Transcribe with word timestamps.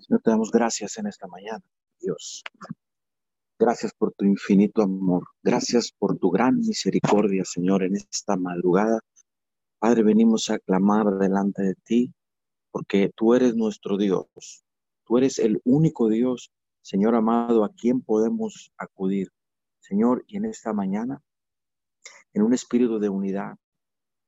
Señor, 0.00 0.22
te 0.22 0.30
damos 0.30 0.50
gracias 0.50 0.96
en 0.98 1.06
esta 1.06 1.26
mañana, 1.26 1.62
Dios. 2.00 2.42
Gracias 3.58 3.92
por 3.92 4.12
tu 4.12 4.24
infinito 4.24 4.82
amor. 4.82 5.24
Gracias 5.42 5.92
por 5.92 6.16
tu 6.18 6.30
gran 6.30 6.58
misericordia, 6.58 7.44
Señor, 7.44 7.82
en 7.82 7.96
esta 7.96 8.36
madrugada. 8.36 9.00
Padre, 9.78 10.02
venimos 10.02 10.48
a 10.48 10.58
clamar 10.58 11.18
delante 11.18 11.62
de 11.62 11.74
ti 11.74 12.14
porque 12.70 13.10
tú 13.14 13.34
eres 13.34 13.54
nuestro 13.54 13.98
Dios. 13.98 14.26
Tú 15.04 15.18
eres 15.18 15.38
el 15.38 15.60
único 15.64 16.08
Dios, 16.08 16.50
Señor 16.80 17.14
amado, 17.14 17.64
a 17.64 17.72
quien 17.74 18.00
podemos 18.00 18.72
acudir. 18.78 19.28
Señor, 19.80 20.24
y 20.26 20.38
en 20.38 20.46
esta 20.46 20.72
mañana, 20.72 21.20
en 22.32 22.42
un 22.42 22.54
espíritu 22.54 22.98
de 22.98 23.08
unidad, 23.08 23.56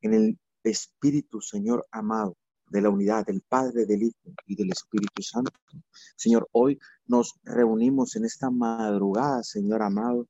en 0.03 0.13
el 0.13 0.39
espíritu, 0.65 1.41
Señor 1.41 1.87
amado, 1.91 2.37
de 2.73 2.81
la 2.81 2.91
unidad 2.91 3.27
del 3.27 3.43
Padre, 3.43 3.85
del 3.85 4.03
Hijo 4.03 4.33
y 4.47 4.57
del 4.57 4.71
Espíritu 4.71 5.23
Santo. 5.23 5.53
Señor, 6.17 6.49
hoy 6.53 6.79
nos 7.07 7.35
reunimos 7.45 8.17
en 8.17 8.25
esta 8.25 8.51
madrugada, 8.51 9.43
Señor 9.43 9.83
amado, 9.83 10.27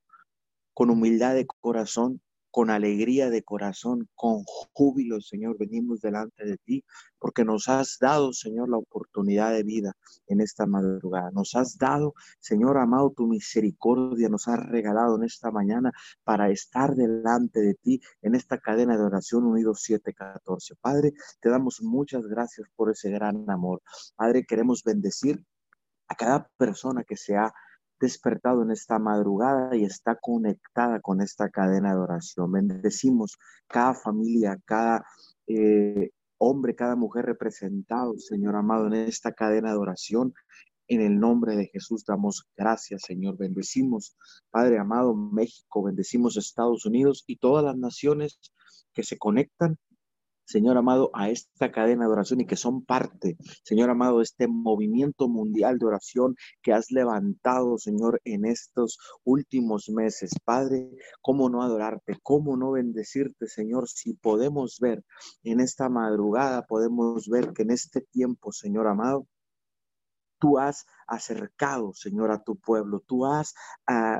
con 0.73 0.89
humildad 0.89 1.35
de 1.35 1.47
corazón, 1.47 2.21
con 2.53 2.69
alegría 2.69 3.31
de 3.31 3.41
corazón, 3.41 4.07
con 4.13 4.43
júbilo, 4.73 5.19
Señor, 5.21 5.57
venimos 5.57 6.01
delante 6.01 6.45
de 6.45 6.57
ti, 6.57 6.85
porque 7.17 7.43
nos 7.43 7.67
has 7.67 7.97
dado, 7.99 8.31
Señor, 8.31 8.69
la 8.69 8.77
oportunidad 8.77 9.51
de 9.51 9.63
vida 9.63 9.93
en 10.27 10.39
esta 10.39 10.67
madrugada. 10.67 11.31
Nos 11.31 11.55
has 11.55 11.79
dado, 11.79 12.13
Señor 12.39 12.77
amado, 12.77 13.11
tu 13.17 13.25
misericordia, 13.25 14.29
nos 14.29 14.47
has 14.47 14.63
regalado 14.67 15.15
en 15.15 15.23
esta 15.23 15.49
mañana 15.49 15.91
para 16.23 16.51
estar 16.51 16.93
delante 16.93 17.59
de 17.59 17.73
ti 17.73 17.99
en 18.21 18.35
esta 18.35 18.59
cadena 18.59 18.97
de 18.97 19.03
oración 19.03 19.45
unidos 19.45 19.81
714. 19.81 20.75
Padre, 20.79 21.13
te 21.41 21.49
damos 21.49 21.81
muchas 21.81 22.27
gracias 22.27 22.67
por 22.75 22.91
ese 22.91 23.09
gran 23.09 23.49
amor. 23.49 23.81
Padre, 24.15 24.45
queremos 24.45 24.83
bendecir 24.83 25.43
a 26.07 26.13
cada 26.13 26.47
persona 26.57 27.03
que 27.03 27.17
se 27.17 27.35
ha 27.35 27.51
despertado 27.99 28.63
en 28.63 28.71
esta 28.71 28.99
madrugada 28.99 29.75
y 29.75 29.83
está 29.83 30.15
conectada 30.15 30.99
con 30.99 31.21
esta 31.21 31.49
cadena 31.49 31.93
de 31.93 32.01
oración. 32.01 32.51
Bendecimos 32.51 33.37
cada 33.67 33.93
familia, 33.93 34.59
cada 34.65 35.05
eh, 35.47 36.11
hombre, 36.37 36.75
cada 36.75 36.95
mujer 36.95 37.25
representado, 37.25 38.17
Señor 38.17 38.55
amado, 38.55 38.87
en 38.87 38.93
esta 38.93 39.31
cadena 39.31 39.71
de 39.71 39.77
oración. 39.77 40.33
En 40.87 41.01
el 41.01 41.19
nombre 41.19 41.55
de 41.55 41.67
Jesús 41.67 42.03
damos 42.05 42.45
gracias, 42.57 43.03
Señor. 43.03 43.37
Bendecimos, 43.37 44.17
Padre 44.51 44.77
amado, 44.79 45.15
México, 45.15 45.83
bendecimos 45.83 46.35
Estados 46.35 46.85
Unidos 46.85 47.23
y 47.25 47.37
todas 47.37 47.63
las 47.63 47.77
naciones 47.77 48.39
que 48.93 49.03
se 49.03 49.17
conectan 49.17 49.77
Señor 50.45 50.77
amado, 50.77 51.09
a 51.13 51.29
esta 51.29 51.71
cadena 51.71 52.05
de 52.05 52.11
oración 52.11 52.41
y 52.41 52.45
que 52.45 52.55
son 52.55 52.83
parte, 52.85 53.37
Señor 53.63 53.89
amado, 53.89 54.17
de 54.17 54.23
este 54.23 54.47
movimiento 54.47 55.27
mundial 55.27 55.79
de 55.79 55.85
oración 55.85 56.35
que 56.61 56.73
has 56.73 56.91
levantado, 56.91 57.77
Señor, 57.77 58.21
en 58.25 58.45
estos 58.45 58.97
últimos 59.23 59.89
meses. 59.89 60.31
Padre, 60.43 60.89
¿cómo 61.21 61.49
no 61.49 61.63
adorarte? 61.63 62.17
¿Cómo 62.21 62.57
no 62.57 62.71
bendecirte, 62.71 63.47
Señor? 63.47 63.87
Si 63.87 64.13
podemos 64.13 64.79
ver 64.79 65.03
en 65.43 65.59
esta 65.59 65.89
madrugada, 65.89 66.65
podemos 66.65 67.27
ver 67.27 67.53
que 67.53 67.63
en 67.63 67.71
este 67.71 68.01
tiempo, 68.01 68.51
Señor 68.51 68.87
amado, 68.87 69.27
tú 70.39 70.59
has 70.59 70.85
acercado, 71.07 71.93
Señor, 71.93 72.31
a 72.31 72.43
tu 72.43 72.57
pueblo, 72.57 73.01
tú 73.07 73.25
has 73.25 73.53
uh, 73.89 74.19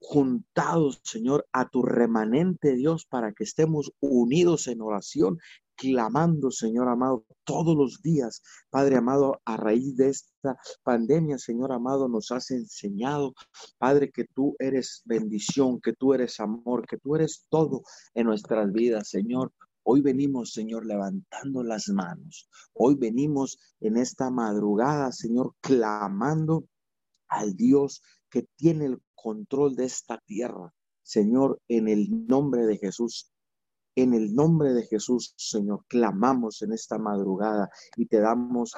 juntados, 0.00 1.00
Señor, 1.04 1.46
a 1.52 1.68
tu 1.68 1.82
remanente 1.82 2.74
Dios 2.74 3.06
para 3.06 3.32
que 3.32 3.44
estemos 3.44 3.92
unidos 4.00 4.66
en 4.68 4.80
oración, 4.80 5.38
clamando, 5.76 6.50
Señor 6.50 6.88
amado, 6.88 7.24
todos 7.44 7.76
los 7.76 8.02
días, 8.02 8.42
Padre 8.68 8.96
amado, 8.96 9.40
a 9.44 9.56
raíz 9.56 9.96
de 9.96 10.08
esta 10.08 10.58
pandemia, 10.82 11.38
Señor 11.38 11.72
amado, 11.72 12.08
nos 12.08 12.32
has 12.32 12.50
enseñado, 12.50 13.32
Padre, 13.78 14.10
que 14.10 14.24
tú 14.24 14.56
eres 14.58 15.02
bendición, 15.04 15.80
que 15.80 15.92
tú 15.92 16.14
eres 16.14 16.40
amor, 16.40 16.86
que 16.86 16.98
tú 16.98 17.14
eres 17.14 17.46
todo 17.48 17.82
en 18.14 18.26
nuestras 18.26 18.72
vidas, 18.72 19.08
Señor. 19.08 19.52
Hoy 19.84 20.02
venimos, 20.02 20.52
Señor, 20.52 20.84
levantando 20.84 21.62
las 21.62 21.88
manos. 21.88 22.50
Hoy 22.74 22.96
venimos 22.96 23.58
en 23.80 23.96
esta 23.96 24.30
madrugada, 24.30 25.12
Señor, 25.12 25.54
clamando 25.60 26.64
al 27.28 27.54
Dios 27.54 28.02
que 28.30 28.46
tiene 28.56 28.86
el 28.86 29.02
control 29.14 29.76
de 29.76 29.84
esta 29.84 30.18
tierra. 30.26 30.72
Señor, 31.02 31.60
en 31.68 31.88
el 31.88 32.26
nombre 32.26 32.66
de 32.66 32.76
Jesús, 32.76 33.32
en 34.02 34.14
el 34.14 34.32
nombre 34.32 34.74
de 34.74 34.84
Jesús, 34.86 35.34
Señor, 35.36 35.84
clamamos 35.88 36.62
en 36.62 36.72
esta 36.72 36.98
madrugada 36.98 37.68
y 37.96 38.06
te 38.06 38.20
damos, 38.20 38.72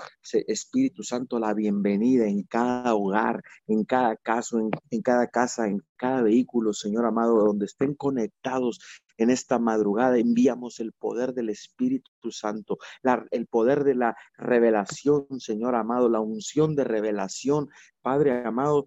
Espíritu 0.47 1.03
Santo, 1.03 1.39
la 1.39 1.53
bienvenida 1.53 2.27
en 2.27 2.45
cada 2.45 2.95
hogar, 2.95 3.43
en 3.67 3.85
cada 3.85 4.17
caso, 4.17 4.59
en, 4.59 5.03
cada 5.03 5.27
casa, 5.27 5.67
en 5.67 5.83
cada 5.97 6.23
vehículo, 6.23 6.73
Señor 6.73 7.05
amado, 7.05 7.45
donde 7.45 7.67
estén 7.67 7.95
conectados 7.95 8.81
en 9.19 9.29
esta 9.29 9.59
madrugada 9.59 10.17
enviamos 10.17 10.81
el 10.81 10.93
poder 10.93 11.35
del 11.35 11.51
Espíritu 11.51 12.31
Santo, 12.31 12.79
el 13.31 13.47
poder 13.47 13.85
de 13.85 13.95
la 13.95 14.17
revelación, 14.39 15.27
Señor 15.39 15.75
amado, 15.75 16.09
la 16.09 16.21
unción 16.21 16.75
de 16.75 16.85
revelación, 16.85 17.69
Padre 18.01 18.43
amado, 18.47 18.87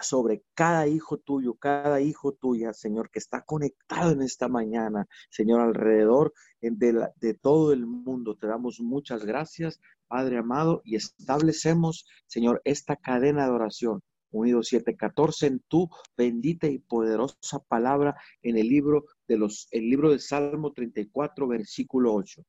sobre 0.00 0.42
cada 0.54 0.86
hijo 0.86 1.18
tuyo, 1.18 1.54
cada 1.54 2.00
hijo 2.00 2.32
tuya, 2.32 2.72
Señor, 2.72 3.10
que 3.10 3.18
está 3.18 3.42
conectado 3.42 4.12
en 4.12 4.22
esta 4.22 4.48
mañana, 4.48 5.06
Señor, 5.30 5.60
alrededor 5.60 6.32
de, 6.60 7.08
de 7.16 7.34
todo 7.34 7.72
el 7.72 7.86
mundo. 7.86 8.36
Te 8.36 8.46
damos 8.46 8.80
muchas 8.80 9.24
gracias, 9.24 9.80
Padre 10.08 10.38
amado, 10.38 10.82
y 10.84 10.96
establecemos, 10.96 12.06
Señor, 12.26 12.60
esta 12.64 12.96
cadena 12.96 13.46
de 13.46 13.52
oración. 13.52 14.02
Unidos 14.30 14.68
714 14.68 15.46
en 15.46 15.60
tu 15.60 15.88
bendita 16.16 16.66
y 16.66 16.78
poderosa 16.78 17.58
palabra 17.68 18.16
en 18.42 18.58
el 18.58 18.68
libro 18.68 19.04
de 19.28 19.38
los 19.38 19.68
el 19.70 19.88
libro 19.88 20.10
de 20.10 20.18
Salmo 20.18 20.72
34 20.72 21.46
versículo 21.48 22.12
8. 22.14 22.42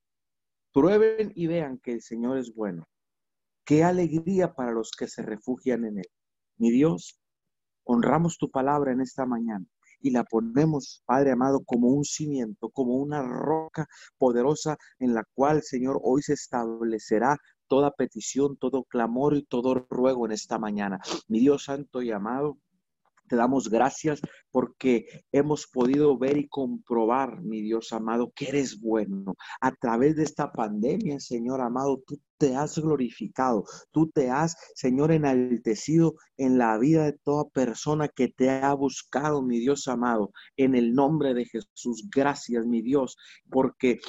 Prueben 0.72 1.32
y 1.34 1.46
vean 1.46 1.78
que 1.78 1.92
el 1.92 2.02
Señor 2.02 2.38
es 2.38 2.52
bueno. 2.54 2.86
Qué 3.64 3.84
alegría 3.84 4.54
para 4.54 4.72
los 4.72 4.90
que 4.90 5.08
se 5.08 5.22
refugian 5.22 5.84
en 5.84 5.98
él. 5.98 6.08
Mi 6.58 6.70
Dios, 6.70 7.20
honramos 7.88 8.36
tu 8.36 8.50
palabra 8.50 8.92
en 8.92 9.00
esta 9.00 9.24
mañana 9.24 9.64
y 10.00 10.10
la 10.10 10.22
ponemos, 10.22 11.02
Padre 11.06 11.32
amado, 11.32 11.60
como 11.64 11.88
un 11.88 12.04
cimiento, 12.04 12.68
como 12.70 12.94
una 12.96 13.22
roca 13.22 13.86
poderosa 14.18 14.76
en 14.98 15.14
la 15.14 15.24
cual, 15.34 15.62
Señor, 15.62 15.98
hoy 16.02 16.22
se 16.22 16.34
establecerá 16.34 17.38
toda 17.66 17.90
petición, 17.90 18.56
todo 18.58 18.84
clamor 18.84 19.36
y 19.36 19.44
todo 19.44 19.86
ruego 19.90 20.26
en 20.26 20.32
esta 20.32 20.58
mañana. 20.58 21.00
Mi 21.28 21.40
Dios 21.40 21.64
santo 21.64 22.02
y 22.02 22.10
amado, 22.12 22.58
te 23.28 23.36
damos 23.36 23.68
gracias 23.70 24.20
porque 24.50 25.06
hemos 25.32 25.66
podido 25.66 26.18
ver 26.18 26.36
y 26.38 26.48
comprobar, 26.48 27.42
mi 27.42 27.62
Dios 27.62 27.92
amado, 27.92 28.32
que 28.34 28.48
eres 28.48 28.80
bueno. 28.80 29.34
A 29.60 29.72
través 29.72 30.16
de 30.16 30.24
esta 30.24 30.50
pandemia, 30.50 31.20
Señor 31.20 31.60
amado, 31.60 32.02
tú 32.06 32.18
te 32.38 32.56
has 32.56 32.78
glorificado, 32.78 33.64
tú 33.92 34.10
te 34.10 34.30
has, 34.30 34.56
Señor, 34.74 35.12
enaltecido 35.12 36.14
en 36.36 36.58
la 36.58 36.78
vida 36.78 37.04
de 37.04 37.18
toda 37.24 37.48
persona 37.48 38.08
que 38.08 38.28
te 38.28 38.50
ha 38.50 38.72
buscado, 38.74 39.42
mi 39.42 39.58
Dios 39.58 39.88
amado. 39.88 40.32
En 40.56 40.74
el 40.74 40.94
nombre 40.94 41.34
de 41.34 41.44
Jesús, 41.44 42.08
gracias, 42.10 42.66
mi 42.66 42.82
Dios, 42.82 43.16
porque 43.50 44.00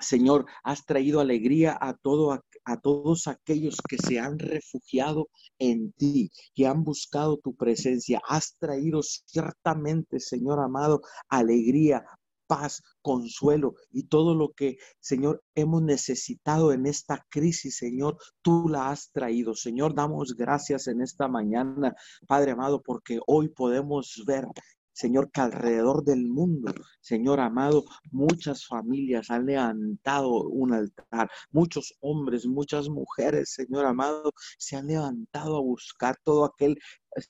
Señor, 0.00 0.46
has 0.62 0.84
traído 0.84 1.20
alegría 1.20 1.78
a, 1.80 1.94
todo, 1.94 2.38
a, 2.64 2.76
todos 2.80 3.26
aquellos 3.26 3.76
que 3.88 3.98
se 3.98 4.18
han 4.18 4.38
refugiado 4.38 5.28
en 5.58 5.92
ti, 5.92 6.30
que 6.54 6.66
han 6.66 6.84
buscado 6.84 7.38
tu 7.38 7.54
presencia. 7.54 8.20
Has 8.28 8.56
traído 8.58 9.02
ciertamente, 9.02 10.20
Señor 10.20 10.60
amado, 10.60 11.00
alegría, 11.28 12.04
paz, 12.46 12.82
consuelo 13.02 13.74
y 13.90 14.04
todo 14.04 14.34
lo 14.34 14.52
que, 14.52 14.76
Señor, 15.00 15.42
hemos 15.54 15.82
necesitado 15.82 16.72
en 16.72 16.86
esta 16.86 17.24
crisis, 17.30 17.76
Señor, 17.76 18.18
tú 18.42 18.68
la 18.68 18.90
has 18.90 19.10
traído. 19.10 19.54
Señor, 19.54 19.94
damos 19.94 20.34
gracias 20.36 20.86
en 20.86 21.00
esta 21.00 21.28
mañana, 21.28 21.94
Padre 22.26 22.52
amado, 22.52 22.82
porque 22.82 23.18
hoy 23.26 23.48
podemos 23.48 24.22
ver 24.26 24.46
Señor, 24.94 25.30
que 25.30 25.40
alrededor 25.40 26.04
del 26.04 26.28
mundo, 26.28 26.72
Señor 27.00 27.40
amado, 27.40 27.84
muchas 28.12 28.66
familias 28.66 29.30
han 29.30 29.46
levantado 29.46 30.44
un 30.44 30.72
altar, 30.72 31.30
muchos 31.50 31.94
hombres, 32.00 32.46
muchas 32.46 32.88
mujeres, 32.88 33.52
Señor 33.52 33.86
amado, 33.86 34.32
se 34.56 34.76
han 34.76 34.86
levantado 34.86 35.56
a 35.56 35.60
buscar 35.60 36.16
todo 36.22 36.44
aquel, 36.44 36.78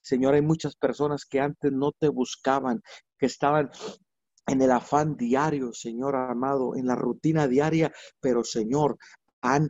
Señor, 0.03 0.35
hay 0.35 0.43
muchas 0.43 0.77
personas 0.77 1.25
que 1.25 1.41
antes 1.41 1.73
no 1.73 1.93
te 1.93 2.09
buscaban, 2.09 2.83
que 3.19 3.27
estaban 3.27 3.71
en 4.47 4.61
el 4.61 4.71
afán 4.71 5.17
diario, 5.17 5.73
Señor 5.73 6.17
amado, 6.17 6.77
en 6.77 6.87
la 6.87 6.95
rutina 6.95 7.49
diaria, 7.49 7.91
pero 8.21 8.45
Señor, 8.45 8.99
han 9.41 9.69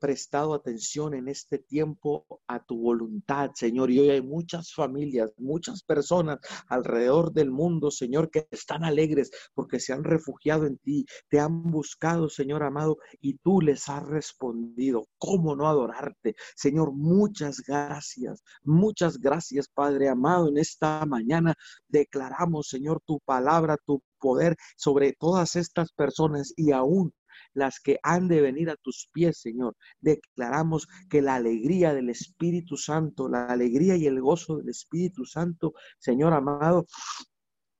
prestado 0.00 0.54
atención 0.54 1.14
en 1.14 1.28
este 1.28 1.58
tiempo 1.58 2.26
a 2.46 2.64
tu 2.64 2.80
voluntad, 2.80 3.50
Señor. 3.54 3.90
Y 3.90 4.00
hoy 4.00 4.10
hay 4.10 4.22
muchas 4.22 4.72
familias, 4.72 5.32
muchas 5.38 5.82
personas 5.82 6.38
alrededor 6.68 7.32
del 7.32 7.50
mundo, 7.50 7.90
Señor, 7.90 8.30
que 8.30 8.46
están 8.50 8.84
alegres 8.84 9.30
porque 9.54 9.80
se 9.80 9.92
han 9.92 10.04
refugiado 10.04 10.66
en 10.66 10.78
ti, 10.78 11.06
te 11.28 11.38
han 11.38 11.62
buscado, 11.62 12.28
Señor 12.28 12.62
amado, 12.62 12.98
y 13.20 13.38
tú 13.38 13.60
les 13.60 13.88
has 13.88 14.04
respondido. 14.06 15.06
¿Cómo 15.18 15.54
no 15.54 15.68
adorarte? 15.68 16.34
Señor, 16.56 16.92
muchas 16.92 17.60
gracias, 17.60 18.42
muchas 18.62 19.18
gracias, 19.18 19.68
Padre 19.68 20.08
amado. 20.08 20.48
En 20.48 20.58
esta 20.58 21.04
mañana 21.06 21.54
declaramos, 21.88 22.68
Señor, 22.68 23.00
tu 23.06 23.20
palabra, 23.20 23.76
tu 23.84 24.02
poder 24.18 24.56
sobre 24.76 25.12
todas 25.12 25.56
estas 25.56 25.92
personas 25.92 26.52
y 26.56 26.72
aún 26.72 27.12
las 27.58 27.80
que 27.80 27.98
han 28.02 28.28
de 28.28 28.40
venir 28.40 28.70
a 28.70 28.76
tus 28.76 29.08
pies, 29.12 29.40
Señor. 29.40 29.76
Declaramos 30.00 30.88
que 31.10 31.22
la 31.22 31.34
alegría 31.34 31.92
del 31.92 32.10
Espíritu 32.10 32.76
Santo, 32.76 33.28
la 33.28 33.46
alegría 33.46 33.96
y 33.96 34.06
el 34.06 34.20
gozo 34.20 34.58
del 34.58 34.68
Espíritu 34.70 35.24
Santo, 35.24 35.74
Señor 35.98 36.32
amado, 36.32 36.86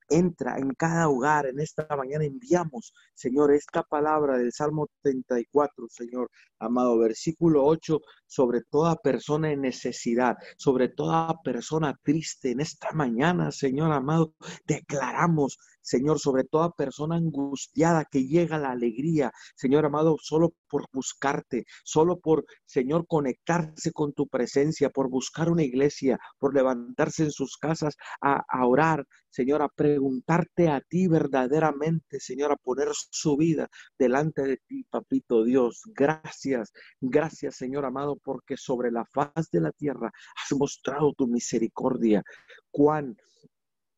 entra 0.09 0.59
en 0.59 0.75
cada 0.75 1.09
hogar. 1.09 1.47
En 1.47 1.61
esta 1.61 1.87
mañana 1.97 2.25
enviamos, 2.25 2.93
Señor, 3.15 3.53
esta 3.53 3.83
palabra 3.83 4.39
del 4.39 4.53
Salmo 4.53 4.89
34, 5.03 5.87
Señor, 5.89 6.31
amado, 6.59 6.99
versículo 6.99 7.65
8, 7.65 8.01
sobre 8.29 8.63
toda 8.71 8.97
persona 8.97 9.51
en 9.51 9.63
necesidad, 9.63 10.37
sobre 10.57 10.89
toda 10.89 11.35
persona 11.43 11.99
triste. 12.05 12.53
En 12.53 12.61
esta 12.61 12.93
mañana, 12.93 13.51
Señor 13.51 13.93
amado, 13.93 14.35
declaramos, 14.67 15.59
Señor, 15.81 16.19
sobre 16.21 16.45
toda 16.45 16.71
persona 16.71 17.17
angustiada 17.17 18.05
que 18.05 18.27
llega 18.27 18.59
la 18.59 18.73
alegría, 18.73 19.33
Señor 19.57 19.87
amado, 19.87 20.17
solo 20.21 20.53
por 20.69 20.85
buscarte, 20.93 21.65
solo 21.83 22.21
por, 22.21 22.45
Señor, 22.67 23.07
conectarse 23.07 23.93
con 23.93 24.13
tu 24.13 24.29
presencia, 24.29 24.91
por 24.91 25.09
buscar 25.09 25.51
una 25.51 25.63
iglesia, 25.63 26.19
por 26.39 26.55
levantarse 26.55 27.25
en 27.25 27.31
sus 27.31 27.57
casas 27.57 27.97
a, 28.21 28.45
a 28.49 28.67
orar, 28.67 29.07
Señor, 29.31 29.63
a 29.63 29.69
preguntarte 29.69 30.69
a 30.69 30.81
ti 30.81 31.07
verdaderamente, 31.07 32.21
Señor, 32.21 32.53
a 32.53 32.57
poner 32.57 32.89
su 32.93 33.37
vida 33.37 33.69
delante 33.99 34.43
de 34.43 34.59
ti, 34.67 34.85
papito 34.91 35.45
Dios. 35.45 35.83
Gracias, 35.95 36.73
gracias, 37.01 37.57
Señor 37.57 37.85
amado, 37.85 38.17
porque 38.19 38.57
sobre 38.57 38.91
la 38.91 39.05
faz 39.05 39.51
de 39.51 39.61
la 39.61 39.73
tierra 39.73 40.13
has 40.37 40.57
mostrado 40.57 41.13
tu 41.15 41.27
misericordia. 41.27 42.23
Cuán, 42.71 43.17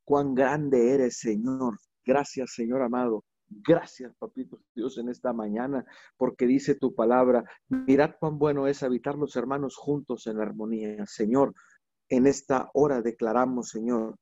cuán 0.04 0.34
grande 0.34 0.94
eres, 0.94 1.18
Señor. 1.18 1.78
Gracias, 2.04 2.54
Señor 2.54 2.82
amado. 2.82 3.24
Gracias, 3.52 4.14
papito 4.16 4.60
Dios, 4.74 4.96
en 4.98 5.08
esta 5.08 5.32
mañana, 5.32 5.84
porque 6.16 6.46
dice 6.46 6.76
tu 6.76 6.94
palabra, 6.94 7.44
mirad 7.68 8.14
cuán 8.20 8.38
bueno 8.38 8.68
es 8.68 8.84
habitar 8.84 9.16
los 9.16 9.34
hermanos 9.34 9.74
juntos 9.76 10.28
en 10.28 10.40
armonía. 10.40 11.04
Señor, 11.06 11.52
en 12.08 12.28
esta 12.28 12.70
hora 12.74 13.02
declaramos, 13.02 13.70
Señor, 13.70 14.16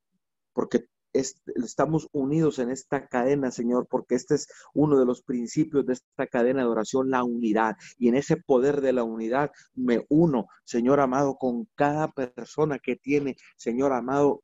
porque 0.54 0.86
estamos 1.20 2.08
unidos 2.12 2.58
en 2.58 2.70
esta 2.70 3.06
cadena, 3.06 3.50
Señor, 3.50 3.86
porque 3.88 4.14
este 4.14 4.36
es 4.36 4.48
uno 4.74 4.98
de 4.98 5.06
los 5.06 5.22
principios 5.22 5.86
de 5.86 5.94
esta 5.94 6.26
cadena 6.26 6.62
de 6.62 6.68
oración, 6.68 7.10
la 7.10 7.24
unidad. 7.24 7.76
Y 7.98 8.08
en 8.08 8.16
ese 8.16 8.36
poder 8.36 8.80
de 8.80 8.92
la 8.92 9.04
unidad 9.04 9.50
me 9.74 10.04
uno, 10.08 10.46
Señor 10.64 11.00
amado, 11.00 11.36
con 11.36 11.68
cada 11.74 12.10
persona 12.12 12.78
que 12.78 12.96
tiene, 12.96 13.36
Señor 13.56 13.92
amado, 13.92 14.42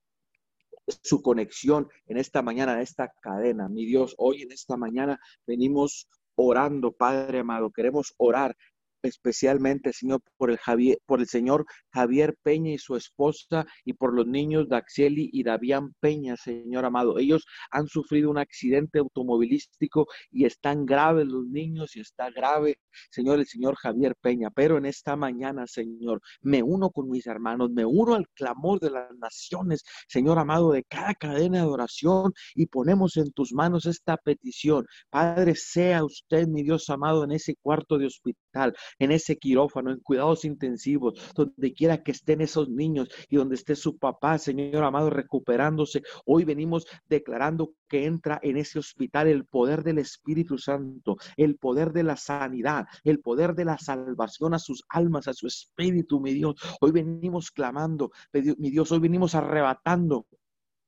su 1.03 1.23
conexión 1.23 1.89
en 2.07 2.19
esta 2.19 2.43
mañana, 2.43 2.75
en 2.75 2.81
esta 2.81 3.13
cadena. 3.21 3.69
Mi 3.69 3.87
Dios, 3.87 4.15
hoy 4.19 4.43
en 4.43 4.53
esta 4.53 4.77
mañana 4.77 5.19
venimos 5.47 6.09
orando, 6.37 6.93
Padre 6.93 7.41
amado, 7.41 7.71
queremos 7.71 8.15
orar 8.19 8.57
especialmente, 9.05 9.93
Señor, 9.93 10.21
por 10.37 10.51
el, 10.51 10.59
Javier, 10.59 10.99
por 11.07 11.21
el 11.21 11.27
señor 11.27 11.67
Javier 11.93 12.37
Peña 12.43 12.73
y 12.73 12.79
su 12.79 12.97
esposa 12.97 13.67
y 13.85 13.93
por 13.93 14.15
los 14.15 14.27
niños 14.27 14.69
Daxieli 14.69 15.31
y 15.33 15.43
Davián 15.43 15.95
Peña, 16.01 16.37
Señor 16.37 16.85
amado. 16.85 17.19
Ellos 17.19 17.45
han 17.71 17.87
sufrido 17.87 18.31
un 18.31 18.39
accidente 18.39 18.99
automovilístico 18.99 20.07
y 20.31 20.47
están 20.47 20.87
graves 20.87 21.27
los 21.27 21.47
niños 21.47 21.97
y 21.97 22.01
está 22.01 22.31
grave, 22.31 22.79
Señor, 23.11 23.39
el 23.39 23.47
señor 23.47 23.77
Javier 23.77 24.15
Peña. 24.21 24.51
Pero 24.51 24.79
en 24.79 24.87
esta 24.87 25.17
mañana, 25.17 25.67
Señor, 25.67 26.21
me 26.41 26.63
uno 26.63 26.91
con 26.91 27.11
mis 27.11 27.27
hermanos, 27.27 27.71
me 27.71 27.85
uno 27.85 28.15
al 28.15 28.29
clamor 28.31 28.81
de 28.81 28.91
las 28.91 29.15
naciones, 29.17 29.85
Señor 30.09 30.39
amado, 30.39 30.73
de 30.73 30.85
cada 30.85 31.15
cadena 31.15 31.61
de 31.61 31.69
oración 31.69 32.33
y 32.55 32.67
ponemos 32.67 33.17
en 33.17 33.31
tus 33.33 33.53
manos 33.53 33.87
esta 33.87 34.17
petición. 34.17 34.87
Padre, 35.11 35.55
sea 35.55 36.05
usted, 36.05 36.47
mi 36.49 36.63
Dios 36.63 36.89
amado, 36.89 37.25
en 37.25 37.33
ese 37.33 37.57
cuarto 37.57 37.99
de 37.99 38.07
hospital 38.07 38.75
en 38.99 39.13
ese 39.13 39.39
quirófano, 39.39 39.91
en 39.91 40.01
cuidados 40.01 40.45
intensivos, 40.45 41.15
donde 41.35 41.73
quiera 41.73 42.03
que 42.03 42.13
estén 42.13 42.41
esos 42.41 42.69
niños 42.69 43.09
y 43.29 43.37
donde 43.37 43.55
esté 43.55 43.77
su 43.77 43.99
papá, 43.99 44.39
Señor 44.39 44.85
amado, 44.85 45.11
recuperándose. 45.11 46.03
Hoy 46.25 46.45
venimos 46.45 46.87
declarando 47.09 47.73
que 47.89 48.07
entra 48.07 48.39
en 48.43 48.57
ese 48.57 48.79
hospital 48.79 49.29
el 49.29 49.45
poder 49.45 49.83
del 49.83 49.99
Espíritu 49.99 50.59
Santo, 50.59 51.17
el 51.37 51.57
poder 51.57 51.93
de 51.93 52.03
la 52.03 52.17
sanidad, 52.17 52.87
el 53.05 53.21
poder 53.21 53.55
de 53.55 53.65
la 53.65 53.79
salvación 53.79 54.55
a 54.55 54.59
sus 54.59 54.85
almas, 54.89 55.29
a 55.29 55.35
su 55.35 55.47
espíritu, 55.47 56.21
mi 56.21 56.33
Dios. 56.33 56.55
Hoy 56.81 56.93
venimos 56.93 57.51
clamando, 57.51 58.11
mi 58.33 58.71
Dios, 58.71 58.91
hoy 58.93 58.99
venimos 58.99 59.35
arrebatando 59.35 60.27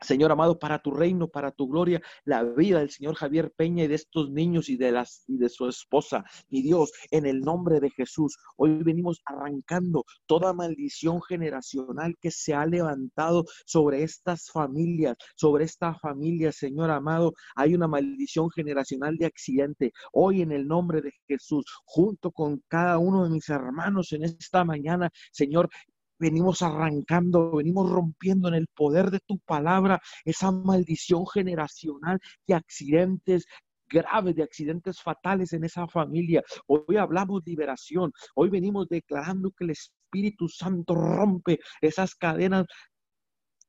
Señor 0.00 0.31
amado, 0.31 0.58
para 0.58 0.78
tu 0.78 0.90
reino, 0.90 1.28
para 1.28 1.50
tu 1.50 1.69
gloria, 1.69 2.02
la 2.25 2.43
vida 2.43 2.81
del 2.81 2.90
Señor 2.90 3.14
Javier 3.14 3.52
Peña 3.56 3.84
y 3.84 3.87
de 3.88 3.94
estos 3.94 4.31
niños 4.31 4.69
y 4.69 4.76
de 4.76 4.93
las 4.93 5.25
y 5.26 5.38
de 5.38 5.48
su 5.48 5.69
esposa. 5.69 6.25
Mi 6.50 6.60
Dios, 6.62 6.93
en 7.10 7.25
el 7.25 7.40
nombre 7.40 7.81
de 7.81 7.90
Jesús, 7.90 8.37
hoy 8.56 8.82
venimos 8.82 9.22
arrancando 9.25 10.04
toda 10.26 10.52
maldición 10.52 11.22
generacional 11.22 12.14
que 12.20 12.31
se 12.31 12.52
ha 12.52 12.66
levantado 12.66 13.44
sobre 13.64 14.02
estas 14.02 14.50
familias, 14.50 15.16
sobre 15.34 15.64
esta 15.64 15.94
familia, 15.94 16.52
Señor 16.52 16.90
amado. 16.90 17.32
Hay 17.54 17.75
una 17.75 17.88
maldición 17.88 18.50
generacional 18.50 19.16
de 19.16 19.26
accidente. 19.26 19.93
Hoy 20.12 20.43
en 20.43 20.52
el 20.52 20.66
nombre 20.66 21.00
de 21.00 21.12
Jesús, 21.26 21.64
junto 21.84 22.31
con 22.32 22.62
cada 22.69 22.98
uno 22.98 23.25
de 23.25 23.31
mis 23.31 23.48
hermanos 23.48 24.12
en 24.12 24.25
esta 24.25 24.64
mañana, 24.64 25.10
Señor, 25.32 25.70
venimos 26.19 26.63
arrancando, 26.63 27.53
venimos 27.57 27.91
rompiendo 27.91 28.49
en 28.49 28.55
el 28.55 28.67
poder 28.69 29.11
de 29.11 29.21
tu 29.21 29.39
palabra 29.41 30.01
esa 30.25 30.51
maldición 30.51 31.27
generacional 31.27 32.19
de 32.47 32.55
accidentes, 32.55 33.47
graves, 33.89 34.35
de 34.35 34.43
accidentes 34.43 35.01
fatales 35.01 35.53
en 35.53 35.65
esa 35.65 35.87
familia. 35.89 36.43
Hoy 36.67 36.97
hablamos 36.97 37.43
liberación, 37.45 38.13
hoy 38.35 38.51
venimos 38.51 38.89
declarando 38.89 39.51
que 39.53 39.65
el 39.65 39.71
Espíritu 39.71 40.49
Santo 40.49 40.95
rompe 40.95 41.59
esas 41.81 42.15
cadenas 42.15 42.67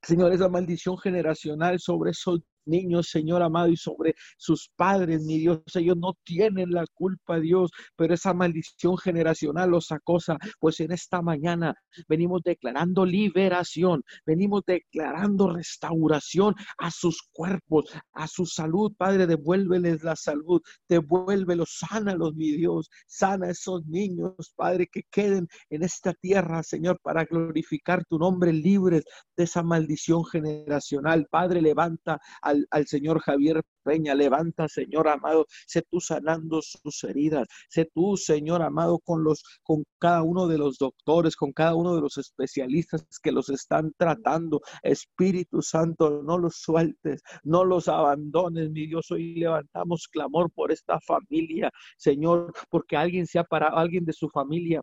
Señor, 0.01 0.31
esa 0.31 0.47
maldición 0.47 0.97
generacional 0.97 1.79
sobre 1.79 2.11
esos 2.11 2.39
niños, 2.67 3.09
Señor 3.09 3.41
amado, 3.41 3.69
y 3.69 3.77
sobre 3.77 4.15
sus 4.37 4.69
padres, 4.75 5.23
mi 5.23 5.39
Dios. 5.39 5.61
Ellos 5.75 5.97
no 5.97 6.13
tienen 6.23 6.71
la 6.71 6.85
culpa, 6.93 7.39
Dios, 7.39 7.71
pero 7.95 8.13
esa 8.13 8.33
maldición 8.33 8.97
generacional 8.97 9.69
los 9.69 9.91
acosa. 9.91 10.37
Pues 10.59 10.79
en 10.79 10.91
esta 10.91 11.21
mañana 11.21 11.73
venimos 12.07 12.41
declarando 12.43 13.05
liberación, 13.05 14.03
venimos 14.25 14.63
declarando 14.65 15.49
restauración 15.49 16.55
a 16.77 16.91
sus 16.91 17.21
cuerpos, 17.31 17.85
a 18.13 18.27
su 18.27 18.45
salud. 18.45 18.93
Padre, 18.97 19.27
devuélveles 19.27 20.03
la 20.03 20.15
salud, 20.15 20.61
devuélvelos, 20.87 21.77
sánalos, 21.79 22.35
mi 22.35 22.51
Dios. 22.51 22.89
Sana 23.07 23.49
esos 23.49 23.85
niños, 23.85 24.53
Padre, 24.55 24.87
que 24.91 25.03
queden 25.11 25.47
en 25.69 25.83
esta 25.83 26.13
tierra, 26.13 26.63
Señor, 26.63 26.99
para 27.01 27.25
glorificar 27.25 28.03
tu 28.05 28.17
nombre, 28.17 28.53
libres 28.53 29.03
de 29.35 29.43
esa 29.43 29.63
maldición 29.63 30.25
generacional. 30.25 31.27
Padre, 31.29 31.61
levanta 31.61 32.19
al 32.41 32.56
al, 32.71 32.87
Señor 32.87 33.19
Javier 33.19 33.61
Peña. 33.83 34.15
Levanta, 34.15 34.67
Señor 34.67 35.07
amado, 35.07 35.45
sé 35.65 35.83
tú 35.89 35.99
sanando 35.99 36.61
sus 36.61 37.03
heridas. 37.03 37.47
Sé 37.69 37.89
tú, 37.93 38.17
Señor 38.17 38.61
amado, 38.61 38.99
con 38.99 39.23
los, 39.23 39.43
con 39.63 39.83
cada 39.99 40.23
uno 40.23 40.47
de 40.47 40.57
los 40.57 40.77
doctores, 40.77 41.35
con 41.35 41.51
cada 41.53 41.75
uno 41.75 41.95
de 41.95 42.01
los 42.01 42.17
especialistas 42.17 43.05
que 43.21 43.31
los 43.31 43.49
están 43.49 43.93
tratando. 43.97 44.61
Espíritu 44.83 45.61
Santo, 45.61 46.21
no 46.23 46.37
los 46.37 46.55
sueltes, 46.57 47.21
no 47.43 47.63
los 47.63 47.87
abandones, 47.87 48.71
mi 48.71 48.87
Dios. 48.87 49.11
Hoy 49.11 49.35
levantamos 49.35 50.07
clamor 50.07 50.51
por 50.51 50.71
esta 50.71 50.99
familia, 51.01 51.71
Señor, 51.97 52.53
porque 52.69 52.97
alguien 52.97 53.25
se 53.27 53.39
ha 53.39 53.43
parado, 53.43 53.77
alguien 53.77 54.05
de 54.05 54.13
su 54.13 54.29
familia 54.29 54.81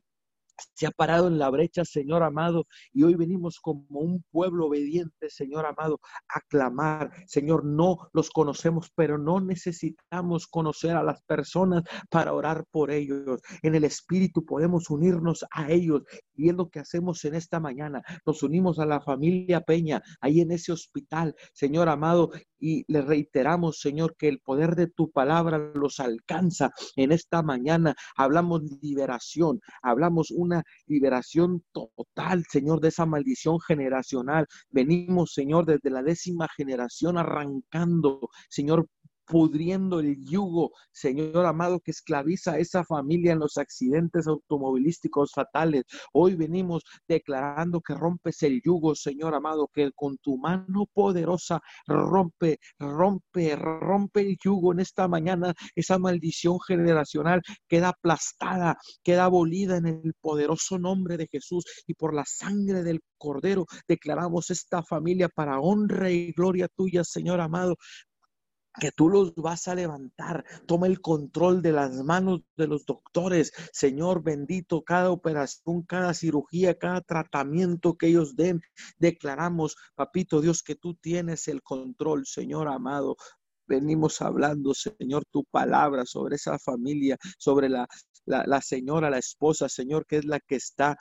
se 0.74 0.86
ha 0.86 0.90
parado 0.90 1.28
en 1.28 1.38
la 1.38 1.50
brecha, 1.50 1.84
Señor 1.84 2.22
amado, 2.22 2.66
y 2.92 3.02
hoy 3.02 3.14
venimos 3.14 3.58
como 3.60 3.84
un 3.90 4.24
pueblo 4.30 4.66
obediente, 4.66 5.30
Señor 5.30 5.66
amado, 5.66 6.00
a 6.28 6.40
clamar. 6.48 7.10
Señor, 7.26 7.64
no 7.64 8.08
los 8.12 8.30
conocemos, 8.30 8.90
pero 8.94 9.18
no 9.18 9.40
necesitamos 9.40 10.46
conocer 10.46 10.96
a 10.96 11.02
las 11.02 11.22
personas 11.22 11.82
para 12.10 12.32
orar 12.32 12.64
por 12.70 12.90
ellos. 12.90 13.40
En 13.62 13.74
el 13.74 13.84
Espíritu 13.84 14.44
podemos 14.44 14.90
unirnos 14.90 15.44
a 15.50 15.70
ellos 15.70 16.02
y 16.34 16.48
es 16.48 16.54
lo 16.54 16.68
que 16.68 16.80
hacemos 16.80 17.24
en 17.24 17.34
esta 17.34 17.60
mañana. 17.60 18.02
Nos 18.26 18.42
unimos 18.42 18.78
a 18.78 18.86
la 18.86 19.00
familia 19.00 19.60
Peña, 19.60 20.02
ahí 20.20 20.40
en 20.40 20.52
ese 20.52 20.72
hospital, 20.72 21.34
Señor 21.52 21.88
amado, 21.88 22.30
y 22.58 22.84
le 22.88 23.02
reiteramos, 23.02 23.80
Señor, 23.80 24.16
que 24.16 24.28
el 24.28 24.40
poder 24.40 24.74
de 24.74 24.86
tu 24.86 25.10
palabra 25.10 25.72
los 25.74 26.00
alcanza 26.00 26.70
en 26.96 27.12
esta 27.12 27.42
mañana. 27.42 27.94
Hablamos 28.16 28.62
liberación, 28.80 29.60
hablamos 29.82 30.30
una 30.44 30.62
liberación 30.86 31.64
total, 31.72 32.44
Señor, 32.48 32.80
de 32.80 32.88
esa 32.88 33.06
maldición 33.06 33.60
generacional. 33.60 34.46
Venimos, 34.70 35.32
Señor, 35.34 35.66
desde 35.66 35.90
la 35.90 36.02
décima 36.02 36.48
generación 36.56 37.18
arrancando, 37.18 38.28
Señor, 38.48 38.88
pudriendo 39.26 40.00
el 40.00 40.16
yugo, 40.24 40.72
Señor 40.92 41.46
amado, 41.46 41.80
que 41.80 41.90
esclaviza 41.90 42.52
a 42.52 42.58
esa 42.58 42.84
familia 42.84 43.32
en 43.32 43.38
los 43.38 43.56
accidentes 43.56 44.26
automovilísticos 44.26 45.32
fatales. 45.32 45.84
Hoy 46.12 46.34
venimos 46.34 46.82
declarando 47.08 47.80
que 47.80 47.94
rompes 47.94 48.42
el 48.42 48.60
yugo, 48.62 48.94
Señor 48.94 49.34
amado, 49.34 49.68
que 49.72 49.90
con 49.94 50.18
tu 50.18 50.38
mano 50.38 50.86
poderosa 50.92 51.60
rompe, 51.86 52.58
rompe, 52.78 53.56
rompe 53.56 54.20
el 54.20 54.36
yugo 54.42 54.72
en 54.72 54.80
esta 54.80 55.08
mañana. 55.08 55.54
Esa 55.74 55.98
maldición 55.98 56.58
generacional 56.60 57.42
queda 57.68 57.90
aplastada, 57.90 58.76
queda 59.02 59.24
abolida 59.24 59.76
en 59.76 59.86
el 59.86 60.14
poderoso 60.20 60.78
nombre 60.78 61.16
de 61.16 61.28
Jesús 61.30 61.64
y 61.86 61.94
por 61.94 62.14
la 62.14 62.24
sangre 62.26 62.82
del 62.82 63.00
Cordero 63.18 63.66
declaramos 63.88 64.50
esta 64.50 64.82
familia 64.82 65.28
para 65.28 65.60
honra 65.60 66.10
y 66.10 66.32
gloria 66.32 66.68
tuya, 66.68 67.04
Señor 67.04 67.40
amado 67.40 67.76
que 68.80 68.92
tú 68.92 69.08
los 69.08 69.34
vas 69.34 69.68
a 69.68 69.74
levantar. 69.74 70.44
Toma 70.66 70.86
el 70.86 71.00
control 71.00 71.62
de 71.62 71.72
las 71.72 71.92
manos 72.02 72.42
de 72.56 72.66
los 72.66 72.84
doctores. 72.86 73.52
Señor 73.72 74.22
bendito, 74.22 74.82
cada 74.82 75.10
operación, 75.10 75.82
cada 75.82 76.14
cirugía, 76.14 76.78
cada 76.78 77.00
tratamiento 77.00 77.96
que 77.96 78.08
ellos 78.08 78.36
den, 78.36 78.60
declaramos, 78.98 79.76
papito 79.94 80.40
Dios, 80.40 80.62
que 80.62 80.74
tú 80.74 80.94
tienes 80.94 81.48
el 81.48 81.62
control, 81.62 82.26
Señor 82.26 82.68
amado. 82.68 83.16
Venimos 83.66 84.20
hablando, 84.20 84.74
Señor, 84.74 85.24
tu 85.30 85.44
palabra 85.44 86.04
sobre 86.06 86.36
esa 86.36 86.58
familia, 86.58 87.16
sobre 87.38 87.68
la 87.68 87.86
la, 88.26 88.60
señora, 88.60 89.10
la 89.10 89.18
esposa, 89.18 89.68
Señor, 89.68 90.06
que 90.06 90.18
es 90.18 90.24
la 90.24 90.40
que 90.40 90.56
está 90.56 90.96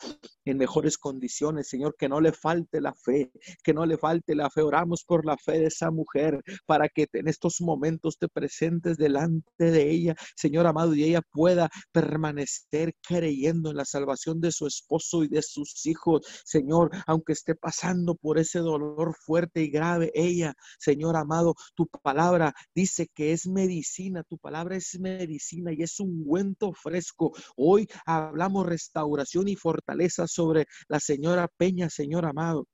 en 0.46 0.58
mejores 0.58 0.98
condiciones, 0.98 1.70
Señor, 1.70 1.96
que 1.98 2.10
no 2.10 2.20
le 2.20 2.34
falte 2.34 2.82
la 2.82 2.94
fe, 2.94 3.32
que 3.64 3.74
no 3.74 3.86
le 3.86 3.98
falte 3.98 4.36
la 4.36 4.50
fe. 4.50 4.62
Oramos 4.62 5.04
por 5.06 5.26
la 5.26 5.38
fe 5.38 5.60
de 5.60 5.68
esa 5.68 5.92
mujer 5.92 6.42
para 6.66 6.90
que 6.90 7.08
en 7.14 7.28
estos 7.28 7.62
momentos 7.62 8.18
te 8.18 8.28
presentes 8.28 8.98
delante 8.98 9.72
de 9.72 9.90
ella, 9.90 10.16
Señor 10.36 10.68
amado, 10.68 10.94
y 10.96 11.04
ella 11.04 11.22
pueda 11.32 11.70
permanecer 11.92 12.94
creyendo 13.08 13.72
en 13.72 13.78
la 13.78 13.86
salvación 13.86 14.42
de 14.42 14.52
su 14.52 14.68
esposo 14.68 15.24
y 15.24 15.28
de 15.28 15.42
sus 15.42 15.86
hijos, 15.86 16.22
Señor, 16.46 16.92
aunque 17.08 17.34
esté 17.34 17.56
pasando 17.56 18.16
por 18.16 18.38
ese 18.38 18.60
dolor 18.60 19.16
fuerte 19.16 19.62
y 19.62 19.70
grave, 19.70 20.12
ella, 20.14 20.54
Señor 20.80 21.16
amado, 21.16 21.56
tu 21.76 21.88
palabra 21.88 22.53
dice 22.74 23.08
que 23.14 23.34
es 23.34 23.48
medicina, 23.48 24.24
tu 24.24 24.38
palabra 24.38 24.76
es 24.76 25.00
medicina 25.00 25.72
y 25.74 25.84
es 25.84 26.00
un 26.00 26.10
ungüento 26.10 26.74
fresco. 26.74 27.34
Hoy 27.56 27.88
hablamos 28.06 28.66
restauración 28.66 29.48
y 29.48 29.56
fortaleza 29.56 30.28
sobre 30.28 30.66
la 30.88 31.00
señora 31.00 31.48
Peña, 31.58 31.90
Señor 31.90 32.26
amado, 32.26 32.68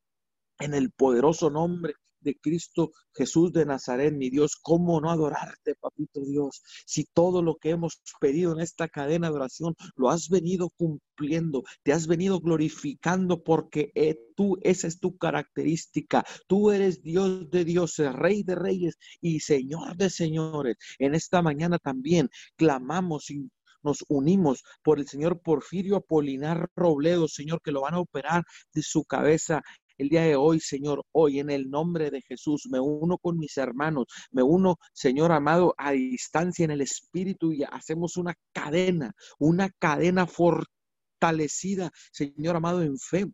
en 0.60 0.74
el 0.74 0.92
poderoso 0.92 1.50
nombre 1.50 1.94
de 2.22 2.36
Cristo 2.36 2.92
Jesús 3.14 3.52
de 3.52 3.66
Nazaret, 3.66 4.14
mi 4.14 4.30
Dios, 4.30 4.56
¿cómo 4.62 5.02
no 5.02 5.12
adorarte, 5.12 5.76
papito 5.76 6.22
Dios? 6.26 6.62
Si 6.86 7.06
todo 7.06 7.42
lo 7.42 7.56
que 7.56 7.72
hemos 7.72 8.02
pedido 8.20 8.54
en 8.54 8.62
esta 8.62 8.88
cadena 8.88 9.30
de 9.30 9.36
oración 9.36 9.76
lo 9.96 10.10
has 10.10 10.30
venido 10.30 10.70
cumpliendo, 10.70 11.64
te 11.84 11.94
has 11.94 12.08
venido 12.08 12.40
glorificando 12.40 13.44
porque 13.44 13.92
eh, 13.96 14.18
tú, 14.36 14.58
esa 14.62 14.88
es 14.88 15.00
tu 15.00 15.18
característica. 15.18 16.24
Tú 16.48 16.72
eres 16.72 17.02
Dios 17.02 17.50
de 17.50 17.66
dioses, 17.66 18.14
Rey 18.14 18.44
de 18.44 18.56
reyes 18.56 18.98
y 19.22 19.40
Señor 19.40 19.96
de 19.98 20.10
señores. 20.10 20.78
En 20.98 21.16
esta 21.16 21.42
mañana 21.42 21.78
también 21.78 22.30
clamamos 22.56 23.30
y 23.32 23.50
nos 23.84 24.04
unimos 24.10 24.64
por 24.84 25.00
el 25.00 25.08
señor 25.08 25.42
Porfirio 25.42 25.96
Apolinar 25.98 26.70
Robledo, 26.76 27.28
Señor, 27.28 27.62
que 27.62 27.72
lo 27.72 27.82
van 27.82 27.94
a 27.94 28.00
operar 28.00 28.44
de 28.74 28.82
su 28.82 29.06
cabeza 29.06 29.62
el 30.00 30.10
día 30.10 30.24
de 30.24 30.36
hoy, 30.36 30.60
Señor, 30.62 31.06
hoy 31.12 31.40
en 31.40 31.50
el 31.52 31.70
nombre 31.70 32.10
de 32.10 32.22
Jesús, 32.22 32.68
me 32.72 32.80
uno 32.80 33.18
con 33.18 33.38
mis 33.38 33.58
hermanos, 33.58 34.06
me 34.32 34.42
uno, 34.42 34.78
Señor 34.94 35.32
amado, 35.34 35.76
a 35.78 35.92
distancia 35.92 36.64
en 36.64 36.72
el 36.72 36.82
Espíritu 36.82 37.52
y 37.52 37.64
hacemos 37.64 38.16
una 38.16 38.34
cadena, 38.54 39.14
una 39.40 39.70
cadena 39.78 40.26
fortalecida, 40.26 41.92
Señor 42.14 42.56
amado, 42.56 42.82
en 42.82 42.98
fe. 42.98 43.26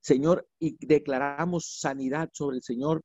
Señor, 0.00 0.48
y 0.58 0.76
declaramos 0.84 1.78
sanidad 1.80 2.30
sobre 2.32 2.56
el 2.56 2.62
Señor 2.64 3.04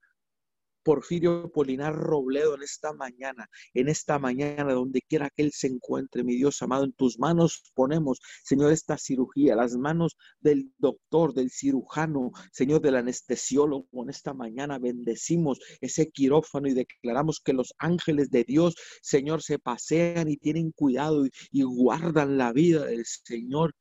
Porfirio 0.83 1.51
Polinar 1.51 1.95
Robledo 1.95 2.55
en 2.55 2.63
esta 2.63 2.93
mañana, 2.93 3.47
en 3.73 3.89
esta 3.89 4.19
mañana, 4.19 4.73
donde 4.73 5.01
quiera 5.01 5.29
que 5.29 5.43
Él 5.43 5.51
se 5.53 5.67
encuentre, 5.67 6.23
mi 6.23 6.35
Dios 6.35 6.61
amado, 6.61 6.83
en 6.83 6.93
tus 6.93 7.19
manos 7.19 7.63
ponemos, 7.73 8.19
Señor, 8.43 8.71
esta 8.71 8.97
cirugía, 8.97 9.55
las 9.55 9.75
manos 9.75 10.17
del 10.39 10.71
doctor, 10.77 11.33
del 11.33 11.51
cirujano, 11.51 12.31
Señor, 12.51 12.81
del 12.81 12.95
anestesiólogo, 12.95 14.03
en 14.03 14.09
esta 14.09 14.33
mañana 14.33 14.79
bendecimos 14.79 15.59
ese 15.81 16.09
quirófano 16.09 16.67
y 16.67 16.73
declaramos 16.73 17.39
que 17.39 17.53
los 17.53 17.73
ángeles 17.77 18.29
de 18.31 18.43
Dios, 18.43 18.75
Señor, 19.01 19.41
se 19.41 19.59
pasean 19.59 20.29
y 20.29 20.37
tienen 20.37 20.71
cuidado 20.71 21.25
y, 21.25 21.31
y 21.51 21.63
guardan 21.63 22.37
la 22.37 22.53
vida 22.53 22.85
del 22.85 23.05
Señor 23.05 23.73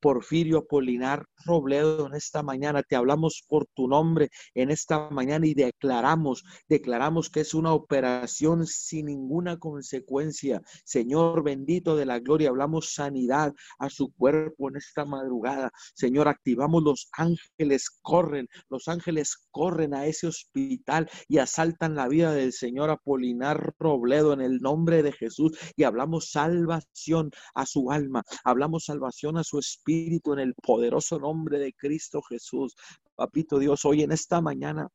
Porfirio 0.00 0.66
Polinar 0.66 1.26
Robledo, 1.44 2.06
en 2.06 2.14
esta 2.14 2.42
mañana 2.42 2.82
te 2.82 2.96
hablamos 2.96 3.44
por 3.46 3.66
tu 3.74 3.86
nombre 3.86 4.30
en 4.54 4.70
esta 4.70 5.10
mañana 5.10 5.46
y 5.46 5.54
declaramos, 5.54 6.42
declaramos 6.68 7.28
que 7.28 7.40
es 7.40 7.54
una 7.54 7.72
operación 7.72 8.66
sin 8.66 9.06
ninguna 9.06 9.58
consecuencia. 9.58 10.62
Señor 10.84 11.42
bendito 11.42 11.96
de 11.96 12.06
la 12.06 12.18
gloria, 12.18 12.48
hablamos 12.48 12.94
sanidad 12.94 13.54
a 13.78 13.90
su 13.90 14.12
cuerpo 14.12 14.70
en 14.70 14.76
esta 14.76 15.04
madrugada. 15.04 15.70
Señor, 15.94 16.28
activamos 16.28 16.82
los 16.82 17.08
ángeles, 17.12 17.90
corren, 18.02 18.48
los 18.70 18.88
ángeles 18.88 19.36
corren 19.50 19.94
a 19.94 20.06
ese 20.06 20.26
hospital 20.26 21.10
y 21.28 21.38
asaltan 21.38 21.94
la 21.94 22.08
vida 22.08 22.32
del 22.32 22.52
Señor 22.52 22.90
Apolinar 22.90 23.74
Robledo 23.78 24.32
en 24.32 24.40
el 24.40 24.60
nombre 24.60 25.02
de 25.02 25.12
Jesús 25.12 25.58
y 25.76 25.84
hablamos 25.84 26.30
salvación 26.30 27.30
a 27.54 27.66
su 27.66 27.90
alma, 27.90 28.22
hablamos 28.44 28.84
salvación 28.86 29.36
a 29.36 29.44
su 29.44 29.58
espíritu 29.58 29.89
Espíritu 29.90 30.32
en 30.34 30.38
el 30.38 30.54
poderoso 30.54 31.18
nombre 31.18 31.58
de 31.58 31.72
Cristo 31.72 32.22
Jesús. 32.22 32.76
Papito 33.16 33.58
Dios, 33.58 33.84
hoy 33.84 34.02
en 34.02 34.12
esta 34.12 34.40
mañana 34.40 34.88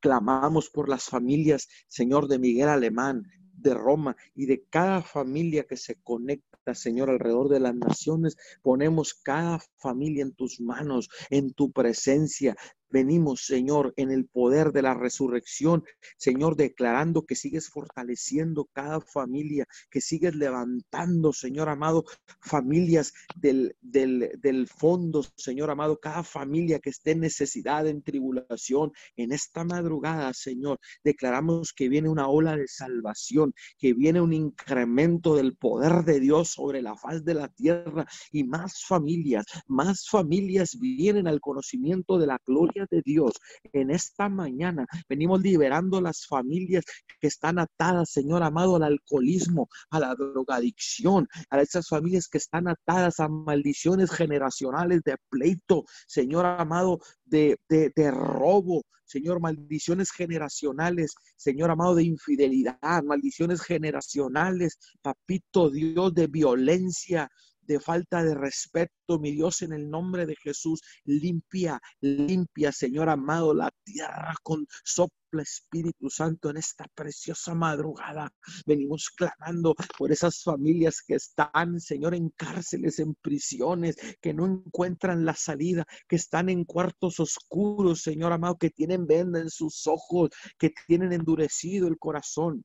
clamamos 0.00 0.70
por 0.70 0.88
las 0.88 1.04
familias, 1.04 1.68
Señor, 1.86 2.26
de 2.26 2.40
Miguel 2.40 2.68
Alemán, 2.68 3.22
de 3.54 3.74
Roma 3.74 4.16
y 4.34 4.46
de 4.46 4.64
cada 4.68 5.02
familia 5.02 5.64
que 5.68 5.76
se 5.76 6.02
conecta, 6.02 6.74
Señor, 6.74 7.10
alrededor 7.10 7.48
de 7.48 7.60
las 7.60 7.76
naciones. 7.76 8.36
Ponemos 8.60 9.14
cada 9.14 9.60
familia 9.78 10.22
en 10.24 10.34
tus 10.34 10.60
manos, 10.60 11.08
en 11.30 11.52
tu 11.52 11.70
presencia. 11.70 12.56
Venimos, 12.92 13.46
Señor, 13.46 13.94
en 13.96 14.10
el 14.10 14.26
poder 14.26 14.70
de 14.72 14.82
la 14.82 14.92
resurrección, 14.92 15.82
Señor, 16.18 16.56
declarando 16.56 17.24
que 17.24 17.34
sigues 17.34 17.70
fortaleciendo 17.70 18.68
cada 18.72 19.00
familia, 19.00 19.66
que 19.90 20.02
sigues 20.02 20.34
levantando, 20.34 21.32
Señor 21.32 21.70
amado, 21.70 22.04
familias 22.40 23.14
del, 23.34 23.74
del, 23.80 24.32
del 24.40 24.68
fondo, 24.68 25.24
Señor 25.36 25.70
amado, 25.70 25.98
cada 26.00 26.22
familia 26.22 26.80
que 26.80 26.90
esté 26.90 27.12
en 27.12 27.20
necesidad, 27.20 27.86
en 27.86 28.02
tribulación, 28.02 28.92
en 29.16 29.32
esta 29.32 29.64
madrugada, 29.64 30.34
Señor, 30.34 30.78
declaramos 31.02 31.72
que 31.72 31.88
viene 31.88 32.10
una 32.10 32.28
ola 32.28 32.56
de 32.58 32.68
salvación, 32.68 33.54
que 33.78 33.94
viene 33.94 34.20
un 34.20 34.34
incremento 34.34 35.34
del 35.34 35.56
poder 35.56 36.04
de 36.04 36.20
Dios 36.20 36.50
sobre 36.50 36.82
la 36.82 36.94
faz 36.94 37.24
de 37.24 37.34
la 37.34 37.48
tierra 37.48 38.06
y 38.30 38.44
más 38.44 38.84
familias, 38.84 39.46
más 39.66 40.06
familias 40.08 40.78
vienen 40.78 41.26
al 41.26 41.40
conocimiento 41.40 42.18
de 42.18 42.26
la 42.26 42.38
gloria 42.46 42.81
de 42.90 43.02
Dios, 43.04 43.32
en 43.72 43.90
esta 43.90 44.28
mañana 44.28 44.86
venimos 45.08 45.40
liberando 45.40 46.00
las 46.00 46.26
familias 46.26 46.84
que 47.20 47.28
están 47.28 47.58
atadas, 47.58 48.10
Señor 48.10 48.42
amado, 48.42 48.76
al 48.76 48.84
alcoholismo, 48.84 49.68
a 49.90 50.00
la 50.00 50.14
drogadicción, 50.14 51.28
a 51.50 51.60
esas 51.60 51.88
familias 51.88 52.28
que 52.28 52.38
están 52.38 52.68
atadas 52.68 53.20
a 53.20 53.28
maldiciones 53.28 54.10
generacionales 54.10 55.02
de 55.04 55.16
pleito, 55.28 55.84
Señor 56.06 56.46
amado, 56.46 57.00
de, 57.24 57.58
de, 57.68 57.92
de 57.94 58.10
robo, 58.10 58.82
Señor, 59.04 59.40
maldiciones 59.40 60.10
generacionales, 60.10 61.14
Señor 61.36 61.70
amado, 61.70 61.94
de 61.94 62.04
infidelidad, 62.04 63.02
maldiciones 63.04 63.60
generacionales, 63.60 64.78
papito 65.02 65.70
Dios, 65.70 66.14
de 66.14 66.28
violencia, 66.28 67.28
de 67.62 67.80
falta 67.80 68.22
de 68.22 68.34
respeto, 68.34 69.18
mi 69.18 69.32
Dios, 69.32 69.62
en 69.62 69.72
el 69.72 69.88
nombre 69.88 70.26
de 70.26 70.36
Jesús, 70.36 70.80
limpia, 71.04 71.80
limpia, 72.00 72.72
Señor 72.72 73.08
amado, 73.08 73.54
la 73.54 73.70
tierra 73.84 74.34
con 74.42 74.66
sopla 74.84 75.12
Espíritu 75.40 76.10
Santo 76.10 76.50
en 76.50 76.58
esta 76.58 76.84
preciosa 76.94 77.54
madrugada. 77.54 78.30
Venimos 78.66 79.08
clamando 79.10 79.74
por 79.96 80.12
esas 80.12 80.42
familias 80.42 81.02
que 81.06 81.14
están, 81.14 81.80
Señor, 81.80 82.14
en 82.14 82.30
cárceles, 82.30 82.98
en 82.98 83.14
prisiones, 83.14 83.96
que 84.20 84.34
no 84.34 84.46
encuentran 84.46 85.24
la 85.24 85.34
salida, 85.34 85.86
que 86.06 86.16
están 86.16 86.48
en 86.50 86.64
cuartos 86.64 87.20
oscuros, 87.20 88.02
Señor 88.02 88.32
amado, 88.32 88.58
que 88.58 88.70
tienen 88.70 89.06
venda 89.06 89.40
en 89.40 89.50
sus 89.50 89.86
ojos, 89.86 90.30
que 90.58 90.72
tienen 90.86 91.12
endurecido 91.12 91.88
el 91.88 91.98
corazón. 91.98 92.64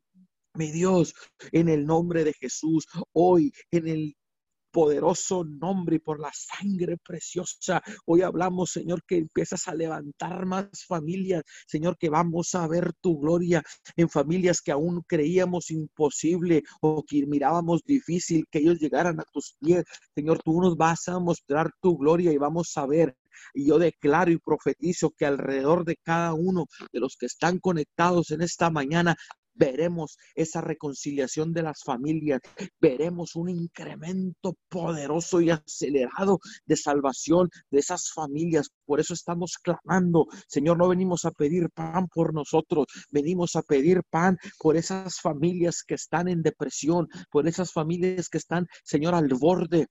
Mi 0.54 0.72
Dios, 0.72 1.14
en 1.52 1.70
el 1.70 1.86
nombre 1.86 2.24
de 2.24 2.34
Jesús, 2.34 2.88
hoy 3.14 3.54
en 3.72 3.88
el 3.88 4.18
poderoso 4.72 5.44
nombre 5.44 5.98
y 5.98 6.00
por 6.00 6.20
la 6.20 6.32
sangre 6.34 6.98
preciosa. 6.98 7.82
Hoy 8.06 8.22
hablamos, 8.22 8.72
Señor, 8.72 9.04
que 9.04 9.18
empiezas 9.18 9.68
a 9.68 9.76
levantar 9.76 10.46
más 10.46 10.68
familias, 10.88 11.44
Señor, 11.66 11.98
que 11.98 12.10
vamos 12.10 12.56
a 12.56 12.68
ver 12.68 12.94
tu 13.02 13.20
gloria 13.20 13.64
en 13.96 14.10
familias 14.10 14.62
que 14.62 14.72
aún 14.72 15.04
creíamos 15.08 15.72
imposible 15.72 16.64
o 16.82 17.04
que 17.04 17.26
mirábamos 17.26 17.84
difícil 17.84 18.46
que 18.50 18.60
ellos 18.60 18.80
llegaran 18.80 19.20
a 19.20 19.26
tus 19.32 19.56
pies. 19.60 19.84
Señor, 20.16 20.42
tú 20.44 20.62
nos 20.62 20.76
vas 20.78 21.08
a 21.08 21.20
mostrar 21.20 21.72
tu 21.82 21.98
gloria 21.98 22.32
y 22.32 22.38
vamos 22.38 22.76
a 22.78 22.86
ver 22.86 23.16
y 23.54 23.68
yo 23.68 23.80
declaro 23.80 24.32
y 24.32 24.38
profetizo 24.38 25.12
que 25.12 25.26
alrededor 25.26 25.86
de 25.86 25.98
cada 25.98 26.34
uno 26.34 26.66
de 26.92 27.00
los 27.00 27.18
que 27.18 27.26
están 27.26 27.60
conectados 27.60 28.32
en 28.32 28.42
esta 28.42 28.70
mañana 28.70 29.16
veremos 29.58 30.18
esa 30.36 30.62
reconciliación 30.62 31.54
de 31.54 31.64
las 31.64 31.84
familias, 31.84 32.42
veremos 32.80 33.36
un 33.36 33.50
incremento 33.50 34.56
poderoso 34.70 35.42
y 35.42 35.50
acelerado 35.50 36.40
de 36.66 36.76
salvación 36.76 37.50
de 37.72 37.80
esas 37.80 38.12
familias. 38.14 38.70
Por 38.86 39.00
eso 39.00 39.14
estamos 39.14 39.58
clamando, 39.58 40.28
Señor, 40.48 40.78
no 40.78 40.88
venimos 40.88 41.26
a 41.26 41.32
pedir 41.32 41.70
pan 41.72 42.08
por 42.08 42.34
nosotros, 42.34 42.86
venimos 43.12 43.56
a 43.56 43.62
pedir 43.62 44.02
pan 44.10 44.38
por 44.60 44.78
esas 44.78 45.20
familias 45.20 45.84
que 45.86 45.96
están 45.96 46.28
en 46.28 46.42
depresión, 46.42 47.08
por 47.32 47.48
esas 47.48 47.72
familias 47.72 48.30
que 48.30 48.38
están, 48.38 48.68
Señor, 48.84 49.16
al 49.16 49.28
borde 49.28 49.88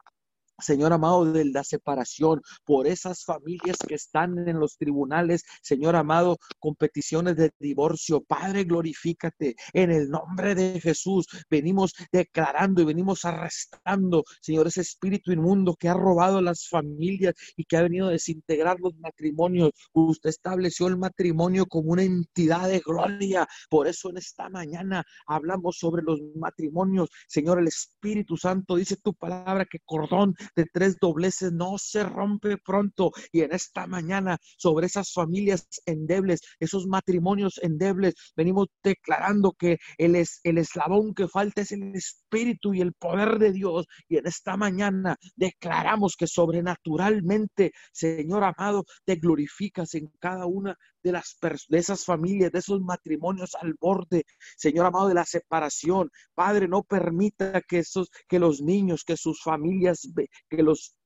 Señor 0.58 0.92
amado, 0.92 1.30
de 1.32 1.44
la 1.44 1.64
separación, 1.64 2.40
por 2.64 2.86
esas 2.86 3.24
familias 3.24 3.76
que 3.86 3.94
están 3.94 4.48
en 4.48 4.58
los 4.58 4.76
tribunales, 4.78 5.44
Señor 5.62 5.96
amado, 5.96 6.38
con 6.58 6.74
peticiones 6.74 7.36
de 7.36 7.50
divorcio. 7.58 8.22
Padre, 8.22 8.64
glorifícate 8.64 9.54
en 9.74 9.90
el 9.90 10.08
nombre 10.08 10.54
de 10.54 10.80
Jesús. 10.80 11.26
Venimos 11.50 11.92
declarando 12.10 12.80
y 12.80 12.86
venimos 12.86 13.24
arrestando, 13.24 14.24
Señor, 14.40 14.68
ese 14.68 14.80
espíritu 14.80 15.30
inmundo 15.30 15.74
que 15.74 15.88
ha 15.88 15.94
robado 15.94 16.40
las 16.40 16.68
familias 16.68 17.34
y 17.56 17.64
que 17.64 17.76
ha 17.76 17.82
venido 17.82 18.08
a 18.08 18.12
desintegrar 18.12 18.78
los 18.80 18.96
matrimonios. 18.98 19.72
Usted 19.92 20.30
estableció 20.30 20.86
el 20.88 20.96
matrimonio 20.96 21.66
como 21.66 21.92
una 21.92 22.02
entidad 22.02 22.68
de 22.68 22.80
gloria. 22.80 23.46
Por 23.68 23.88
eso 23.88 24.10
en 24.10 24.16
esta 24.16 24.48
mañana 24.48 25.04
hablamos 25.26 25.76
sobre 25.78 26.02
los 26.02 26.18
matrimonios. 26.34 27.10
Señor, 27.28 27.58
el 27.58 27.68
Espíritu 27.68 28.36
Santo 28.36 28.76
dice 28.76 28.96
tu 28.96 29.12
palabra 29.14 29.66
que 29.66 29.80
cordón 29.84 30.34
de 30.54 30.66
tres 30.72 30.96
dobleces 31.00 31.52
no 31.52 31.78
se 31.78 32.04
rompe 32.04 32.56
pronto. 32.58 33.12
Y 33.32 33.40
en 33.42 33.52
esta 33.52 33.86
mañana, 33.86 34.38
sobre 34.58 34.86
esas 34.86 35.12
familias 35.12 35.66
endebles, 35.86 36.40
esos 36.60 36.86
matrimonios 36.86 37.58
endebles, 37.62 38.14
venimos 38.36 38.68
declarando 38.82 39.52
que 39.52 39.78
el, 39.98 40.16
es, 40.16 40.40
el 40.44 40.58
eslabón 40.58 41.14
que 41.14 41.28
falta 41.28 41.62
es 41.62 41.72
el 41.72 41.94
Espíritu 41.94 42.74
y 42.74 42.80
el 42.80 42.92
poder 42.92 43.38
de 43.38 43.52
Dios. 43.52 43.86
Y 44.08 44.18
en 44.18 44.26
esta 44.26 44.56
mañana 44.56 45.16
declaramos 45.34 46.16
que 46.16 46.26
sobrenaturalmente, 46.26 47.72
Señor 47.92 48.44
amado, 48.44 48.84
te 49.04 49.16
glorificas 49.16 49.94
en 49.94 50.08
cada 50.18 50.46
una 50.46 50.76
de, 51.06 51.12
las 51.12 51.36
de 51.68 51.78
esas 51.78 52.04
familias, 52.04 52.52
de 52.52 52.58
esos 52.58 52.80
matrimonios 52.80 53.54
al 53.54 53.74
borde, 53.80 54.24
Señor 54.56 54.86
amado, 54.86 55.08
de 55.08 55.14
la 55.14 55.24
separación. 55.24 56.10
Padre, 56.34 56.68
no 56.68 56.82
permita 56.82 57.60
que 57.62 57.78
esos, 57.78 58.10
que 58.28 58.38
los 58.38 58.60
niños, 58.60 59.04
que 59.04 59.16
sus 59.16 59.40
familias, 59.42 60.08
que 60.50 60.62
los 60.62 60.96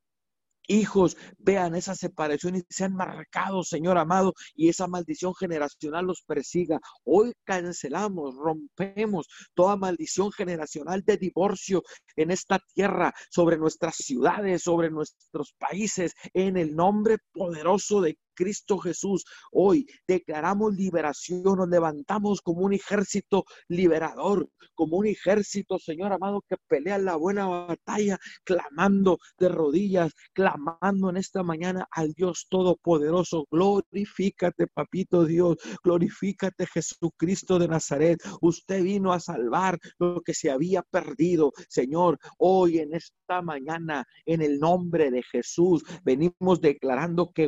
hijos 0.70 1.16
vean 1.38 1.74
esa 1.74 1.94
separación 1.94 2.56
y 2.56 2.62
sean 2.68 2.94
marcados, 2.94 3.68
Señor 3.68 3.98
amado, 3.98 4.32
y 4.54 4.68
esa 4.68 4.86
maldición 4.86 5.34
generacional 5.34 6.06
los 6.06 6.22
persiga. 6.22 6.80
Hoy 7.04 7.32
cancelamos, 7.44 8.36
rompemos 8.36 9.26
toda 9.54 9.76
maldición 9.76 10.30
generacional 10.32 11.02
de 11.04 11.16
divorcio 11.16 11.82
en 12.16 12.30
esta 12.30 12.60
tierra, 12.72 13.12
sobre 13.30 13.58
nuestras 13.58 13.96
ciudades, 13.96 14.62
sobre 14.62 14.90
nuestros 14.90 15.52
países, 15.58 16.14
en 16.32 16.56
el 16.56 16.74
nombre 16.76 17.18
poderoso 17.32 18.00
de 18.00 18.16
Cristo 18.34 18.78
Jesús. 18.78 19.24
Hoy 19.52 19.86
declaramos 20.06 20.74
liberación, 20.74 21.42
nos 21.42 21.68
levantamos 21.68 22.40
como 22.40 22.62
un 22.62 22.72
ejército 22.72 23.44
liberador, 23.68 24.48
como 24.74 24.98
un 24.98 25.06
ejército, 25.06 25.78
Señor 25.78 26.12
amado, 26.12 26.42
que 26.48 26.56
pelea 26.68 26.98
la 26.98 27.16
buena 27.16 27.46
batalla, 27.46 28.18
clamando 28.44 29.18
de 29.38 29.48
rodillas, 29.48 30.12
clamando 30.32 31.10
en 31.10 31.16
esta 31.16 31.42
mañana 31.42 31.86
al 31.90 32.12
Dios 32.12 32.46
Todopoderoso. 32.48 33.46
Glorifícate, 33.50 34.66
papito 34.66 35.24
Dios, 35.24 35.56
glorifícate, 35.82 36.66
Jesucristo 36.66 37.58
de 37.58 37.68
Nazaret. 37.68 38.20
Usted 38.40 38.82
vino 38.82 39.12
a 39.12 39.20
salvar 39.20 39.78
lo 39.98 40.20
que 40.22 40.34
se 40.34 40.50
había 40.50 40.82
perdido, 40.82 41.52
Señor. 41.68 42.18
Hoy 42.38 42.78
en 42.78 42.94
esta 42.94 43.42
mañana, 43.42 44.04
en 44.26 44.42
el 44.42 44.58
nombre 44.58 45.10
de 45.10 45.22
Jesús, 45.22 45.82
venimos 46.04 46.60
declarando 46.60 47.30
que 47.32 47.46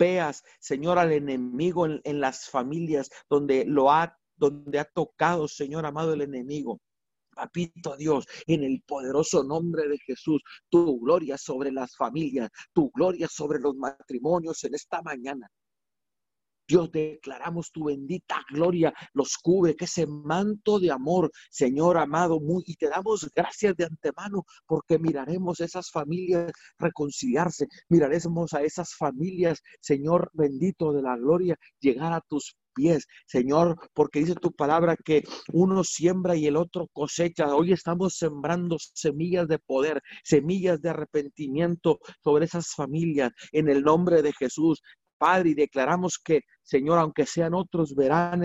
golpea 0.00 0.32
Señor, 0.58 0.98
al 0.98 1.12
enemigo 1.12 1.86
en, 1.86 2.20
las 2.20 2.48
familias 2.48 3.10
donde 3.28 3.64
lo 3.66 3.90
ha, 3.90 4.16
donde 4.36 4.78
ha 4.78 4.84
tocado, 4.84 5.46
Señor 5.46 5.84
amado, 5.84 6.14
el 6.14 6.22
enemigo. 6.22 6.80
Papito 7.34 7.96
Dios, 7.96 8.26
en 8.46 8.64
el 8.64 8.82
poderoso 8.86 9.44
nombre 9.44 9.88
de 9.88 9.98
Jesús, 9.98 10.42
tu 10.68 11.00
gloria 11.00 11.38
sobre 11.38 11.70
las 11.70 11.96
familias, 11.96 12.50
tu 12.72 12.90
gloria 12.90 13.28
sobre 13.28 13.60
los 13.60 13.76
matrimonios 13.76 14.64
en 14.64 14.74
esta 14.74 15.02
mañana. 15.02 15.48
Dios, 16.70 16.92
declaramos 16.92 17.72
tu 17.72 17.86
bendita 17.86 18.44
gloria, 18.48 18.94
los 19.12 19.36
cubre, 19.38 19.74
que 19.74 19.86
ese 19.86 20.06
manto 20.06 20.78
de 20.78 20.92
amor, 20.92 21.32
Señor 21.50 21.98
amado, 21.98 22.38
muy, 22.38 22.62
y 22.64 22.76
te 22.76 22.88
damos 22.88 23.28
gracias 23.34 23.74
de 23.76 23.86
antemano 23.86 24.44
porque 24.66 24.96
miraremos 24.96 25.58
esas 25.58 25.90
familias 25.90 26.52
reconciliarse, 26.78 27.66
miraremos 27.88 28.54
a 28.54 28.62
esas 28.62 28.94
familias, 28.94 29.60
Señor 29.80 30.30
bendito 30.32 30.92
de 30.92 31.02
la 31.02 31.16
gloria, 31.16 31.56
llegar 31.80 32.12
a 32.12 32.20
tus 32.20 32.54
pies, 32.74 33.06
Señor, 33.26 33.76
porque 33.94 34.20
dice 34.20 34.34
tu 34.34 34.52
palabra 34.52 34.96
que 34.96 35.22
uno 35.52 35.84
siembra 35.84 36.36
y 36.36 36.46
el 36.46 36.56
otro 36.56 36.88
cosecha. 36.92 37.54
Hoy 37.54 37.72
estamos 37.72 38.16
sembrando 38.16 38.76
semillas 38.78 39.48
de 39.48 39.58
poder, 39.58 40.00
semillas 40.24 40.80
de 40.80 40.90
arrepentimiento 40.90 41.98
sobre 42.22 42.44
esas 42.44 42.68
familias 42.74 43.32
en 43.52 43.68
el 43.68 43.82
nombre 43.82 44.22
de 44.22 44.32
Jesús. 44.32 44.82
Padre, 45.20 45.50
y 45.50 45.54
declaramos 45.54 46.18
que, 46.18 46.44
Señor, 46.62 46.98
aunque 46.98 47.26
sean 47.26 47.52
otros, 47.52 47.94
verán 47.94 48.40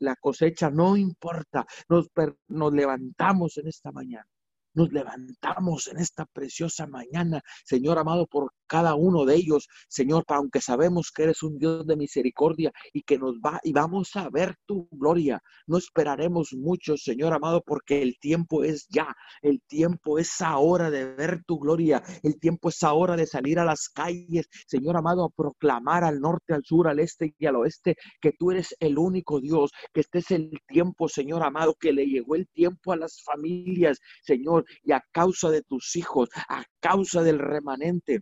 la 0.00 0.16
cosecha, 0.16 0.70
no 0.70 0.94
importa, 0.94 1.64
nos, 1.88 2.08
nos 2.48 2.72
levantamos 2.74 3.56
en 3.56 3.68
esta 3.68 3.90
mañana. 3.90 4.26
Nos 4.74 4.92
levantamos 4.92 5.88
en 5.88 5.96
esta 5.98 6.26
preciosa 6.26 6.86
mañana, 6.86 7.40
Señor 7.64 7.98
amado, 7.98 8.26
por 8.26 8.52
cada 8.70 8.94
uno 8.94 9.24
de 9.24 9.34
ellos, 9.34 9.68
Señor, 9.88 10.22
aunque 10.28 10.60
sabemos 10.60 11.10
que 11.10 11.24
eres 11.24 11.42
un 11.42 11.58
Dios 11.58 11.84
de 11.88 11.96
misericordia 11.96 12.70
y 12.92 13.02
que 13.02 13.18
nos 13.18 13.34
va 13.40 13.58
y 13.64 13.72
vamos 13.72 14.14
a 14.14 14.30
ver 14.30 14.54
tu 14.64 14.88
gloria. 14.92 15.42
No 15.66 15.76
esperaremos 15.76 16.52
mucho, 16.56 16.96
Señor 16.96 17.32
amado, 17.32 17.64
porque 17.66 18.00
el 18.00 18.16
tiempo 18.20 18.62
es 18.62 18.86
ya, 18.88 19.12
el 19.42 19.60
tiempo 19.66 20.20
es 20.20 20.40
ahora 20.40 20.88
de 20.88 21.04
ver 21.16 21.42
tu 21.44 21.58
gloria, 21.58 22.00
el 22.22 22.38
tiempo 22.38 22.68
es 22.68 22.80
ahora 22.84 23.16
de 23.16 23.26
salir 23.26 23.58
a 23.58 23.64
las 23.64 23.88
calles, 23.88 24.48
Señor 24.68 24.96
amado, 24.96 25.24
a 25.24 25.30
proclamar 25.30 26.04
al 26.04 26.20
norte, 26.20 26.54
al 26.54 26.62
sur, 26.64 26.86
al 26.86 27.00
este 27.00 27.34
y 27.38 27.46
al 27.46 27.56
oeste 27.56 27.96
que 28.20 28.30
tú 28.38 28.52
eres 28.52 28.76
el 28.78 28.98
único 28.98 29.40
Dios, 29.40 29.72
que 29.92 30.02
este 30.02 30.20
es 30.20 30.30
el 30.30 30.48
tiempo, 30.68 31.08
Señor 31.08 31.42
amado, 31.42 31.74
que 31.74 31.92
le 31.92 32.06
llegó 32.06 32.36
el 32.36 32.46
tiempo 32.46 32.92
a 32.92 32.96
las 32.96 33.20
familias, 33.24 33.98
Señor, 34.22 34.64
y 34.84 34.92
a 34.92 35.02
causa 35.10 35.50
de 35.50 35.62
tus 35.62 35.96
hijos, 35.96 36.28
a 36.48 36.62
causa 36.78 37.24
del 37.24 37.40
remanente 37.40 38.20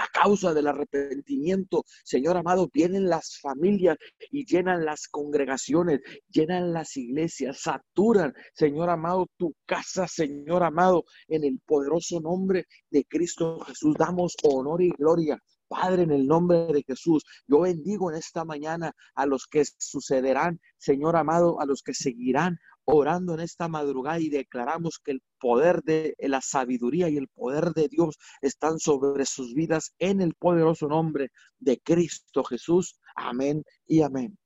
a 0.00 0.08
causa 0.08 0.54
del 0.54 0.66
arrepentimiento, 0.66 1.84
Señor 2.04 2.38
amado, 2.38 2.70
vienen 2.72 3.08
las 3.08 3.38
familias 3.38 3.98
y 4.30 4.46
llenan 4.46 4.86
las 4.86 5.08
congregaciones, 5.08 6.00
llenan 6.30 6.72
las 6.72 6.96
iglesias, 6.96 7.60
saturan, 7.60 8.32
Señor 8.54 8.88
amado, 8.88 9.26
tu 9.36 9.54
casa, 9.66 10.08
Señor 10.08 10.62
amado, 10.62 11.04
en 11.28 11.44
el 11.44 11.60
poderoso 11.66 12.20
nombre 12.20 12.64
de 12.90 13.04
Cristo 13.04 13.60
Jesús. 13.60 13.94
Damos 13.98 14.36
honor 14.42 14.80
y 14.80 14.90
gloria. 14.90 15.38
Padre, 15.68 16.02
en 16.02 16.10
el 16.10 16.26
nombre 16.26 16.66
de 16.72 16.82
Jesús, 16.82 17.22
yo 17.46 17.60
bendigo 17.60 18.10
en 18.10 18.16
esta 18.16 18.44
mañana 18.44 18.92
a 19.14 19.24
los 19.24 19.46
que 19.46 19.64
sucederán, 19.78 20.60
Señor 20.78 21.14
amado, 21.14 21.60
a 21.60 21.66
los 21.66 21.82
que 21.82 21.94
seguirán 21.94 22.58
orando 22.92 23.34
en 23.34 23.40
esta 23.40 23.68
madrugada 23.68 24.20
y 24.20 24.28
declaramos 24.28 24.98
que 24.98 25.12
el 25.12 25.22
poder 25.38 25.82
de 25.82 26.14
la 26.18 26.40
sabiduría 26.40 27.08
y 27.08 27.16
el 27.16 27.28
poder 27.28 27.72
de 27.72 27.88
Dios 27.88 28.18
están 28.40 28.78
sobre 28.78 29.24
sus 29.26 29.54
vidas 29.54 29.94
en 29.98 30.20
el 30.20 30.34
poderoso 30.34 30.88
nombre 30.88 31.30
de 31.58 31.80
Cristo 31.80 32.44
Jesús. 32.44 33.00
Amén 33.14 33.64
y 33.86 34.02
amén. 34.02 34.36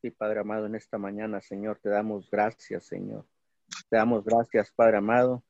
Sí, 0.00 0.10
Padre 0.10 0.40
amado, 0.40 0.66
en 0.66 0.74
esta 0.74 0.98
mañana, 0.98 1.40
Señor, 1.40 1.78
te 1.82 1.90
damos 1.90 2.30
gracias, 2.30 2.86
Señor. 2.86 3.26
Te 3.88 3.96
damos 3.96 4.24
gracias, 4.24 4.72
Padre 4.74 4.96
amado. 4.96 5.44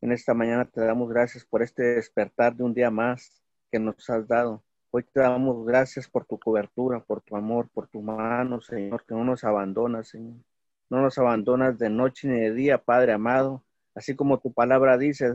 En 0.00 0.10
esta 0.10 0.34
mañana 0.34 0.64
te 0.64 0.80
damos 0.80 1.08
gracias 1.08 1.44
por 1.44 1.62
este 1.62 1.82
despertar 1.82 2.56
de 2.56 2.64
un 2.64 2.74
día 2.74 2.90
más 2.90 3.42
que 3.70 3.78
nos 3.78 4.08
has 4.10 4.26
dado. 4.26 4.64
Hoy 4.90 5.04
te 5.04 5.20
damos 5.20 5.64
gracias 5.64 6.08
por 6.08 6.24
tu 6.24 6.38
cobertura, 6.38 7.00
por 7.00 7.22
tu 7.22 7.36
amor, 7.36 7.68
por 7.70 7.88
tu 7.88 8.02
mano, 8.02 8.60
Señor, 8.60 9.04
que 9.06 9.14
no 9.14 9.24
nos 9.24 9.44
abandonas, 9.44 10.08
Señor. 10.08 10.36
No 10.92 11.00
nos 11.00 11.16
abandonas 11.16 11.78
de 11.78 11.88
noche 11.88 12.28
ni 12.28 12.38
de 12.38 12.52
día, 12.52 12.76
Padre 12.76 13.14
amado, 13.14 13.64
así 13.94 14.14
como 14.14 14.40
tu 14.40 14.52
palabra 14.52 14.98
dice, 14.98 15.32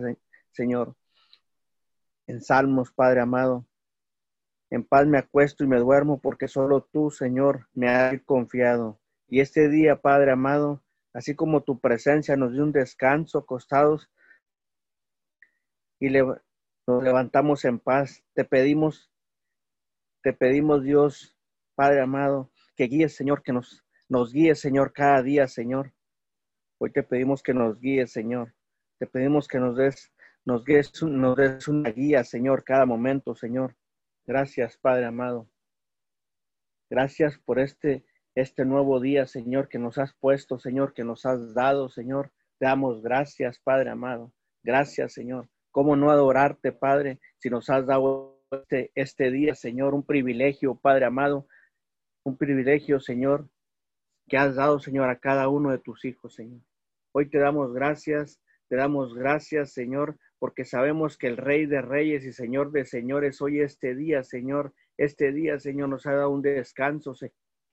Señor. 0.51 0.95
En 2.27 2.43
Salmos, 2.43 2.91
Padre 2.91 3.21
amado, 3.21 3.65
en 4.69 4.83
paz 4.83 5.07
me 5.07 5.17
acuesto 5.17 5.63
y 5.63 5.67
me 5.67 5.79
duermo 5.79 6.21
porque 6.21 6.47
solo 6.47 6.83
tú, 6.83 7.09
Señor, 7.09 7.67
me 7.73 7.89
has 7.89 8.21
confiado. 8.21 8.99
Y 9.27 9.39
este 9.39 9.67
día, 9.67 9.99
Padre 9.99 10.29
amado, 10.29 10.83
así 11.11 11.33
como 11.33 11.63
tu 11.63 11.79
presencia 11.79 12.37
nos 12.37 12.53
dio 12.53 12.61
un 12.61 12.71
descanso 12.71 13.39
acostados 13.39 14.11
y 15.99 16.09
nos 16.11 17.03
levantamos 17.03 17.65
en 17.65 17.79
paz, 17.79 18.23
te 18.35 18.45
pedimos, 18.45 19.11
te 20.21 20.33
pedimos 20.33 20.83
Dios, 20.83 21.35
Padre 21.73 22.01
amado, 22.01 22.51
que 22.75 22.83
guíes, 22.83 23.15
Señor, 23.15 23.41
que 23.41 23.53
nos, 23.53 23.86
nos 24.09 24.31
guíes, 24.31 24.59
Señor, 24.59 24.93
cada 24.93 25.21
día, 25.21 25.47
Señor. 25.47 25.93
Hoy 26.79 26.91
te 26.91 27.03
pedimos 27.03 27.43
que 27.43 27.53
nos 27.53 27.79
guíes, 27.79 28.11
Señor. 28.11 28.53
Te 28.99 29.07
pedimos 29.07 29.47
que 29.47 29.59
nos 29.59 29.75
des, 29.75 30.11
nos 30.45 30.63
guíes, 30.63 30.91
nos 31.03 31.35
des 31.35 31.67
una 31.67 31.89
guía, 31.89 32.23
Señor, 32.23 32.63
cada 32.63 32.85
momento, 32.85 33.35
Señor. 33.35 33.75
Gracias, 34.25 34.77
Padre 34.77 35.05
amado. 35.05 35.49
Gracias 36.89 37.37
por 37.39 37.59
este, 37.59 38.05
este 38.33 38.63
nuevo 38.63 38.99
día, 39.01 39.27
Señor, 39.27 39.67
que 39.67 39.77
nos 39.79 39.97
has 39.97 40.13
puesto, 40.13 40.57
Señor, 40.57 40.93
que 40.93 41.03
nos 41.03 41.25
has 41.25 41.53
dado, 41.53 41.89
Señor. 41.89 42.31
Te 42.59 42.65
damos 42.65 43.01
gracias, 43.01 43.59
Padre 43.59 43.89
amado. 43.89 44.33
Gracias, 44.63 45.13
Señor. 45.13 45.49
¿Cómo 45.71 45.95
no 45.95 46.11
adorarte, 46.11 46.71
Padre, 46.71 47.19
si 47.37 47.49
nos 47.49 47.69
has 47.69 47.85
dado 47.85 48.41
este, 48.51 48.91
este 48.95 49.31
día, 49.31 49.53
Señor, 49.53 49.93
un 49.93 50.03
privilegio, 50.03 50.75
Padre 50.75 51.05
amado, 51.05 51.47
un 52.23 52.37
privilegio, 52.37 52.99
Señor, 52.99 53.49
que 54.27 54.37
has 54.37 54.55
dado, 54.55 54.79
Señor, 54.79 55.09
a 55.09 55.19
cada 55.19 55.47
uno 55.47 55.71
de 55.71 55.79
tus 55.79 56.03
hijos, 56.05 56.35
Señor. 56.35 56.61
Hoy 57.13 57.29
te 57.29 57.39
damos 57.39 57.73
gracias, 57.73 58.41
te 58.67 58.75
damos 58.75 59.15
gracias, 59.15 59.71
Señor, 59.71 60.17
porque 60.39 60.65
sabemos 60.65 61.17
que 61.17 61.27
el 61.27 61.37
Rey 61.37 61.65
de 61.65 61.81
Reyes 61.81 62.25
y 62.25 62.33
Señor 62.33 62.71
de 62.71 62.85
Señores 62.85 63.41
hoy 63.41 63.61
este 63.61 63.95
día, 63.95 64.23
Señor, 64.23 64.73
este 64.97 65.31
día, 65.31 65.59
Señor, 65.59 65.89
nos 65.89 66.05
ha 66.05 66.13
dado 66.13 66.29
un 66.29 66.41
descanso, 66.41 67.13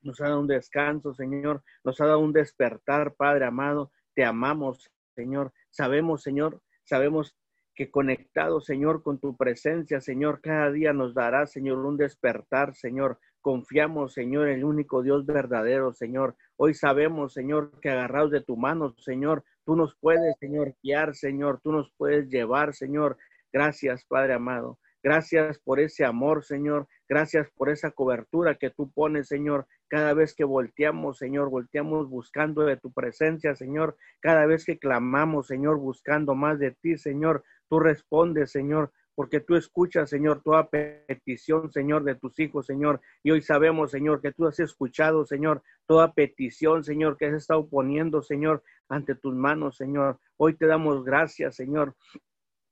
nos 0.03 0.21
ha 0.21 0.25
dado 0.25 0.41
un 0.41 0.47
descanso, 0.47 1.13
Señor, 1.15 1.63
nos 1.83 2.01
ha 2.01 2.07
dado 2.07 2.21
un 2.21 2.33
despertar, 2.33 3.15
Padre 3.15 3.47
amado, 3.47 3.91
te 4.15 4.25
amamos, 4.25 4.91
Señor. 5.15 5.53
Sabemos, 5.71 6.23
Señor, 6.23 6.63
sabemos 6.85 7.37
que 7.75 7.91
conectado, 7.91 8.61
Señor, 8.61 9.03
con 9.03 9.19
tu 9.19 9.37
presencia, 9.37 10.01
Señor, 10.01 10.41
cada 10.41 10.71
día 10.71 10.93
nos 10.93 11.15
dará, 11.15 11.47
Señor, 11.47 11.79
un 11.79 11.97
despertar, 11.97 12.75
Señor. 12.75 13.19
Confiamos, 13.45 14.15
Señor, 14.15 14.49
en 14.49 14.61
el 14.61 14.65
único 14.65 15.03
Dios 15.03 15.27
verdadero, 15.27 15.93
Señor. 15.93 16.35
Hoy 16.57 16.73
sabemos, 16.73 17.35
Señor, 17.35 17.79
que 17.81 17.91
agarrados 17.91 18.31
de 18.31 18.41
tu 18.41 18.57
mano, 18.57 18.95
Señor, 18.99 19.45
Tú 19.65 19.77
nos 19.77 19.97
puedes, 19.97 20.37
Señor, 20.39 20.75
guiar, 20.83 21.15
Señor. 21.15 21.61
Tú 21.63 21.73
nos 21.73 21.91
puedes 21.97 22.29
llevar, 22.29 22.75
Señor. 22.75 23.17
Gracias, 23.53 24.05
Padre 24.05 24.35
amado. 24.35 24.79
Gracias 25.03 25.59
por 25.59 25.81
ese 25.81 26.05
amor, 26.05 26.45
Señor. 26.45 26.87
Gracias 27.09 27.51
por 27.57 27.71
esa 27.71 27.91
cobertura 27.91 28.57
que 28.57 28.71
tú 28.71 28.91
pones, 28.91 29.29
Señor. 29.29 29.67
Cada 29.89 30.13
vez 30.13 30.35
que 30.35 30.45
volteamos, 30.45 31.19
Señor, 31.19 31.49
volteamos 31.49 32.11
buscando 32.11 32.63
de 32.65 32.77
tu 32.77 32.93
presencia, 32.93 33.55
Señor. 33.55 33.97
Cada 34.21 34.45
vez 34.47 34.65
que 34.65 34.79
clamamos, 34.79 35.47
Señor, 35.47 35.79
buscando 35.79 36.35
más 36.35 36.59
de 36.59 36.73
ti, 36.73 36.99
Señor, 36.99 37.43
tú 37.69 37.81
respondes, 37.81 38.51
Señor 38.51 38.93
porque 39.15 39.41
tú 39.41 39.55
escuchas, 39.57 40.11
Señor, 40.11 40.43
toda 40.43 40.69
petición, 40.69 41.71
Señor, 41.73 42.05
de 42.05 42.17
tus 42.17 42.39
hijos, 42.41 42.67
Señor. 42.67 43.01
Y 43.23 43.31
hoy 43.31 43.43
sabemos, 43.43 43.91
Señor, 43.91 44.21
que 44.21 44.33
tú 44.33 44.47
has 44.47 44.59
escuchado, 44.59 45.25
Señor, 45.25 45.63
toda 45.87 46.13
petición, 46.13 46.83
Señor, 46.83 47.17
que 47.17 47.27
has 47.27 47.35
estado 47.35 47.69
poniendo, 47.69 48.23
Señor, 48.23 48.63
ante 48.89 49.15
tus 49.15 49.35
manos, 49.35 49.77
Señor. 49.77 50.19
Hoy 50.37 50.55
te 50.55 50.67
damos 50.67 51.05
gracias, 51.05 51.57
Señor. 51.57 51.95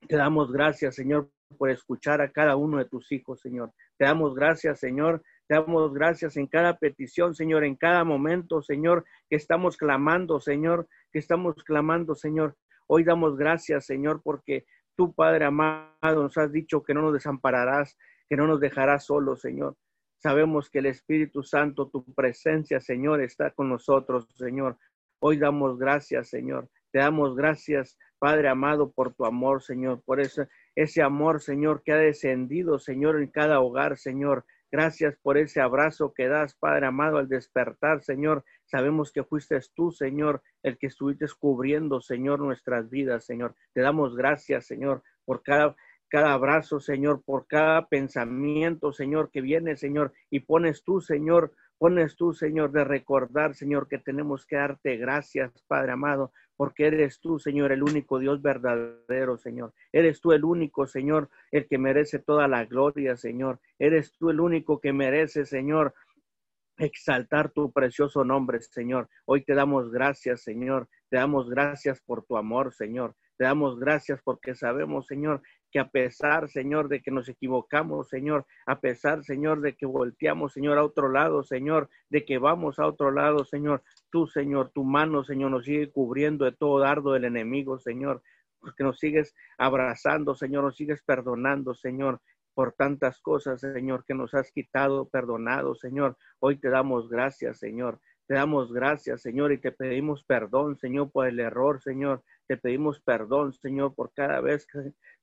Te 0.08 0.16
damos 0.16 0.50
gracias, 0.52 0.96
Señor, 0.96 1.30
por 1.56 1.70
escuchar 1.70 2.20
a 2.20 2.32
cada 2.32 2.56
uno 2.56 2.78
de 2.78 2.86
tus 2.86 3.12
hijos, 3.12 3.40
Señor. 3.40 3.70
Te 3.96 4.04
damos 4.04 4.34
gracias, 4.34 4.80
Señor. 4.80 5.22
Te 5.46 5.54
damos 5.54 5.92
gracias 5.92 6.36
en 6.36 6.46
cada 6.48 6.78
petición, 6.78 7.34
Señor, 7.34 7.62
en 7.62 7.76
cada 7.76 8.04
momento, 8.04 8.62
Señor, 8.62 9.04
que 9.28 9.36
estamos 9.36 9.76
clamando, 9.76 10.40
Señor, 10.40 10.88
que 11.12 11.20
estamos 11.20 11.62
clamando, 11.62 12.14
Señor. 12.14 12.56
Hoy 12.88 13.04
damos 13.04 13.36
gracias, 13.36 13.86
Señor, 13.86 14.22
porque 14.24 14.64
Tú, 14.96 15.12
Padre 15.14 15.46
amado, 15.46 16.22
nos 16.22 16.36
has 16.38 16.52
dicho 16.52 16.82
que 16.82 16.94
no 16.94 17.02
nos 17.02 17.14
desampararás, 17.14 17.96
que 18.28 18.36
no 18.36 18.46
nos 18.46 18.60
dejarás 18.60 19.06
solos, 19.06 19.40
Señor. 19.40 19.76
Sabemos 20.18 20.70
que 20.70 20.78
el 20.78 20.86
Espíritu 20.86 21.42
Santo, 21.42 21.88
tu 21.88 22.04
presencia, 22.14 22.80
Señor, 22.80 23.22
está 23.22 23.50
con 23.50 23.68
nosotros, 23.68 24.28
Señor. 24.36 24.78
Hoy 25.20 25.38
damos 25.38 25.78
gracias, 25.78 26.28
Señor. 26.28 26.68
Te 26.92 26.98
damos 26.98 27.34
gracias, 27.34 27.98
Padre 28.18 28.48
amado, 28.48 28.92
por 28.92 29.14
tu 29.14 29.24
amor, 29.24 29.62
Señor, 29.62 30.02
por 30.04 30.20
ese, 30.20 30.46
ese 30.76 31.02
amor, 31.02 31.40
Señor, 31.40 31.82
que 31.82 31.92
ha 31.92 31.96
descendido, 31.96 32.78
Señor, 32.78 33.20
en 33.20 33.28
cada 33.28 33.60
hogar, 33.60 33.96
Señor. 33.96 34.44
Gracias 34.72 35.18
por 35.22 35.36
ese 35.36 35.60
abrazo 35.60 36.14
que 36.14 36.28
das, 36.28 36.54
Padre 36.54 36.86
amado, 36.86 37.18
al 37.18 37.28
despertar, 37.28 38.02
Señor. 38.02 38.42
Sabemos 38.64 39.12
que 39.12 39.22
fuiste 39.22 39.60
tú, 39.74 39.92
Señor, 39.92 40.42
el 40.62 40.78
que 40.78 40.86
estuviste 40.86 41.26
cubriendo, 41.38 42.00
Señor, 42.00 42.40
nuestras 42.40 42.88
vidas, 42.88 43.26
Señor. 43.26 43.54
Te 43.74 43.82
damos 43.82 44.16
gracias, 44.16 44.66
Señor, 44.66 45.02
por 45.26 45.42
cada, 45.42 45.76
cada 46.08 46.32
abrazo, 46.32 46.80
Señor, 46.80 47.22
por 47.22 47.46
cada 47.46 47.86
pensamiento, 47.86 48.94
Señor, 48.94 49.30
que 49.30 49.42
viene, 49.42 49.76
Señor, 49.76 50.14
y 50.30 50.40
pones 50.40 50.82
tú, 50.84 51.02
Señor, 51.02 51.52
pones 51.82 52.14
tú, 52.14 52.32
Señor, 52.32 52.70
de 52.70 52.84
recordar, 52.84 53.56
Señor, 53.56 53.88
que 53.88 53.98
tenemos 53.98 54.46
que 54.46 54.54
darte 54.54 54.96
gracias, 54.98 55.50
Padre 55.66 55.90
amado, 55.90 56.30
porque 56.56 56.86
eres 56.86 57.18
tú, 57.18 57.40
Señor, 57.40 57.72
el 57.72 57.82
único 57.82 58.20
Dios 58.20 58.40
verdadero, 58.40 59.36
Señor. 59.36 59.74
Eres 59.90 60.20
tú 60.20 60.30
el 60.30 60.44
único, 60.44 60.86
Señor, 60.86 61.28
el 61.50 61.66
que 61.66 61.78
merece 61.78 62.20
toda 62.20 62.46
la 62.46 62.66
gloria, 62.66 63.16
Señor. 63.16 63.58
Eres 63.80 64.12
tú 64.12 64.30
el 64.30 64.38
único 64.38 64.78
que 64.78 64.92
merece, 64.92 65.44
Señor, 65.44 65.92
exaltar 66.78 67.50
tu 67.50 67.72
precioso 67.72 68.24
nombre, 68.24 68.60
Señor. 68.60 69.08
Hoy 69.24 69.42
te 69.42 69.52
damos 69.52 69.90
gracias, 69.90 70.42
Señor. 70.42 70.88
Te 71.08 71.16
damos 71.16 71.50
gracias 71.50 72.00
por 72.00 72.24
tu 72.24 72.36
amor, 72.36 72.72
Señor. 72.72 73.16
Te 73.36 73.44
damos 73.44 73.78
gracias 73.78 74.20
porque 74.22 74.54
sabemos, 74.54 75.06
Señor, 75.06 75.42
que 75.70 75.78
a 75.78 75.88
pesar, 75.88 76.50
Señor, 76.50 76.88
de 76.88 77.00
que 77.00 77.10
nos 77.10 77.28
equivocamos, 77.28 78.08
Señor, 78.08 78.46
a 78.66 78.80
pesar, 78.80 79.24
Señor, 79.24 79.62
de 79.62 79.74
que 79.74 79.86
volteamos, 79.86 80.52
Señor, 80.52 80.78
a 80.78 80.84
otro 80.84 81.08
lado, 81.08 81.42
Señor, 81.42 81.88
de 82.10 82.24
que 82.24 82.38
vamos 82.38 82.78
a 82.78 82.86
otro 82.86 83.10
lado, 83.10 83.44
Señor, 83.44 83.82
tú, 84.10 84.26
Señor, 84.26 84.70
tu 84.70 84.84
mano, 84.84 85.24
Señor, 85.24 85.50
nos 85.50 85.64
sigue 85.64 85.90
cubriendo 85.90 86.44
de 86.44 86.52
todo 86.52 86.78
dardo 86.78 87.12
del 87.12 87.24
enemigo, 87.24 87.78
Señor, 87.78 88.22
porque 88.60 88.84
nos 88.84 88.98
sigues 88.98 89.34
abrazando, 89.56 90.34
Señor, 90.34 90.64
nos 90.64 90.76
sigues 90.76 91.02
perdonando, 91.02 91.74
Señor, 91.74 92.20
por 92.54 92.74
tantas 92.74 93.18
cosas, 93.20 93.60
Señor, 93.60 94.04
que 94.04 94.14
nos 94.14 94.34
has 94.34 94.52
quitado, 94.52 95.08
perdonado, 95.08 95.74
Señor. 95.74 96.18
Hoy 96.38 96.56
te 96.58 96.68
damos 96.68 97.08
gracias, 97.08 97.58
Señor. 97.58 97.98
Te 98.26 98.34
damos 98.34 98.72
gracias, 98.72 99.22
Señor, 99.22 99.52
y 99.52 99.58
te 99.58 99.72
pedimos 99.72 100.24
perdón, 100.24 100.78
Señor, 100.78 101.10
por 101.10 101.26
el 101.26 101.40
error, 101.40 101.82
Señor. 101.82 102.22
Te 102.52 102.58
pedimos 102.58 103.00
perdón, 103.00 103.54
Señor, 103.54 103.94
por 103.94 104.12
cada 104.12 104.42
vez, 104.42 104.66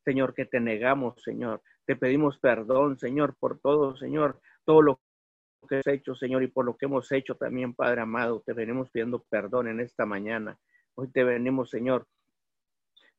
Señor, 0.03 0.33
que 0.33 0.45
te 0.47 0.59
negamos, 0.59 1.21
Señor. 1.21 1.61
Te 1.85 1.95
pedimos 1.95 2.39
perdón, 2.39 2.97
Señor, 2.97 3.35
por 3.39 3.59
todo, 3.59 3.95
Señor, 3.95 4.41
todo 4.65 4.81
lo 4.81 4.99
que 5.69 5.75
has 5.75 5.85
hecho, 5.85 6.15
Señor, 6.15 6.41
y 6.41 6.47
por 6.47 6.65
lo 6.65 6.75
que 6.75 6.87
hemos 6.87 7.11
hecho 7.11 7.35
también, 7.35 7.75
Padre 7.75 8.01
amado. 8.01 8.41
Te 8.43 8.53
venimos 8.53 8.89
pidiendo 8.89 9.23
perdón 9.29 9.67
en 9.67 9.79
esta 9.79 10.07
mañana. 10.07 10.57
Hoy 10.95 11.11
te 11.11 11.23
venimos, 11.23 11.69
Señor. 11.69 12.07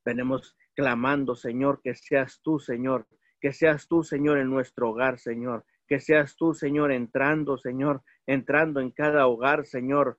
Venimos 0.05 0.57
clamando, 0.75 1.37
Señor, 1.37 1.81
que 1.81 1.95
seas 1.95 2.41
tú, 2.43 2.59
Señor, 2.59 3.07
que 3.41 3.53
seas 3.53 3.87
tú, 3.87 4.03
Señor, 4.03 4.39
en 4.39 4.51
nuestro 4.51 4.91
hogar, 4.91 5.21
Señor. 5.21 5.65
Que 5.87 6.01
seas 6.01 6.35
tú, 6.35 6.53
Señor, 6.53 6.91
entrando, 6.91 7.59
Señor, 7.59 8.03
entrando 8.27 8.81
en 8.81 8.91
cada 8.91 9.29
hogar, 9.29 9.67
Señor. 9.67 10.19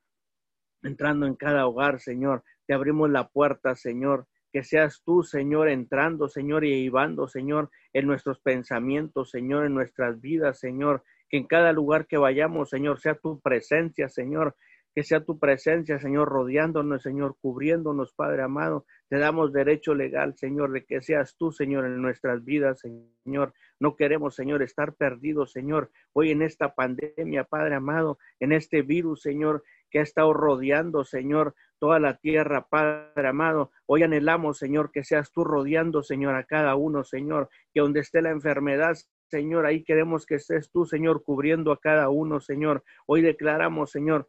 Entrando 0.82 1.26
en 1.26 1.36
cada 1.36 1.68
hogar, 1.68 2.00
Señor. 2.00 2.46
Abrimos 2.74 3.10
la 3.10 3.28
puerta, 3.30 3.76
Señor. 3.76 4.28
Que 4.54 4.64
seas 4.64 5.02
tú, 5.06 5.24
Señor, 5.24 5.70
entrando, 5.70 6.28
Señor, 6.28 6.66
y 6.66 6.84
llevando, 6.84 7.28
Señor, 7.28 7.70
en 7.94 8.06
nuestros 8.06 8.40
pensamientos, 8.40 9.30
Señor, 9.32 9.66
en 9.66 9.74
nuestras 9.74 10.20
vidas, 10.20 10.60
Señor. 10.60 11.04
Que 11.30 11.38
en 11.38 11.48
cada 11.48 11.72
lugar 11.72 12.06
que 12.06 12.18
vayamos, 12.18 12.70
Señor, 12.70 13.00
sea 13.00 13.16
tu 13.16 13.40
presencia, 13.40 14.10
Señor. 14.10 14.56
que 14.94 15.04
sea 15.04 15.24
tu 15.24 15.40
presencia, 15.40 16.00
Señor, 16.00 16.28
rodeándonos, 16.28 17.02
Señor, 17.02 17.38
cubriéndonos, 17.42 18.14
Padre 18.14 18.44
amado. 18.44 18.86
Te 19.08 19.18
damos 19.18 19.54
derecho 19.54 19.96
legal, 19.96 20.36
Señor, 20.36 20.72
de 20.72 20.84
que 20.84 21.02
seas 21.02 21.36
tú, 21.38 21.52
Señor, 21.52 21.86
en 21.86 22.02
nuestras 22.02 22.44
vidas, 22.44 22.82
Señor. 22.82 23.54
No 23.80 23.96
queremos, 23.96 24.36
Señor, 24.36 24.62
estar 24.62 24.94
perdidos, 24.94 25.54
Señor, 25.54 25.92
hoy 26.14 26.32
en 26.32 26.42
esta 26.42 26.76
pandemia, 26.76 27.46
Padre 27.46 27.76
amado, 27.76 28.20
en 28.40 28.52
este 28.52 28.82
virus, 28.82 29.22
Señor, 29.22 29.64
que 29.92 30.00
ha 30.00 30.02
estado 30.02 30.34
rodeando, 30.34 31.04
Señor, 31.04 31.54
toda 31.78 32.00
la 32.00 32.18
tierra, 32.18 32.68
Padre 32.68 33.28
amado. 33.28 33.72
Hoy 33.86 34.04
anhelamos, 34.04 34.58
Señor, 34.58 34.92
que 34.92 35.04
seas 35.04 35.32
tú 35.32 35.44
rodeando, 35.44 36.02
Señor, 36.02 36.36
a 36.36 36.46
cada 36.46 36.76
uno, 36.76 37.04
Señor, 37.04 37.50
que 37.74 37.82
donde 37.82 38.00
esté 38.00 38.22
la 38.22 38.32
enfermedad, 38.32 38.98
Señor, 39.30 39.66
ahí 39.66 39.84
queremos 39.84 40.26
que 40.26 40.36
estés 40.36 40.72
tú, 40.72 40.86
Señor, 40.86 41.24
cubriendo 41.24 41.72
a 41.72 41.80
cada 41.80 42.10
uno, 42.10 42.40
Señor. 42.40 42.84
Hoy 43.06 43.22
declaramos, 43.22 43.92
Señor, 43.92 44.28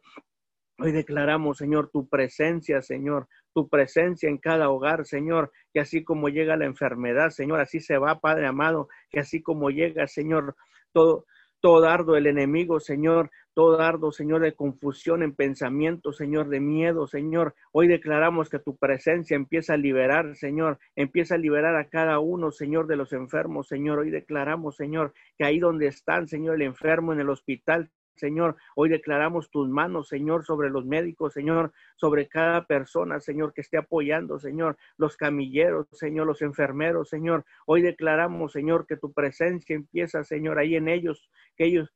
Hoy 0.79 0.91
declaramos, 0.91 1.59
Señor, 1.59 1.91
tu 1.91 2.09
presencia, 2.09 2.81
Señor, 2.81 3.27
tu 3.53 3.69
presencia 3.69 4.27
en 4.27 4.39
cada 4.39 4.69
hogar, 4.69 5.05
Señor, 5.05 5.51
que 5.71 5.79
así 5.79 6.03
como 6.03 6.29
llega 6.29 6.57
la 6.57 6.65
enfermedad, 6.65 7.29
Señor, 7.29 7.59
así 7.59 7.79
se 7.79 7.99
va, 7.99 8.19
Padre 8.19 8.47
amado, 8.47 8.89
que 9.11 9.19
así 9.19 9.43
como 9.43 9.69
llega, 9.69 10.07
Señor, 10.07 10.55
todo, 10.91 11.25
todo 11.63 11.79
dardo 11.79 12.11
del 12.11 12.27
enemigo, 12.27 12.81
Señor, 12.81 13.31
todo 13.53 13.77
dardo, 13.77 14.11
Señor, 14.11 14.41
de 14.41 14.53
confusión 14.53 15.23
en 15.23 15.33
pensamiento, 15.33 16.11
Señor, 16.11 16.49
de 16.49 16.59
miedo, 16.59 17.07
Señor. 17.07 17.55
Hoy 17.71 17.87
declaramos 17.87 18.49
que 18.49 18.59
tu 18.59 18.75
presencia 18.75 19.35
empieza 19.35 19.75
a 19.75 19.77
liberar, 19.77 20.35
Señor, 20.35 20.77
empieza 20.97 21.35
a 21.35 21.37
liberar 21.37 21.77
a 21.77 21.87
cada 21.87 22.19
uno, 22.19 22.51
Señor, 22.51 22.87
de 22.87 22.97
los 22.97 23.13
enfermos, 23.13 23.69
Señor. 23.69 23.99
Hoy 23.99 24.09
declaramos, 24.09 24.75
Señor, 24.75 25.13
que 25.37 25.45
ahí 25.45 25.57
donde 25.57 25.87
están, 25.87 26.27
Señor, 26.27 26.55
el 26.55 26.63
enfermo 26.63 27.13
en 27.13 27.21
el 27.21 27.29
hospital, 27.29 27.89
Señor. 28.15 28.55
Hoy 28.75 28.89
declaramos 28.89 29.49
tus 29.49 29.67
manos, 29.69 30.07
Señor, 30.07 30.45
sobre 30.45 30.69
los 30.69 30.85
médicos, 30.85 31.33
Señor, 31.33 31.71
sobre 31.95 32.27
cada 32.27 32.65
persona, 32.65 33.19
Señor, 33.19 33.53
que 33.53 33.61
esté 33.61 33.77
apoyando, 33.77 34.39
Señor, 34.39 34.77
los 34.97 35.17
camilleros, 35.17 35.87
Señor, 35.91 36.27
los 36.27 36.41
enfermeros, 36.41 37.09
Señor. 37.09 37.45
Hoy 37.65 37.81
declaramos, 37.81 38.51
Señor, 38.51 38.85
que 38.85 38.97
tu 38.97 39.11
presencia 39.13 39.75
empieza, 39.75 40.23
Señor, 40.23 40.59
ahí 40.59 40.75
en 40.75 40.87
ellos, 40.87 41.29
que 41.55 41.65
ellos, 41.65 41.93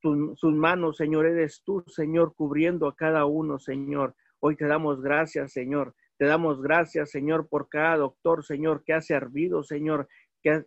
sus 0.00 0.54
manos, 0.54 0.96
Señor, 0.96 1.26
eres 1.26 1.62
tú, 1.64 1.84
Señor, 1.86 2.34
cubriendo 2.34 2.86
a 2.86 2.96
cada 2.96 3.24
uno, 3.26 3.58
Señor. 3.58 4.14
Hoy 4.40 4.56
te 4.56 4.66
damos 4.66 5.02
gracias, 5.02 5.52
Señor. 5.52 5.94
Te 6.16 6.26
damos 6.26 6.60
gracias, 6.60 7.10
Señor, 7.10 7.48
por 7.48 7.68
cada 7.68 7.96
doctor, 7.96 8.44
Señor, 8.44 8.82
que 8.84 8.92
ha 8.92 9.00
servido, 9.00 9.62
Señor, 9.62 10.08
que 10.42 10.64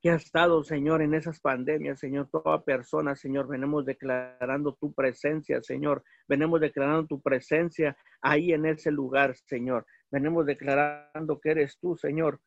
que 0.00 0.10
ha 0.10 0.14
estado, 0.14 0.62
Señor, 0.62 1.02
en 1.02 1.14
esas 1.14 1.40
pandemias, 1.40 1.98
Señor, 1.98 2.28
toda 2.30 2.64
persona, 2.64 3.16
Señor, 3.16 3.48
venimos 3.48 3.84
declarando 3.84 4.74
tu 4.74 4.92
presencia, 4.92 5.62
Señor, 5.62 6.04
venimos 6.28 6.60
declarando 6.60 7.06
tu 7.06 7.20
presencia 7.20 7.96
ahí 8.20 8.52
en 8.52 8.66
ese 8.66 8.90
lugar, 8.90 9.36
Señor, 9.36 9.86
venimos 10.10 10.46
declarando 10.46 11.40
que 11.40 11.50
eres 11.50 11.78
tú, 11.78 11.96
Señor. 11.96 12.40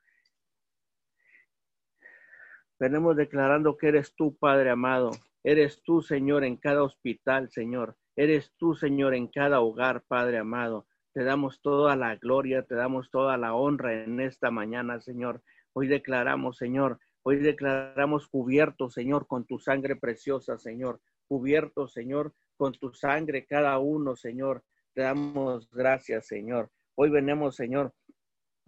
Venimos 2.80 3.18
declarando 3.18 3.76
que 3.76 3.90
eres 3.90 4.16
tú, 4.16 4.38
Padre 4.38 4.70
amado. 4.70 5.12
Eres 5.44 5.82
tú, 5.84 6.02
Señor, 6.02 6.46
en 6.46 6.56
cada 6.56 6.84
hospital, 6.84 7.50
Señor. 7.50 7.98
Eres 8.16 8.54
tú, 8.58 8.74
Señor, 8.74 9.14
en 9.16 9.28
cada 9.28 9.60
hogar, 9.60 10.04
Padre 10.08 10.38
amado. 10.38 10.88
Te 11.14 11.24
damos 11.24 11.62
toda 11.62 11.96
la 11.98 12.16
gloria, 12.16 12.64
te 12.64 12.76
damos 12.76 13.10
toda 13.10 13.36
la 13.36 13.54
honra 13.54 14.04
en 14.04 14.22
esta 14.22 14.50
mañana, 14.52 15.02
Señor. 15.02 15.42
Hoy 15.74 15.88
declaramos, 15.88 16.58
Señor, 16.58 17.00
Hoy 17.24 17.38
declaramos 17.38 18.28
cubierto, 18.28 18.90
Señor, 18.90 19.28
con 19.28 19.46
tu 19.46 19.60
sangre 19.60 19.96
preciosa, 19.96 20.58
Señor. 20.58 21.02
Cubierto, 21.28 21.88
Señor, 21.88 22.34
con 22.58 22.74
tu 22.74 22.94
sangre 22.94 23.46
cada 23.46 23.78
uno, 23.80 24.16
Señor. 24.16 24.64
Te 24.94 25.02
damos 25.02 25.70
gracias, 25.70 26.28
Señor. 26.28 26.72
Hoy 26.96 27.10
venimos, 27.10 27.56
Señor, 27.56 27.94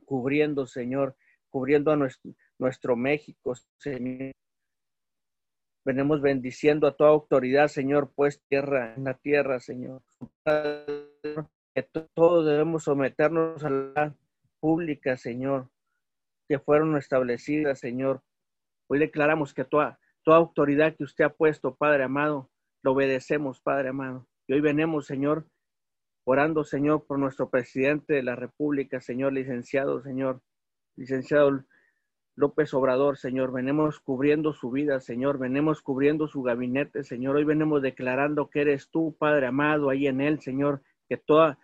cubriendo, 0.06 0.68
Señor, 0.68 1.16
cubriendo 1.50 1.92
a 1.92 1.98
nuestro, 2.60 2.96
México, 2.96 3.54
Señor. 3.78 4.34
Venimos 5.84 6.22
bendiciendo 6.22 6.88
a 6.88 6.96
toda 6.96 7.10
autoridad, 7.10 7.68
Señor, 7.68 8.12
pues 8.14 8.42
tierra, 8.48 8.94
en 8.96 9.06
la 9.06 9.16
tierra, 9.16 9.60
Señor. 9.60 10.04
Que 10.46 11.84
todos 12.14 12.46
debemos 12.46 12.84
someternos 12.84 13.64
a 13.64 13.70
la 13.70 14.16
pública, 14.60 15.18
Señor, 15.18 15.70
que 16.48 16.60
fueron 16.60 16.98
establecidas, 16.98 17.80
Señor, 17.80 18.22
Hoy 18.94 19.00
declaramos 19.00 19.54
que 19.54 19.64
toda, 19.64 20.02
autoridad 20.26 20.98
que 20.98 21.06
usted 21.06 21.24
ha 21.24 21.30
puesto, 21.30 21.76
Padre 21.76 22.04
amado, 22.04 22.50
lo 22.84 22.92
obedecemos, 22.92 23.62
Padre 23.62 23.88
amado. 23.88 24.28
Y 24.48 24.54
hoy 24.54 24.60
venimos, 24.60 25.06
Señor, 25.06 25.48
orando, 26.26 26.66
Señor, 26.66 27.06
por 27.06 27.18
nuestro 27.18 27.50
presidente 27.50 28.16
de 28.16 28.22
la 28.22 28.36
República, 28.36 29.00
Señor, 29.00 29.32
licenciado, 29.32 30.02
Señor, 30.02 30.42
licenciado 30.98 31.64
López 32.36 32.74
Obrador, 32.74 33.18
Señor. 33.18 33.54
Venimos 33.54 34.02
cubriendo 34.02 34.52
su 34.52 34.72
vida, 34.72 35.00
Señor. 35.00 35.40
Venimos 35.40 35.82
cubriendo 35.82 36.28
su 36.28 36.44
gabinete, 36.44 37.06
Señor. 37.06 37.38
Hoy 37.38 37.46
venimos 37.46 37.82
declarando 37.82 38.50
que 38.50 38.60
eres 38.60 38.90
tú, 38.90 39.16
Padre 39.18 39.48
amado, 39.48 39.90
ahí 39.90 40.08
en 40.08 40.20
él, 40.20 40.42
Señor. 40.42 40.82
Que 41.08 41.16
toda, 41.16 41.58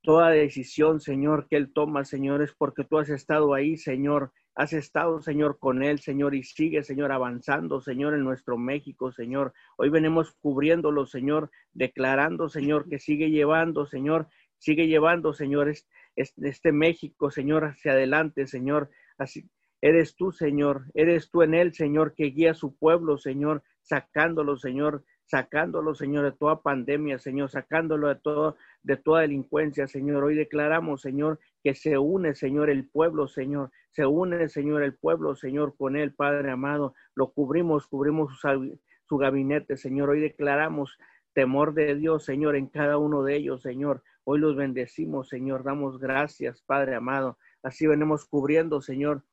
toda 0.00 0.30
decisión, 0.30 0.98
Señor, 1.00 1.46
que 1.46 1.56
él 1.56 1.74
toma, 1.74 2.06
Señor, 2.06 2.40
es 2.40 2.54
porque 2.54 2.84
tú 2.84 2.96
has 2.96 3.10
estado 3.10 3.52
ahí, 3.52 3.76
Señor, 3.76 4.32
Has 4.54 4.72
estado, 4.72 5.20
Señor, 5.20 5.58
con 5.58 5.82
él, 5.82 6.00
Señor, 6.00 6.34
y 6.34 6.42
sigue, 6.42 6.82
Señor, 6.82 7.12
avanzando, 7.12 7.80
Señor, 7.80 8.14
en 8.14 8.24
nuestro 8.24 8.58
México, 8.58 9.12
Señor. 9.12 9.52
Hoy 9.76 9.90
venimos 9.90 10.32
cubriéndolo, 10.40 11.06
Señor, 11.06 11.50
declarando, 11.72 12.48
Señor, 12.48 12.88
que 12.88 12.98
sigue 12.98 13.30
llevando, 13.30 13.86
Señor, 13.86 14.28
sigue 14.58 14.88
llevando, 14.88 15.32
Señor, 15.32 15.72
este, 16.16 16.72
México, 16.72 17.30
Señor, 17.30 17.64
hacia 17.64 17.92
adelante, 17.92 18.46
Señor. 18.46 18.90
Así, 19.18 19.48
eres 19.80 20.16
tú, 20.16 20.32
Señor, 20.32 20.84
eres 20.94 21.30
tú 21.30 21.42
en 21.42 21.54
él, 21.54 21.72
Señor, 21.72 22.14
que 22.14 22.26
guía 22.26 22.50
a 22.50 22.54
su 22.54 22.76
pueblo, 22.76 23.18
Señor, 23.18 23.62
sacándolo, 23.82 24.56
Señor, 24.56 25.04
sacándolo, 25.24 25.94
Señor, 25.94 26.24
de 26.24 26.32
toda 26.32 26.60
pandemia, 26.60 27.18
Señor, 27.18 27.50
sacándolo 27.50 28.08
de 28.08 28.16
todo, 28.16 28.56
de 28.82 28.96
toda 28.96 29.22
delincuencia, 29.22 29.86
Señor. 29.86 30.24
Hoy 30.24 30.34
declaramos, 30.34 31.02
Señor, 31.02 31.38
que 31.62 31.74
se 31.74 31.98
une, 31.98 32.34
Señor, 32.34 32.70
el 32.70 32.88
pueblo, 32.88 33.28
Señor, 33.28 33.70
se 33.90 34.06
une, 34.06 34.48
Señor, 34.48 34.82
el 34.82 34.94
pueblo, 34.94 35.36
Señor, 35.36 35.76
con 35.76 35.96
él, 35.96 36.14
Padre 36.14 36.50
amado. 36.50 36.94
Lo 37.14 37.32
cubrimos, 37.32 37.86
cubrimos 37.86 38.40
su, 38.40 39.16
gabinete, 39.18 39.76
Señor. 39.76 40.10
Hoy 40.10 40.20
declaramos 40.20 40.98
temor 41.32 41.74
de 41.74 41.94
Dios, 41.96 42.24
Señor, 42.24 42.56
en 42.56 42.68
cada 42.68 42.98
uno 42.98 43.22
de 43.22 43.36
ellos, 43.36 43.62
Señor. 43.62 44.02
Hoy 44.24 44.38
los 44.38 44.56
bendecimos, 44.56 45.28
Señor. 45.28 45.64
Damos 45.64 45.98
gracias, 45.98 46.62
Padre 46.62 46.94
amado. 46.94 47.38
Así 47.62 47.86
venimos 47.86 48.24
cubriendo, 48.24 48.80
Señor, 48.80 49.24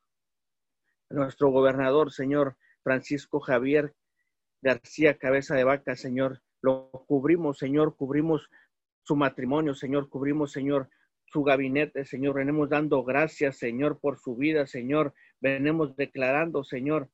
nuestro 1.08 1.50
gobernador, 1.50 2.12
Señor 2.12 2.56
Francisco 2.82 3.40
Javier 3.40 3.94
García 4.60 5.18
Cabeza 5.18 5.54
de 5.54 5.64
Vaca, 5.64 5.96
Señor. 5.96 6.42
Lo 6.60 6.90
cubrimos, 7.06 7.58
Señor, 7.58 7.96
cubrimos 7.96 8.50
su 9.04 9.16
matrimonio, 9.16 9.74
Señor, 9.74 10.08
cubrimos, 10.08 10.52
Señor, 10.52 10.90
su 11.30 11.42
gabinete, 11.42 12.04
Señor. 12.04 12.34
Venimos 12.36 12.68
dando 12.68 13.02
gracias, 13.04 13.58
Señor, 13.58 14.00
por 14.00 14.18
su 14.18 14.36
vida, 14.36 14.66
Señor. 14.66 15.14
Venimos 15.40 15.96
declarando, 15.96 16.64
Señor, 16.64 17.08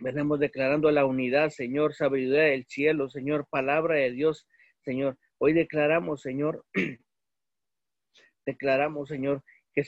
venimos 0.00 0.40
declarando 0.40 0.90
la 0.90 1.04
unidad, 1.04 1.50
Señor, 1.50 1.94
sabiduría 1.94 2.44
del 2.44 2.66
cielo, 2.66 3.08
Señor, 3.08 3.46
palabra 3.48 3.96
de 3.96 4.10
Dios, 4.10 4.48
Señor. 4.82 5.18
Hoy 5.38 5.52
declaramos, 5.52 6.22
Señor, 6.22 6.64
declaramos, 8.46 9.08
Señor, 9.08 9.42
que, 9.72 9.84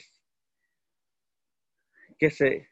que 2.17 2.29
se, 2.29 2.69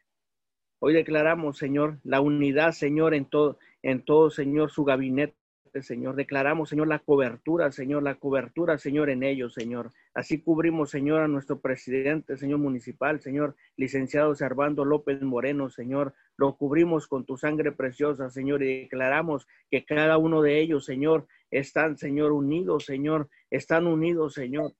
hoy 0.79 0.93
declaramos, 0.93 1.57
Señor, 1.57 1.99
la 2.03 2.21
unidad, 2.21 2.71
Señor, 2.71 3.13
en 3.13 3.25
todo, 3.25 3.59
en 3.81 4.03
todo, 4.03 4.29
Señor, 4.29 4.71
su 4.71 4.83
gabinete, 4.83 5.35
Señor. 5.81 6.15
Declaramos, 6.15 6.69
Señor, 6.69 6.87
la 6.87 6.99
cobertura, 6.99 7.71
Señor, 7.71 8.03
la 8.03 8.15
cobertura, 8.15 8.77
Señor, 8.77 9.09
en 9.09 9.23
ellos, 9.23 9.53
Señor. 9.53 9.91
Así 10.13 10.41
cubrimos, 10.41 10.89
Señor, 10.89 11.21
a 11.21 11.27
nuestro 11.27 11.59
presidente, 11.59 12.37
Señor 12.37 12.59
municipal, 12.59 13.21
Señor, 13.21 13.55
licenciado 13.77 14.35
Servando 14.35 14.85
López 14.85 15.21
Moreno, 15.21 15.69
Señor. 15.69 16.13
Lo 16.37 16.57
cubrimos 16.57 17.07
con 17.07 17.25
tu 17.25 17.37
sangre 17.37 17.71
preciosa, 17.71 18.29
Señor, 18.29 18.63
y 18.63 18.81
declaramos 18.81 19.47
que 19.69 19.85
cada 19.85 20.17
uno 20.17 20.41
de 20.41 20.59
ellos, 20.59 20.85
Señor, 20.85 21.27
están, 21.51 21.97
Señor, 21.97 22.31
unidos, 22.31 22.85
Señor, 22.85 23.29
están 23.49 23.87
unidos, 23.87 24.33
Señor 24.33 24.73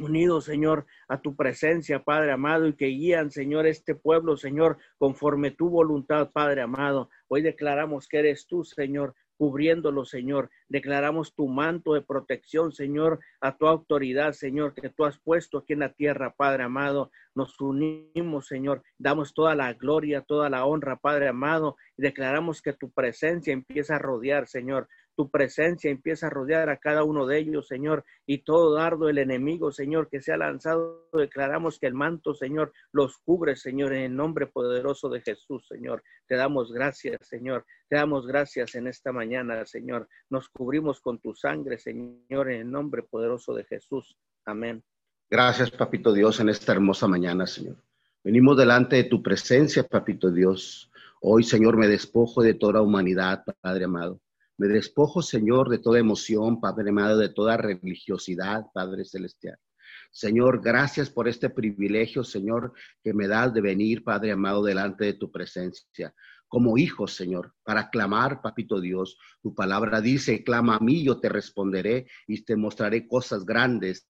unidos, 0.00 0.44
Señor, 0.44 0.86
a 1.08 1.20
tu 1.20 1.36
presencia, 1.36 2.02
Padre 2.02 2.32
amado, 2.32 2.66
y 2.66 2.74
que 2.74 2.86
guían, 2.86 3.30
Señor, 3.30 3.66
este 3.66 3.94
pueblo, 3.94 4.36
Señor, 4.36 4.78
conforme 4.98 5.50
tu 5.50 5.68
voluntad, 5.68 6.30
Padre 6.32 6.62
amado. 6.62 7.10
Hoy 7.28 7.42
declaramos 7.42 8.08
que 8.08 8.18
eres 8.18 8.46
tú, 8.46 8.64
Señor, 8.64 9.14
cubriéndolo, 9.36 10.04
Señor. 10.04 10.50
Declaramos 10.68 11.34
tu 11.34 11.48
manto 11.48 11.94
de 11.94 12.02
protección, 12.02 12.72
Señor, 12.72 13.20
a 13.40 13.56
tu 13.56 13.66
autoridad, 13.66 14.32
Señor, 14.32 14.74
que 14.74 14.90
tú 14.90 15.04
has 15.04 15.18
puesto 15.18 15.58
aquí 15.58 15.72
en 15.72 15.80
la 15.80 15.92
tierra, 15.92 16.34
Padre 16.36 16.64
amado. 16.64 17.10
Nos 17.34 17.60
unimos, 17.60 18.46
Señor. 18.46 18.82
Damos 18.98 19.34
toda 19.34 19.54
la 19.54 19.72
gloria, 19.72 20.22
toda 20.22 20.48
la 20.50 20.64
honra, 20.64 20.96
Padre 20.96 21.28
amado. 21.28 21.76
Y 21.96 22.02
declaramos 22.02 22.62
que 22.62 22.72
tu 22.72 22.90
presencia 22.90 23.52
empieza 23.52 23.96
a 23.96 23.98
rodear, 23.98 24.46
Señor. 24.46 24.88
Tu 25.16 25.30
presencia 25.30 25.90
empieza 25.90 26.26
a 26.26 26.30
rodear 26.30 26.68
a 26.68 26.78
cada 26.78 27.04
uno 27.04 27.26
de 27.26 27.38
ellos, 27.38 27.68
Señor, 27.68 28.04
y 28.26 28.38
todo 28.38 28.74
dardo 28.74 29.08
el 29.08 29.18
enemigo, 29.18 29.72
Señor, 29.72 30.08
que 30.08 30.20
se 30.20 30.32
ha 30.32 30.36
lanzado, 30.36 31.08
declaramos 31.12 31.78
que 31.78 31.86
el 31.86 31.94
manto, 31.94 32.34
Señor, 32.34 32.72
los 32.92 33.18
cubre, 33.18 33.56
Señor, 33.56 33.92
en 33.92 34.02
el 34.02 34.16
nombre 34.16 34.46
poderoso 34.46 35.08
de 35.08 35.20
Jesús, 35.20 35.66
Señor. 35.68 36.02
Te 36.26 36.36
damos 36.36 36.72
gracias, 36.72 37.26
Señor. 37.26 37.64
Te 37.88 37.96
damos 37.96 38.26
gracias 38.26 38.74
en 38.74 38.86
esta 38.86 39.12
mañana, 39.12 39.64
Señor. 39.66 40.08
Nos 40.30 40.48
cubrimos 40.48 41.00
con 41.00 41.18
tu 41.18 41.34
sangre, 41.34 41.78
Señor, 41.78 42.50
en 42.50 42.60
el 42.62 42.70
nombre 42.70 43.02
poderoso 43.02 43.54
de 43.54 43.64
Jesús. 43.64 44.16
Amén. 44.44 44.82
Gracias, 45.30 45.70
Papito 45.70 46.12
Dios, 46.12 46.40
en 46.40 46.48
esta 46.48 46.72
hermosa 46.72 47.08
mañana, 47.08 47.46
Señor. 47.46 47.76
Venimos 48.22 48.56
delante 48.56 48.96
de 48.96 49.04
tu 49.04 49.22
presencia, 49.22 49.82
Papito 49.84 50.30
Dios. 50.30 50.90
Hoy, 51.20 51.42
Señor, 51.42 51.76
me 51.76 51.88
despojo 51.88 52.42
de 52.42 52.54
toda 52.54 52.82
humanidad, 52.82 53.44
Padre 53.60 53.84
amado. 53.84 54.20
Me 54.56 54.68
despojo, 54.68 55.20
Señor, 55.20 55.68
de 55.68 55.78
toda 55.78 55.98
emoción, 55.98 56.60
Padre 56.60 56.90
amado, 56.90 57.18
de 57.18 57.28
toda 57.28 57.56
religiosidad, 57.56 58.66
Padre 58.72 59.04
celestial. 59.04 59.58
Señor, 60.12 60.62
gracias 60.62 61.10
por 61.10 61.26
este 61.26 61.50
privilegio, 61.50 62.22
Señor, 62.22 62.72
que 63.02 63.12
me 63.12 63.26
das 63.26 63.52
de 63.52 63.60
venir, 63.60 64.04
Padre 64.04 64.30
amado, 64.30 64.62
delante 64.62 65.06
de 65.06 65.14
tu 65.14 65.32
presencia. 65.32 66.14
Como 66.46 66.78
hijo, 66.78 67.08
Señor, 67.08 67.52
para 67.64 67.90
clamar, 67.90 68.40
Papito 68.40 68.80
Dios. 68.80 69.18
Tu 69.42 69.52
palabra 69.56 70.00
dice, 70.00 70.44
clama 70.44 70.76
a 70.76 70.80
mí, 70.80 71.02
yo 71.02 71.18
te 71.18 71.28
responderé 71.28 72.06
y 72.28 72.44
te 72.44 72.54
mostraré 72.54 73.08
cosas 73.08 73.44
grandes 73.44 74.06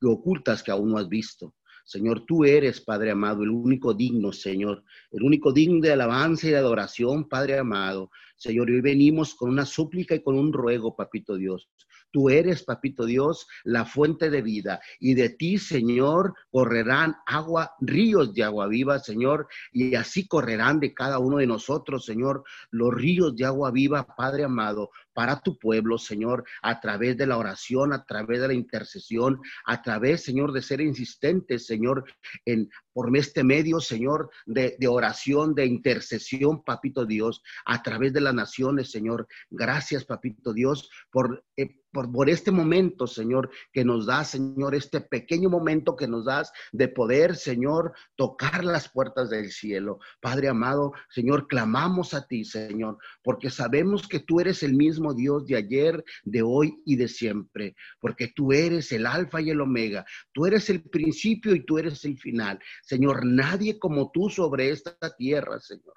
y 0.00 0.06
ocultas 0.06 0.62
que 0.62 0.70
aún 0.70 0.92
no 0.92 0.98
has 0.98 1.08
visto. 1.08 1.56
Señor, 1.84 2.24
tú 2.24 2.44
eres, 2.44 2.80
Padre 2.80 3.10
amado, 3.10 3.42
el 3.42 3.50
único 3.50 3.92
digno, 3.92 4.32
Señor, 4.32 4.84
el 5.10 5.24
único 5.24 5.52
digno 5.52 5.80
de 5.80 5.92
alabanza 5.92 6.46
y 6.46 6.50
de 6.50 6.58
adoración, 6.58 7.28
Padre 7.28 7.58
amado. 7.58 8.12
Señor, 8.40 8.70
hoy 8.70 8.80
venimos 8.80 9.34
con 9.34 9.50
una 9.50 9.66
súplica 9.66 10.14
y 10.14 10.22
con 10.22 10.34
un 10.34 10.50
ruego, 10.50 10.96
Papito 10.96 11.36
Dios. 11.36 11.68
Tú 12.10 12.30
eres, 12.30 12.62
papito 12.62 13.04
Dios, 13.04 13.46
la 13.64 13.84
fuente 13.84 14.30
de 14.30 14.42
vida. 14.42 14.80
Y 14.98 15.14
de 15.14 15.30
ti, 15.30 15.58
Señor, 15.58 16.34
correrán 16.50 17.16
agua, 17.26 17.74
ríos 17.80 18.34
de 18.34 18.44
agua 18.44 18.66
viva, 18.66 18.98
Señor. 18.98 19.48
Y 19.72 19.94
así 19.94 20.26
correrán 20.26 20.80
de 20.80 20.94
cada 20.94 21.18
uno 21.18 21.38
de 21.38 21.46
nosotros, 21.46 22.04
Señor, 22.04 22.44
los 22.70 22.92
ríos 22.94 23.36
de 23.36 23.44
agua 23.44 23.70
viva, 23.70 24.06
Padre 24.16 24.44
amado, 24.44 24.90
para 25.12 25.40
tu 25.40 25.58
pueblo, 25.58 25.98
Señor, 25.98 26.44
a 26.62 26.80
través 26.80 27.16
de 27.16 27.26
la 27.26 27.36
oración, 27.36 27.92
a 27.92 28.04
través 28.04 28.40
de 28.40 28.48
la 28.48 28.54
intercesión, 28.54 29.40
a 29.66 29.82
través, 29.82 30.22
Señor, 30.24 30.52
de 30.52 30.62
ser 30.62 30.80
insistentes, 30.80 31.66
Señor, 31.66 32.04
en 32.44 32.70
por 32.92 33.16
este 33.16 33.44
medio, 33.44 33.80
Señor, 33.80 34.30
de, 34.46 34.76
oración, 34.88 35.54
de 35.54 35.66
intercesión, 35.66 36.62
papito 36.64 37.06
Dios, 37.06 37.42
a 37.64 37.82
través 37.82 38.12
de 38.12 38.20
las 38.20 38.34
naciones, 38.34 38.90
Señor. 38.90 39.26
Gracias, 39.48 40.04
papito 40.04 40.52
Dios, 40.52 40.90
por 41.10 41.44
eh, 41.56 41.79
por, 41.92 42.30
este 42.30 42.50
momento, 42.50 43.06
Señor, 43.06 43.50
que 43.72 43.84
nos 43.84 44.06
das, 44.06 44.30
Señor, 44.30 44.74
este 44.74 45.00
pequeño 45.00 45.48
momento 45.48 45.96
que 45.96 46.06
nos 46.06 46.24
das 46.24 46.52
de 46.72 46.88
poder, 46.88 47.36
Señor, 47.36 47.92
tocar 48.16 48.64
las 48.64 48.88
puertas 48.88 49.30
del 49.30 49.50
cielo. 49.50 49.98
Padre 50.20 50.48
amado, 50.48 50.92
Señor, 51.10 51.48
clamamos 51.48 52.14
a 52.14 52.26
ti, 52.26 52.44
Señor, 52.44 52.98
porque 53.22 53.50
sabemos 53.50 54.06
que 54.06 54.20
tú 54.20 54.40
eres 54.40 54.62
el 54.62 54.74
mismo 54.74 55.14
Dios 55.14 55.46
de 55.46 55.56
ayer, 55.56 56.04
de 56.24 56.42
hoy 56.42 56.80
y 56.84 56.96
de 56.96 57.08
siempre, 57.08 57.74
porque 58.00 58.28
tú 58.28 58.52
eres 58.52 58.92
el 58.92 59.06
alfa 59.06 59.40
y 59.40 59.50
el 59.50 59.60
omega, 59.60 60.04
tú 60.32 60.46
eres 60.46 60.70
el 60.70 60.82
principio 60.82 61.54
y 61.54 61.64
tú 61.64 61.78
eres 61.78 62.04
el 62.04 62.18
final. 62.18 62.58
Señor, 62.82 63.24
nadie 63.26 63.78
como 63.78 64.10
tú 64.10 64.28
sobre 64.28 64.70
esta 64.70 64.96
tierra, 65.16 65.60
Señor. 65.60 65.94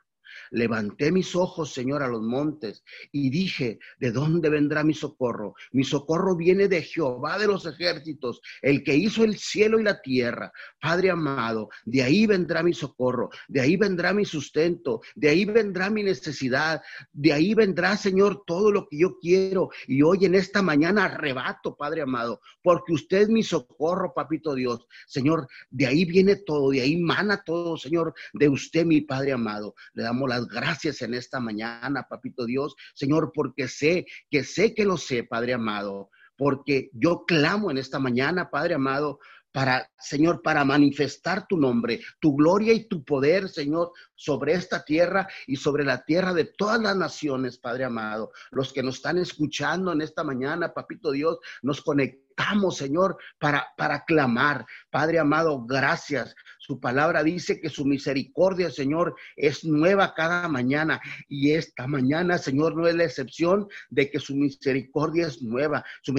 Levanté 0.51 1.11
mis 1.11 1.35
ojos, 1.35 1.73
Señor, 1.73 2.03
a 2.03 2.07
los 2.07 2.21
montes 2.21 2.83
y 3.11 3.29
dije, 3.29 3.79
¿de 3.99 4.11
dónde 4.11 4.49
vendrá 4.49 4.83
mi 4.83 4.93
socorro? 4.93 5.55
Mi 5.71 5.83
socorro 5.83 6.35
viene 6.35 6.67
de 6.67 6.81
Jehová 6.81 7.37
de 7.37 7.47
los 7.47 7.65
ejércitos, 7.65 8.41
el 8.61 8.83
que 8.83 8.95
hizo 8.95 9.23
el 9.23 9.37
cielo 9.37 9.79
y 9.79 9.83
la 9.83 10.01
tierra. 10.01 10.51
Padre 10.79 11.09
amado, 11.09 11.69
de 11.85 12.03
ahí 12.03 12.25
vendrá 12.25 12.63
mi 12.63 12.73
socorro, 12.73 13.29
de 13.47 13.61
ahí 13.61 13.77
vendrá 13.77 14.13
mi 14.13 14.25
sustento, 14.25 15.01
de 15.15 15.29
ahí 15.29 15.45
vendrá 15.45 15.89
mi 15.89 16.03
necesidad, 16.03 16.81
de 17.11 17.33
ahí 17.33 17.53
vendrá, 17.53 17.97
Señor, 17.97 18.43
todo 18.45 18.71
lo 18.71 18.87
que 18.87 18.97
yo 18.97 19.17
quiero. 19.19 19.69
Y 19.87 20.01
hoy 20.01 20.25
en 20.25 20.35
esta 20.35 20.61
mañana 20.61 21.05
arrebato, 21.05 21.75
Padre 21.75 22.01
amado, 22.01 22.41
porque 22.61 22.93
usted 22.93 23.23
es 23.23 23.29
mi 23.29 23.43
socorro, 23.43 24.13
papito 24.13 24.55
Dios. 24.55 24.85
Señor, 25.07 25.47
de 25.69 25.87
ahí 25.87 26.05
viene 26.05 26.35
todo, 26.37 26.71
de 26.71 26.81
ahí 26.81 26.97
mana 26.97 27.43
todo, 27.43 27.77
Señor, 27.77 28.13
de 28.33 28.49
usted, 28.49 28.85
mi 28.85 29.01
Padre 29.01 29.33
amado. 29.33 29.75
Le 29.93 30.03
damos 30.03 30.22
las 30.27 30.47
gracias 30.47 31.01
en 31.01 31.13
esta 31.13 31.39
mañana, 31.39 32.07
papito 32.09 32.45
Dios, 32.45 32.75
Señor, 32.93 33.31
porque 33.33 33.67
sé 33.67 34.05
que 34.29 34.43
sé 34.43 34.73
que 34.73 34.85
lo 34.85 34.97
sé, 34.97 35.23
Padre 35.23 35.53
amado, 35.53 36.09
porque 36.35 36.89
yo 36.93 37.25
clamo 37.25 37.71
en 37.71 37.77
esta 37.77 37.99
mañana, 37.99 38.49
Padre 38.49 38.75
amado, 38.75 39.19
para, 39.53 39.87
Señor, 39.99 40.41
para 40.41 40.65
manifestar 40.65 41.45
tu 41.47 41.57
nombre, 41.57 42.01
tu 42.19 42.35
gloria 42.35 42.73
y 42.73 42.87
tu 42.87 43.03
poder, 43.05 43.47
Señor, 43.47 43.91
sobre 44.23 44.53
esta 44.53 44.85
tierra 44.85 45.27
y 45.47 45.57
sobre 45.57 45.83
la 45.83 46.05
tierra 46.05 46.33
de 46.33 46.45
todas 46.45 46.79
las 46.79 46.95
naciones, 46.95 47.57
Padre 47.57 47.83
amado. 47.83 48.31
Los 48.51 48.71
que 48.71 48.81
nos 48.81 48.95
están 48.95 49.17
escuchando 49.17 49.91
en 49.91 49.99
esta 49.99 50.23
mañana, 50.23 50.73
Papito 50.73 51.11
Dios, 51.11 51.39
nos 51.61 51.81
conectamos, 51.81 52.77
Señor, 52.77 53.17
para, 53.37 53.67
para 53.75 54.05
clamar. 54.05 54.65
Padre 54.89 55.19
amado, 55.19 55.65
gracias. 55.65 56.33
Su 56.65 56.79
palabra 56.79 57.23
dice 57.23 57.59
que 57.59 57.67
su 57.67 57.83
misericordia, 57.83 58.71
Señor, 58.71 59.15
es 59.35 59.65
nueva 59.65 60.13
cada 60.13 60.47
mañana. 60.47 61.01
Y 61.27 61.51
esta 61.51 61.87
mañana, 61.87 62.37
Señor, 62.37 62.77
no 62.77 62.87
es 62.87 62.95
la 62.95 63.03
excepción 63.03 63.67
de 63.89 64.09
que 64.09 64.19
su 64.19 64.33
misericordia 64.33 65.27
es 65.27 65.41
nueva. 65.41 65.83
Su, 66.01 66.13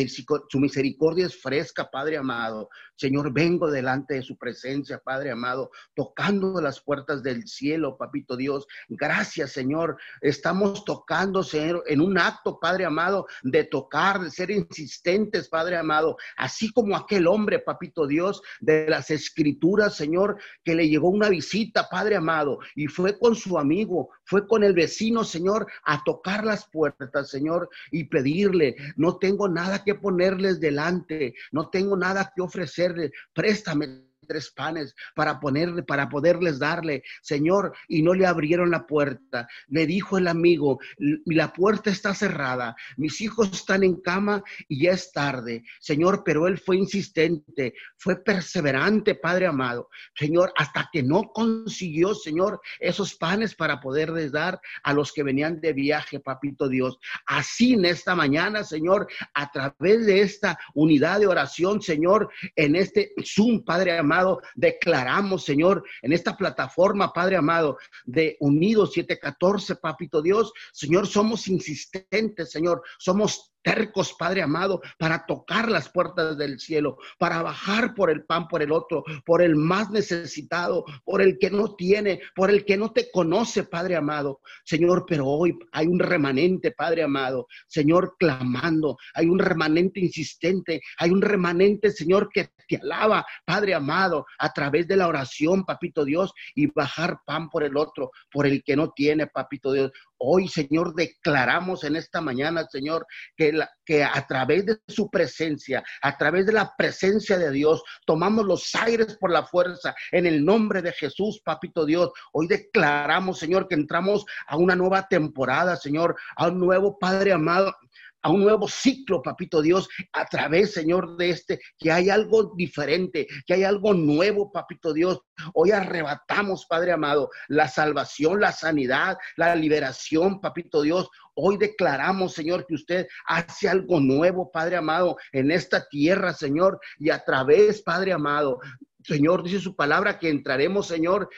misericordia 0.61 1.25
es 1.25 1.41
fresca, 1.41 1.91
Padre 1.91 2.19
amado. 2.19 2.69
Señor, 2.95 3.33
vengo 3.33 3.71
delante 3.71 4.15
de 4.15 4.23
su 4.23 4.37
presencia, 4.37 4.99
Padre 4.99 5.31
amado, 5.31 5.71
tocando 5.95 6.61
las 6.61 6.79
puertas 6.79 7.23
del 7.23 7.49
cielo, 7.49 7.94
Papito 7.97 8.37
Dios. 8.37 8.67
Gracias, 8.89 9.53
Señor. 9.53 9.97
Estamos 10.21 10.85
tocando, 10.85 11.43
Señor, 11.43 11.85
en 11.87 12.01
un 12.01 12.19
acto, 12.19 12.59
Padre 12.61 12.85
amado, 12.85 13.27
de 13.43 13.65
tocar, 13.65 14.21
de 14.21 14.31
ser 14.31 14.51
insistentes, 14.51 15.49
Padre 15.49 15.77
amado. 15.77 16.17
Así 16.37 16.73
como 16.73 16.97
aquel 16.97 17.27
hombre, 17.27 17.59
Papito 17.59 18.07
Dios, 18.07 18.43
de 18.61 18.89
las 18.89 19.11
escrituras, 19.11 19.95
Señor 19.95 20.39
que 20.63 20.75
le 20.75 20.89
llegó 20.89 21.09
una 21.09 21.29
visita, 21.29 21.89
Padre 21.89 22.17
amado, 22.17 22.59
y 22.75 22.87
fue 22.87 23.19
con 23.19 23.35
su 23.35 23.59
amigo, 23.59 24.11
fue 24.25 24.47
con 24.47 24.65
el 24.65 24.73
vecino, 24.73 25.25
Señor, 25.25 25.67
a 25.85 26.03
tocar 26.05 26.45
las 26.45 26.69
puertas, 26.69 27.31
Señor, 27.31 27.69
y 27.91 28.05
pedirle, 28.05 28.77
no 28.97 29.19
tengo 29.19 29.49
nada 29.49 29.85
que 29.85 29.95
ponerles 29.95 30.61
delante, 30.61 31.35
no 31.53 31.71
tengo 31.71 31.97
nada 31.97 32.33
que 32.35 32.43
ofrecerles, 32.43 33.11
préstame 33.33 34.04
tres 34.27 34.51
panes 34.51 34.95
para 35.15 35.41
ponerle, 35.41 35.83
para 35.83 36.09
poderles 36.09 36.59
darle, 36.59 37.03
Señor, 37.23 37.75
y 37.89 38.03
no 38.03 38.15
le 38.15 38.27
abrieron 38.27 38.71
la 38.71 38.87
puerta. 38.87 39.47
Le 39.69 39.87
dijo 39.87 40.19
el 40.19 40.29
amigo, 40.29 40.79
la 40.99 41.53
puerta 41.53 41.91
está 41.91 42.15
cerrada, 42.15 42.77
mis 42.97 43.21
hijos 43.21 43.51
están 43.53 43.83
en 43.83 44.01
cama 44.01 44.43
y 44.69 44.87
es 44.87 45.13
tarde, 45.13 45.65
Señor, 45.81 46.23
pero 46.25 46.47
él 46.47 46.59
fue 46.59 46.77
insistente, 46.77 47.75
fue 47.97 48.23
perseverante, 48.23 49.15
Padre 49.15 49.47
amado, 49.47 49.89
Señor, 50.17 50.53
hasta 50.57 50.89
que 50.93 51.03
no 51.03 51.31
consiguió, 51.33 52.15
Señor, 52.15 52.61
esos 52.81 53.15
panes 53.15 53.55
para 53.55 53.81
poderles 53.81 54.33
dar 54.33 54.61
a 54.83 54.93
los 54.93 55.13
que 55.13 55.23
venían 55.23 55.61
de 55.61 55.73
viaje, 55.73 56.21
papito 56.21 56.69
Dios. 56.69 56.99
Así 57.27 57.75
en 57.75 57.85
esta 57.85 58.15
mañana, 58.15 58.65
Señor, 58.65 59.07
a 59.35 59.51
través 59.51 60.07
de 60.07 60.21
esta 60.21 60.59
unidad 60.75 61.21
de 61.21 61.27
oración, 61.27 61.83
Señor, 61.83 62.31
en 62.57 62.77
este 62.77 63.13
Zoom, 63.25 63.65
Padre 63.65 63.99
amado, 63.99 64.14
declaramos, 64.55 65.45
Señor, 65.45 65.85
en 66.03 66.13
esta 66.13 66.37
plataforma, 66.37 67.13
Padre 67.13 67.37
amado, 67.37 67.79
de 68.05 68.37
Unidos 68.41 68.93
714, 68.93 69.77
Papito 69.77 70.23
Dios, 70.23 70.53
Señor, 70.73 71.07
somos 71.07 71.49
insistentes, 71.49 72.51
Señor, 72.51 72.83
somos 72.99 73.54
tercos, 73.65 74.15
Padre 74.17 74.43
amado, 74.43 74.81
para 74.99 75.27
tocar 75.27 75.69
las 75.71 75.89
puertas 75.89 76.39
del 76.39 76.61
cielo, 76.61 76.99
para 77.19 77.43
bajar 77.43 77.95
por 77.95 78.11
el 78.11 78.25
pan 78.25 78.47
por 78.47 78.63
el 78.63 78.71
otro, 78.71 79.03
por 79.25 79.43
el 79.43 79.57
más 79.57 79.91
necesitado, 79.91 80.85
por 81.05 81.23
el 81.23 81.39
que 81.39 81.51
no 81.51 81.75
tiene, 81.75 82.21
por 82.37 82.51
el 82.51 82.65
que 82.65 82.77
no 82.77 82.93
te 82.93 83.11
conoce, 83.11 83.65
Padre 83.65 83.97
amado. 83.97 84.41
Señor, 84.65 85.07
pero 85.09 85.27
hoy 85.27 85.59
hay 85.73 85.87
un 85.87 85.99
remanente, 85.99 86.71
Padre 86.71 87.03
amado. 87.03 87.49
Señor, 87.67 88.17
clamando, 88.19 88.99
hay 89.15 89.27
un 89.27 89.39
remanente 89.39 89.99
insistente, 89.99 90.83
hay 90.99 91.11
un 91.11 91.23
remanente, 91.23 91.91
Señor, 91.91 92.29
que 92.33 92.51
te 92.69 92.77
alaba, 92.77 93.27
Padre 93.45 93.75
amado, 93.75 94.27
a 94.39 94.53
través 94.53 94.87
de 94.87 94.97
la 94.97 95.09
oración, 95.09 95.65
Papito 95.65 96.05
Dios, 96.05 96.33
y 96.55 96.67
bajar 96.67 97.21
pan 97.25 97.49
por 97.49 97.65
el 97.65 97.77
otro, 97.77 98.11
por 98.31 98.47
el 98.47 98.63
que 98.63 98.77
no 98.77 98.91
tiene, 98.91 99.27
Papito 99.27 99.73
Dios. 99.73 99.91
Hoy, 100.27 100.49
Señor, 100.49 100.95
declaramos 100.95 101.85
en 101.85 101.97
esta 101.97 102.23
mañana, 102.23 102.67
Señor, 102.67 103.07
que, 103.37 104.03
a 104.03 104.27
través 104.27 104.65
de 104.65 104.79
su 104.89 105.11
presencia, 105.11 105.85
a 106.01 106.17
través 106.17 106.47
de 106.47 106.53
la 106.53 106.75
presencia 106.77 107.37
de 107.37 107.51
Dios, 107.51 107.83
tomamos 108.07 108.47
los 108.47 108.75
aires 108.75 109.19
por 109.21 109.31
la 109.31 109.45
fuerza 109.45 109.95
en 110.11 110.25
el 110.25 110.43
nombre 110.43 110.81
de 110.81 110.93
Jesús, 110.93 111.43
Papito 111.45 111.85
Dios. 111.85 112.11
Hoy 112.33 112.47
declaramos, 112.47 113.39
Señor, 113.39 113.69
que 113.69 113.75
entramos 113.75 114.25
a 114.47 114.57
una 114.57 114.75
nueva 114.75 115.09
temporada, 115.09 115.77
Señor, 115.77 116.17
a 116.37 116.49
un 116.49 116.59
nuevo 116.59 116.99
Padre 116.99 117.33
amado 117.33 117.77
a 118.25 118.31
un 118.31 118.43
nuevo 118.43 118.67
ciclo, 118.67 119.23
papito 119.23 119.61
Dios, 119.61 119.87
a 120.15 120.25
través, 120.25 120.73
Señor, 120.73 121.17
de 121.19 121.29
este, 121.29 121.61
que 121.79 121.93
hay 121.93 122.09
algo 122.09 122.55
diferente, 122.57 123.27
que 123.47 123.53
hay 123.53 123.65
algo 123.65 123.93
nuevo, 123.93 124.51
papito 124.51 124.95
Dios. 124.95 125.21
Hoy 125.53 125.73
arrebatamos, 125.73 126.65
Padre 126.65 126.93
amado, 126.93 127.29
la 127.49 127.69
salvación, 127.69 128.41
la 128.41 128.53
sanidad, 128.53 129.19
la 129.37 129.55
liberación, 129.55 130.41
papito 130.41 130.81
Dios. 130.81 131.11
Hoy 131.35 131.59
declaramos, 131.59 132.33
Señor, 132.33 132.65
que 132.67 132.75
usted 132.75 133.07
hace 133.27 133.69
algo 133.69 134.01
nuevo, 134.01 134.51
Padre 134.51 134.77
amado, 134.77 135.19
en 135.31 135.51
esta 135.51 135.87
tierra, 135.87 136.33
Señor, 136.33 136.81
y 136.99 137.11
a 137.11 137.23
través, 137.23 137.83
Padre 137.83 138.15
amado, 138.15 138.59
Señor, 139.03 139.43
dice 139.43 139.61
su 139.61 139.77
palabra 139.77 140.19
que 140.19 140.31
entraremos, 140.31 140.87
Señor, 140.87 141.29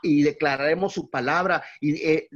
y 0.00 0.22
declararemos 0.22 0.92
su 0.92 1.10
palabra 1.10 1.64
y 1.80 2.00
eh, 2.06 2.28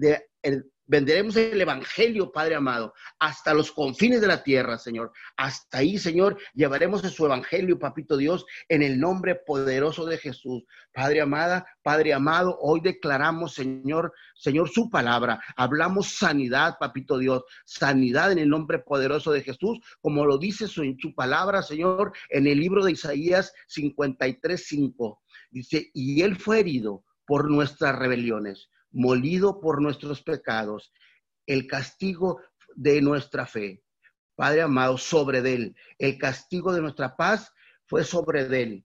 Venderemos 0.86 1.34
el 1.36 1.58
Evangelio, 1.58 2.30
Padre 2.30 2.56
amado, 2.56 2.92
hasta 3.18 3.54
los 3.54 3.72
confines 3.72 4.20
de 4.20 4.26
la 4.26 4.42
tierra, 4.42 4.76
Señor. 4.76 5.12
Hasta 5.36 5.78
ahí, 5.78 5.96
Señor, 5.98 6.36
llevaremos 6.52 7.00
su 7.00 7.24
Evangelio, 7.24 7.78
Papito 7.78 8.18
Dios, 8.18 8.44
en 8.68 8.82
el 8.82 9.00
nombre 9.00 9.34
poderoso 9.34 10.04
de 10.04 10.18
Jesús. 10.18 10.64
Padre 10.92 11.22
amada, 11.22 11.66
Padre 11.82 12.12
amado, 12.12 12.58
hoy 12.60 12.80
declaramos, 12.80 13.54
Señor, 13.54 14.12
Señor, 14.34 14.68
su 14.68 14.90
palabra. 14.90 15.40
Hablamos 15.56 16.08
sanidad, 16.08 16.76
Papito 16.78 17.16
Dios, 17.16 17.44
sanidad 17.64 18.32
en 18.32 18.38
el 18.38 18.50
nombre 18.50 18.78
poderoso 18.78 19.32
de 19.32 19.42
Jesús, 19.42 19.78
como 20.02 20.26
lo 20.26 20.36
dice 20.36 20.68
su, 20.68 20.82
su 21.00 21.14
palabra, 21.14 21.62
Señor, 21.62 22.12
en 22.28 22.46
el 22.46 22.60
libro 22.60 22.84
de 22.84 22.92
Isaías 22.92 23.54
53, 23.68 24.62
5. 24.66 25.22
Dice, 25.50 25.90
y 25.94 26.20
él 26.20 26.36
fue 26.36 26.60
herido 26.60 27.04
por 27.26 27.50
nuestras 27.50 27.98
rebeliones 27.98 28.68
molido 28.94 29.60
por 29.60 29.82
nuestros 29.82 30.22
pecados, 30.22 30.92
el 31.46 31.66
castigo 31.66 32.40
de 32.74 33.02
nuestra 33.02 33.46
fe. 33.46 33.82
Padre 34.34 34.62
amado, 34.62 34.96
sobre 34.96 35.38
él, 35.38 35.76
el 35.98 36.16
castigo 36.18 36.72
de 36.72 36.80
nuestra 36.80 37.16
paz 37.16 37.52
fue 37.86 38.04
sobre 38.04 38.40
él 38.62 38.84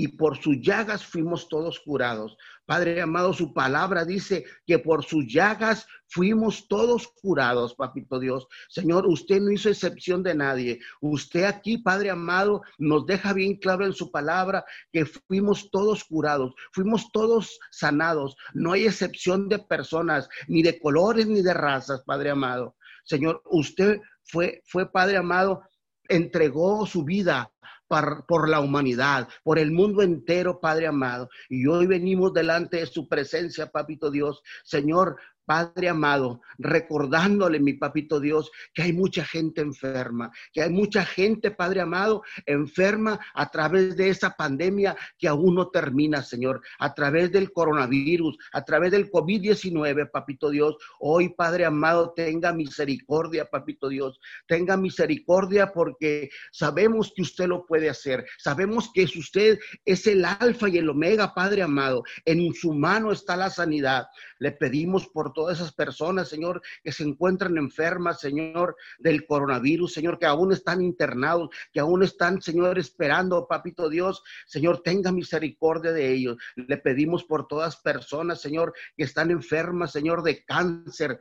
y 0.00 0.08
por 0.08 0.40
sus 0.40 0.60
llagas 0.60 1.04
fuimos 1.04 1.48
todos 1.48 1.80
curados. 1.80 2.38
Padre 2.64 3.02
amado, 3.02 3.32
su 3.32 3.52
palabra 3.52 4.04
dice 4.04 4.44
que 4.64 4.78
por 4.78 5.04
sus 5.04 5.26
llagas 5.26 5.86
fuimos 6.06 6.68
todos 6.68 7.08
curados, 7.20 7.74
papito 7.74 8.20
Dios. 8.20 8.46
Señor, 8.68 9.08
usted 9.08 9.40
no 9.40 9.50
hizo 9.50 9.68
excepción 9.68 10.22
de 10.22 10.36
nadie. 10.36 10.78
Usted 11.00 11.44
aquí, 11.44 11.78
Padre 11.78 12.10
amado, 12.10 12.62
nos 12.78 13.06
deja 13.06 13.32
bien 13.32 13.56
claro 13.56 13.84
en 13.84 13.92
su 13.92 14.12
palabra 14.12 14.64
que 14.92 15.04
fuimos 15.04 15.68
todos 15.72 16.04
curados, 16.04 16.54
fuimos 16.72 17.10
todos 17.10 17.58
sanados. 17.72 18.36
No 18.54 18.74
hay 18.74 18.86
excepción 18.86 19.48
de 19.48 19.58
personas, 19.58 20.28
ni 20.46 20.62
de 20.62 20.78
colores, 20.78 21.26
ni 21.26 21.42
de 21.42 21.54
razas, 21.54 22.02
Padre 22.06 22.30
amado. 22.30 22.76
Señor, 23.02 23.42
usted 23.46 24.00
fue, 24.22 24.62
fue 24.64 24.92
Padre 24.92 25.16
amado, 25.16 25.62
entregó 26.08 26.86
su 26.86 27.02
vida 27.02 27.50
por, 27.88 28.48
la 28.48 28.60
humanidad, 28.60 29.28
por 29.42 29.58
el 29.58 29.72
mundo 29.72 30.02
entero, 30.02 30.60
Padre 30.60 30.86
amado. 30.86 31.28
Y 31.48 31.66
hoy 31.66 31.86
venimos 31.86 32.32
delante 32.32 32.78
de 32.78 32.86
su 32.86 33.08
presencia, 33.08 33.70
Papito 33.70 34.10
Dios. 34.10 34.42
Señor, 34.62 35.16
Padre 35.48 35.88
amado, 35.88 36.42
recordándole, 36.58 37.58
mi 37.58 37.72
papito 37.72 38.20
Dios, 38.20 38.50
que 38.74 38.82
hay 38.82 38.92
mucha 38.92 39.24
gente 39.24 39.62
enferma, 39.62 40.30
que 40.52 40.60
hay 40.60 40.68
mucha 40.68 41.06
gente, 41.06 41.50
Padre 41.50 41.80
amado, 41.80 42.22
enferma 42.44 43.18
a 43.32 43.50
través 43.50 43.96
de 43.96 44.10
esa 44.10 44.36
pandemia 44.36 44.94
que 45.16 45.26
aún 45.26 45.54
no 45.54 45.70
termina, 45.70 46.22
Señor, 46.22 46.60
a 46.78 46.92
través 46.92 47.32
del 47.32 47.50
coronavirus, 47.50 48.36
a 48.52 48.62
través 48.62 48.90
del 48.90 49.10
COVID-19, 49.10 50.10
papito 50.10 50.50
Dios. 50.50 50.76
Hoy, 51.00 51.30
Padre 51.30 51.64
amado, 51.64 52.12
tenga 52.14 52.52
misericordia, 52.52 53.46
papito 53.46 53.88
Dios, 53.88 54.20
tenga 54.46 54.76
misericordia 54.76 55.72
porque 55.72 56.28
sabemos 56.52 57.10
que 57.16 57.22
usted 57.22 57.46
lo 57.46 57.64
puede 57.64 57.88
hacer, 57.88 58.26
sabemos 58.36 58.90
que 58.92 59.04
usted 59.04 59.58
es 59.86 60.06
el 60.06 60.26
alfa 60.26 60.68
y 60.68 60.76
el 60.76 60.90
omega, 60.90 61.32
Padre 61.32 61.62
amado, 61.62 62.02
en 62.26 62.52
su 62.52 62.74
mano 62.74 63.12
está 63.12 63.34
la 63.34 63.48
sanidad. 63.48 64.08
Le 64.38 64.52
pedimos 64.52 65.08
por 65.08 65.32
todas 65.38 65.60
esas 65.60 65.72
personas, 65.72 66.28
Señor, 66.28 66.60
que 66.82 66.90
se 66.90 67.04
encuentran 67.04 67.56
enfermas, 67.58 68.18
Señor, 68.18 68.74
del 68.98 69.24
coronavirus, 69.24 69.92
Señor, 69.92 70.18
que 70.18 70.26
aún 70.26 70.50
están 70.52 70.82
internados, 70.82 71.50
que 71.72 71.78
aún 71.78 72.02
están, 72.02 72.42
Señor, 72.42 72.76
esperando, 72.76 73.46
Papito 73.46 73.88
Dios, 73.88 74.20
Señor, 74.48 74.82
tenga 74.82 75.12
misericordia 75.12 75.92
de 75.92 76.12
ellos. 76.12 76.38
Le 76.56 76.76
pedimos 76.78 77.22
por 77.22 77.46
todas 77.46 77.76
personas, 77.76 78.40
Señor, 78.40 78.74
que 78.96 79.04
están 79.04 79.30
enfermas, 79.30 79.92
Señor, 79.92 80.24
de 80.24 80.44
cáncer 80.44 81.20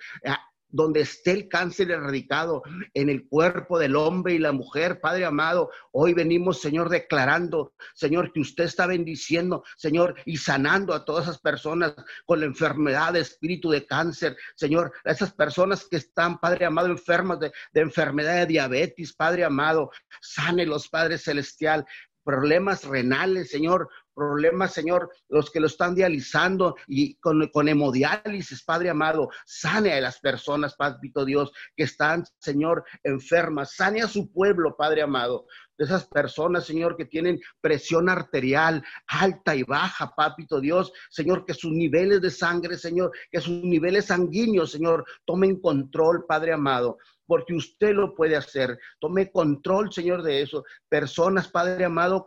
donde 0.70 1.02
esté 1.02 1.32
el 1.32 1.48
cáncer 1.48 1.92
erradicado 1.92 2.64
en 2.94 3.10
el 3.10 3.28
cuerpo 3.28 3.80
del 3.80 3.96
hombre 3.96 4.34
y 4.34 4.40
la 4.40 4.52
mujer, 4.52 5.00
Padre 5.00 5.26
amado, 5.26 5.72
hoy 5.92 6.14
venimos, 6.14 6.62
Señor, 6.62 6.90
declarando, 6.90 7.74
Señor, 7.94 8.32
que 8.34 8.42
usted 8.42 8.66
está 8.66 8.86
bendiciendo, 8.88 9.64
Señor, 9.78 10.16
y 10.26 10.38
sanando 10.38 10.94
a 10.94 11.06
todas 11.06 11.26
esas 11.26 11.40
personas 11.40 11.94
con 12.26 12.40
la 12.40 12.46
enfermedad 12.46 13.14
de 13.14 13.22
espíritu 13.22 13.70
de 13.70 13.86
cáncer, 13.86 14.38
Señor, 14.56 14.92
a 15.06 15.12
esas 15.12 15.34
personas 15.34 15.86
que 15.86 15.98
están, 15.98 16.40
Padre 16.40 16.66
amado, 16.66 16.88
enfermas 16.88 17.40
de, 17.40 17.52
enfermedad 17.74 18.36
de 18.40 18.46
diabetes, 18.48 19.14
Padre 19.14 19.44
amado, 19.44 19.92
sánelos, 20.22 20.90
Padre 20.90 21.18
celestial, 21.18 21.86
problemas 22.24 22.84
renales, 22.84 23.50
Señor, 23.50 23.90
problemas, 24.18 24.74
Señor, 24.74 25.12
los 25.30 25.52
que 25.52 25.60
lo 25.60 25.68
están 25.68 25.94
dializando 25.94 26.76
y 26.88 27.16
con, 27.20 27.68
hemodiálisis, 27.68 28.64
Padre 28.64 28.90
amado, 28.90 29.30
sane 29.46 29.94
a 29.94 30.02
las 30.02 30.20
personas, 30.20 30.76
Padre 30.76 30.98
Dios, 31.26 31.52
que 31.76 31.84
están, 31.84 32.24
Señor, 32.40 32.84
enfermas, 33.04 33.76
sane 33.76 34.02
a 34.02 34.08
su 34.08 34.32
pueblo, 34.32 34.76
Padre 34.76 35.04
amado, 35.04 35.46
de 35.78 35.86
esas 35.86 36.08
personas, 36.08 36.66
Señor, 36.66 36.98
que 36.98 37.06
tienen 37.06 37.40
presión 37.62 38.10
arterial 38.10 38.84
alta 39.06 39.56
y 39.56 39.62
baja, 39.62 40.16
Papito 40.16 40.60
Dios, 40.60 40.92
Señor, 41.12 41.46
que 41.46 41.54
sus 41.54 41.72
niveles 41.72 42.20
de 42.20 42.32
sangre, 42.32 42.76
Señor, 42.76 43.12
que 43.30 43.40
sus 43.40 43.64
niveles 43.64 44.06
sanguíneos, 44.06 44.72
Señor, 44.72 45.06
tomen 45.26 45.62
control, 45.62 46.26
Padre 46.26 46.54
amado 46.54 46.98
porque 47.28 47.54
usted 47.54 47.94
lo 47.94 48.16
puede 48.16 48.36
hacer. 48.36 48.80
Tome 49.00 49.30
control, 49.32 49.92
Señor, 49.92 50.24
de 50.24 50.42
eso. 50.42 50.64
Personas, 50.90 51.50
Padre 51.50 51.86
amado, 51.86 52.26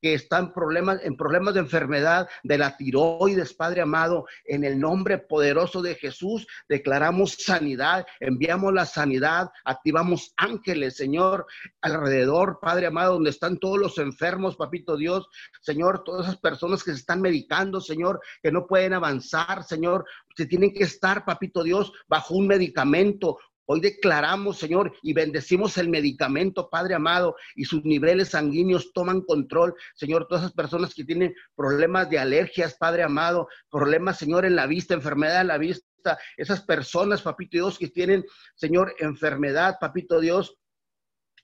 que 0.00 0.14
están 0.14 0.52
problemas, 0.52 1.00
en 1.02 1.16
problemas 1.16 1.54
de 1.54 1.60
enfermedad 1.60 2.28
de 2.42 2.58
la 2.58 2.76
tiroides, 2.76 3.54
Padre 3.54 3.80
amado, 3.80 4.26
en 4.44 4.64
el 4.64 4.78
nombre 4.78 5.18
poderoso 5.18 5.82
de 5.82 5.94
Jesús, 5.94 6.46
declaramos 6.68 7.32
sanidad, 7.32 8.06
enviamos 8.20 8.72
la 8.72 8.86
sanidad, 8.86 9.50
activamos 9.64 10.32
ángeles, 10.36 10.96
Señor, 10.96 11.46
alrededor, 11.80 12.58
Padre 12.60 12.86
amado, 12.86 13.14
donde 13.14 13.30
están 13.30 13.58
todos 13.58 13.78
los 13.78 13.98
enfermos, 13.98 14.56
Papito 14.56 14.96
Dios, 14.96 15.26
Señor, 15.60 16.04
todas 16.04 16.26
esas 16.26 16.40
personas 16.40 16.84
que 16.84 16.92
se 16.92 16.98
están 16.98 17.20
medicando, 17.20 17.80
Señor, 17.80 18.20
que 18.42 18.52
no 18.52 18.66
pueden 18.66 18.92
avanzar, 18.92 19.64
Señor, 19.64 20.04
se 20.36 20.46
tienen 20.46 20.72
que 20.72 20.84
estar, 20.84 21.24
Papito 21.24 21.62
Dios, 21.62 21.92
bajo 22.08 22.34
un 22.34 22.46
medicamento, 22.46 23.38
Hoy 23.66 23.80
declaramos, 23.80 24.58
Señor, 24.58 24.92
y 25.02 25.12
bendecimos 25.12 25.78
el 25.78 25.88
medicamento, 25.88 26.68
Padre 26.68 26.94
amado, 26.94 27.36
y 27.54 27.64
sus 27.64 27.84
niveles 27.84 28.30
sanguíneos 28.30 28.92
toman 28.92 29.22
control, 29.22 29.74
Señor, 29.94 30.26
todas 30.26 30.44
esas 30.44 30.54
personas 30.54 30.94
que 30.94 31.04
tienen 31.04 31.34
problemas 31.54 32.10
de 32.10 32.18
alergias, 32.18 32.76
Padre 32.76 33.02
amado, 33.04 33.48
problemas, 33.70 34.18
Señor, 34.18 34.44
en 34.44 34.56
la 34.56 34.66
vista, 34.66 34.94
enfermedad 34.94 35.42
en 35.42 35.48
la 35.48 35.58
vista, 35.58 36.18
esas 36.36 36.62
personas, 36.62 37.22
Papito 37.22 37.56
Dios, 37.56 37.78
que 37.78 37.88
tienen, 37.88 38.24
Señor, 38.56 38.94
enfermedad, 38.98 39.76
Papito 39.80 40.20
Dios, 40.20 40.56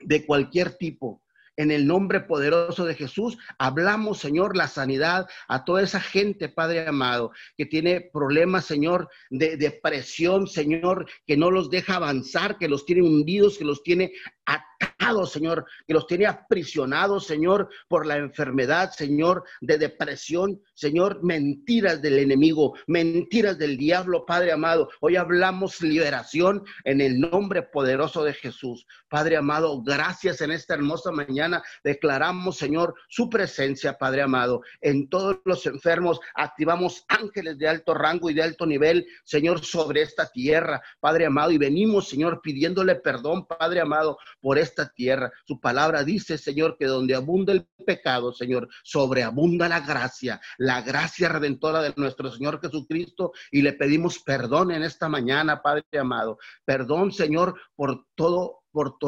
de 0.01 0.27
cualquier 0.27 0.77
tipo 0.77 1.23
en 1.59 1.73
el 1.73 1.87
nombre 1.87 2.21
poderoso 2.21 2.87
de 2.87 2.95
Jesús, 2.95 3.37
hablamos, 3.59 4.19
Señor, 4.19 4.57
la 4.57 4.69
sanidad 4.69 5.29
a 5.49 5.65
toda 5.65 5.83
esa 5.83 6.01
gente, 6.01 6.49
Padre 6.49 6.87
amado, 6.87 7.33
que 7.57 7.67
tiene 7.67 8.01
problemas, 8.01 8.65
Señor, 8.65 9.11
de 9.29 9.57
depresión, 9.57 10.47
Señor, 10.47 11.11
que 11.27 11.37
no 11.37 11.51
los 11.51 11.69
deja 11.69 11.97
avanzar, 11.97 12.59
que 12.59 12.69
los 12.69 12.87
tiene 12.87 13.03
hundidos, 13.03 13.59
que 13.59 13.65
los 13.65 13.83
tiene 13.83 14.13
atados, 14.47 14.78
Señor, 15.09 15.65
que 15.87 15.95
los 15.95 16.07
tiene 16.07 16.27
aprisionados, 16.27 17.27
Señor, 17.27 17.71
por 17.89 18.05
la 18.05 18.19
enfermedad, 18.19 18.91
Señor, 18.91 19.45
de 19.63 19.79
depresión, 19.79 20.61
Señor, 20.75 21.23
mentiras 21.23 22.03
del 22.03 22.19
enemigo, 22.19 22.75
mentiras 22.87 23.57
del 23.57 23.79
diablo, 23.79 24.27
Padre 24.27 24.53
amado. 24.53 24.91
Hoy 25.01 25.17
hablamos 25.17 25.81
liberación 25.81 26.63
en 26.85 27.01
el 27.01 27.21
nombre 27.21 27.63
poderoso 27.63 28.23
de 28.23 28.35
Jesús. 28.35 28.87
Padre 29.09 29.39
amado, 29.39 29.83
gracias 29.83 30.43
en 30.43 30.51
esta 30.51 30.75
hermosa 30.75 31.11
mañana. 31.11 31.63
Declaramos, 31.83 32.59
Señor, 32.59 32.95
su 33.09 33.31
presencia, 33.31 33.97
Padre 33.97 34.23
amado, 34.23 34.61
en 34.83 35.09
todos 35.09 35.39
los 35.47 35.65
enfermos. 35.65 36.21
Activamos 36.35 37.05
ángeles 37.09 37.57
de 37.57 37.67
alto 37.67 37.95
rango 37.95 38.29
y 38.29 38.35
de 38.35 38.43
alto 38.43 38.67
nivel, 38.67 39.07
Señor, 39.25 39.65
sobre 39.65 40.03
esta 40.03 40.29
tierra, 40.31 40.83
Padre 41.01 41.25
amado. 41.25 41.51
Y 41.51 41.57
venimos, 41.57 42.11
Señor, 42.11 42.43
pidiéndole 42.43 42.97
perdón, 42.97 43.47
Padre 43.47 43.81
amado, 43.81 44.19
por 44.41 44.59
esta 44.59 44.93
tierra. 44.99 45.33
Su 45.47 45.61
palabra 45.61 46.03
dice, 46.03 46.37
Señor, 46.37 46.77
que 46.77 46.87
donde 46.87 47.15
abunda 47.15 47.53
el 47.53 47.67
pecado, 47.87 48.33
Señor, 48.33 48.69
sobreabunda 48.83 49.69
la 49.69 49.81
gracia, 49.81 50.41
la 50.59 50.83
gracia 50.83 51.29
redentora 51.29 51.81
de 51.81 51.95
nuestro 51.97 52.33
Señor 52.33 52.61
Jesucristo. 52.61 53.33
Y 53.53 53.63
le 53.63 53.75
pedimos 53.75 54.19
perdón 54.19 54.73
en 54.73 54.83
esta 54.83 55.09
mañana, 55.09 55.63
Padre 55.63 55.85
amado. 55.99 56.39
Perdón, 56.65 57.13
Señor, 57.13 57.55
por 57.77 58.07
todo 58.17 58.65
por, 58.73 58.99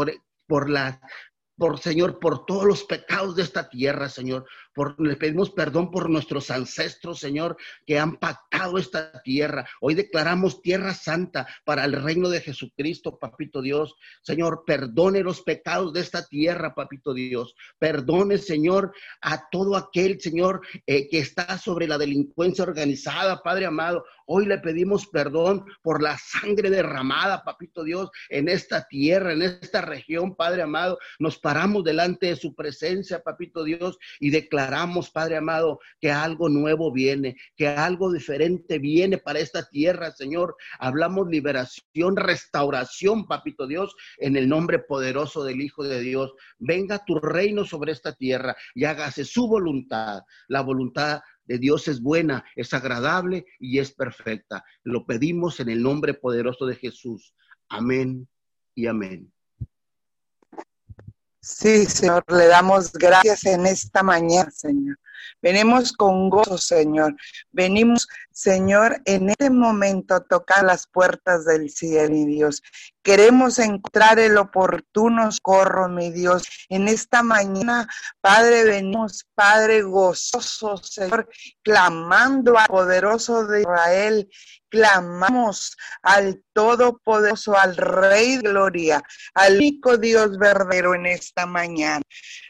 por 0.47 0.71
la 0.71 1.01
por 1.61 1.79
Señor, 1.79 2.19
por 2.19 2.47
todos 2.47 2.65
los 2.65 2.85
pecados 2.85 3.37
de 3.37 3.43
esta 3.43 3.69
tierra, 3.69 4.09
Señor. 4.09 4.47
Por, 4.75 5.01
le 5.01 5.17
pedimos 5.17 5.51
perdón 5.51 5.91
por 5.91 6.09
nuestros 6.09 6.51
ancestros, 6.51 7.21
Señor, 7.21 7.57
que 7.87 7.99
han 7.99 8.17
pactado 8.17 8.79
esta 8.79 9.21
tierra. 9.23 9.69
Hoy 9.81 9.95
declaramos 9.95 10.63
tierra 10.63 10.95
santa 10.95 11.47
para 11.65 11.85
el 11.85 11.93
reino 11.93 12.29
de 12.29 12.41
Jesucristo, 12.41 13.19
Papito 13.19 13.63
Dios. 13.63 13.95
Señor, 14.23 14.65
perdone 14.67 15.23
los 15.23 15.43
pecados 15.43 15.93
de 15.93 16.01
esta 16.01 16.27
tierra, 16.27 16.75
Papito 16.75 17.15
Dios. 17.15 17.55
Perdone, 17.79 18.39
Señor, 18.39 18.93
a 19.21 19.49
todo 19.51 19.77
aquel, 19.77 20.21
Señor, 20.21 20.61
eh, 20.87 21.09
que 21.09 21.19
está 21.19 21.59
sobre 21.59 21.87
la 21.87 21.99
delincuencia 21.99 22.65
organizada, 22.65 23.43
Padre 23.43 23.67
amado. 23.67 24.05
Hoy 24.27 24.47
le 24.47 24.59
pedimos 24.59 25.09
perdón 25.09 25.65
por 25.83 26.01
la 26.03 26.17
sangre 26.17 26.71
derramada, 26.71 27.43
Papito 27.43 27.83
Dios, 27.83 28.11
en 28.29 28.49
esta 28.49 28.87
tierra, 28.87 29.33
en 29.33 29.43
esta 29.43 29.81
región, 29.81 30.37
Padre 30.37 30.63
amado. 30.63 30.99
Nos 31.19 31.39
paramos 31.39 31.83
delante 31.85 32.27
de 32.27 32.37
su 32.37 32.55
presencia, 32.55 33.23
papito 33.23 33.65
Dios, 33.65 33.99
y 34.19 34.31
declaramos, 34.31 34.60
Padre 35.11 35.37
amado, 35.37 35.81
que 36.01 36.11
algo 36.11 36.49
nuevo 36.49 36.93
viene, 36.93 37.37
que 37.57 37.69
algo 37.69 38.13
diferente 38.13 38.79
viene 38.79 39.19
para 39.19 39.39
esta 39.39 39.69
tierra, 39.69 40.11
Señor. 40.13 40.57
Hablamos 40.79 41.29
liberación, 41.29 42.17
restauración, 42.17 43.27
papito 43.27 43.67
Dios, 43.67 43.95
en 44.19 44.37
el 44.37 44.49
nombre 44.49 44.79
poderoso 44.79 45.45
del 45.45 45.61
Hijo 45.61 45.85
de 45.85 46.01
Dios. 46.01 46.35
Venga 46.59 47.05
tu 47.05 47.19
reino 47.19 47.65
sobre 47.65 47.93
esta 47.93 48.15
tierra 48.15 48.57
y 48.75 48.85
hágase 48.85 49.25
su 49.25 49.49
voluntad, 49.49 50.23
la 50.49 50.61
voluntad 50.61 51.21
de 51.45 51.59
Dios 51.59 51.89
es 51.89 52.01
buena, 52.01 52.45
es 52.55 52.73
agradable 52.75 53.45
y 53.59 53.79
es 53.79 53.93
perfecta. 53.93 54.65
Lo 54.85 55.05
pedimos 55.07 55.59
en 55.61 55.69
el 55.69 55.83
nombre 55.83 56.15
poderoso 56.15 56.67
de 56.67 56.77
Jesús. 56.77 57.35
Amén 57.69 58.29
y 58.75 58.87
amén. 58.87 59.33
Sí, 61.43 61.87
Señor, 61.87 62.25
le 62.29 62.47
damos 62.47 62.93
gracias 62.93 63.47
en 63.47 63.67
esta 63.67 64.03
mañana, 64.03 64.51
Señor. 64.51 64.99
Venimos 65.43 65.93
con 65.93 66.29
gozo, 66.31 66.59
Señor. 66.59 67.17
Venimos, 67.53 68.09
Señor, 68.31 69.01
en 69.05 69.31
este 69.31 69.51
momento 69.51 70.15
a 70.15 70.21
tocar 70.21 70.65
las 70.65 70.87
puertas 70.87 71.45
del 71.45 71.71
cielo, 71.71 72.11
mi 72.11 72.27
Dios. 72.27 72.63
Queremos 73.03 73.59
encontrar 73.59 74.19
el 74.19 74.37
oportuno 74.37 75.31
corro, 75.43 75.89
mi 75.89 76.11
Dios. 76.11 76.43
En 76.69 76.87
esta 76.87 77.23
mañana, 77.23 77.89
Padre, 78.21 78.65
venimos, 78.65 79.27
Padre, 79.35 79.83
gozoso, 79.83 80.77
Señor, 80.77 81.29
clamando 81.63 82.59
al 82.59 82.67
poderoso 82.67 83.47
de 83.47 83.61
Israel. 83.63 84.29
Clamamos 84.69 85.77
al 86.03 86.45
Todopoderoso, 86.53 87.57
al 87.57 87.77
Rey 87.77 88.37
de 88.37 88.51
Gloria, 88.51 89.03
al 89.35 89.57
único 89.57 89.97
Dios 89.97 90.39
verdadero 90.39 90.95
en 90.95 91.07
esta 91.07 91.45
mañana. 91.47 92.03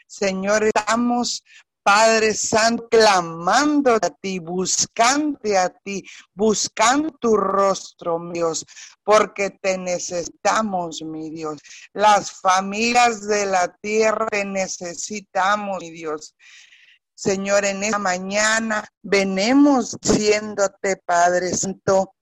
Señor, 0.05 0.65
estamos 0.65 1.43
Padre 1.83 2.33
Santo, 2.33 2.87
clamando 2.89 3.95
a 3.95 4.09
ti, 4.09 4.39
buscando 4.39 5.39
a 5.57 5.69
ti, 5.69 6.03
buscando 6.33 7.11
tu 7.19 7.35
rostro, 7.35 8.19
mi 8.19 8.33
Dios, 8.33 8.65
porque 9.03 9.49
te 9.49 9.77
necesitamos, 9.77 11.01
mi 11.01 11.29
Dios. 11.29 11.59
Las 11.93 12.31
familias 12.31 13.27
de 13.27 13.45
la 13.45 13.75
tierra 13.81 14.27
te 14.27 14.45
necesitamos, 14.45 15.79
mi 15.79 15.91
Dios. 15.91 16.35
Señor, 17.15 17.65
en 17.65 17.83
esta 17.83 17.99
mañana 17.99 18.87
venemos 19.01 19.97
diciéndote, 20.01 20.97
Padre 20.97 21.53
Santo, 21.53 22.15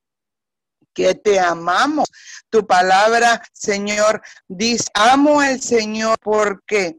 que 0.93 1.15
te 1.15 1.39
amamos. 1.39 2.07
Tu 2.49 2.65
palabra, 2.65 3.41
Señor, 3.53 4.21
dice, 4.47 4.85
amo 4.93 5.39
al 5.39 5.61
Señor 5.61 6.17
porque 6.21 6.97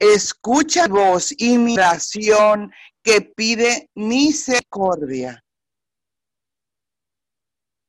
escucha 0.00 0.88
voz 0.88 1.32
y 1.36 1.58
mi 1.58 1.74
oración 1.74 2.72
que 3.02 3.20
pide 3.20 3.88
misericordia. 3.94 5.44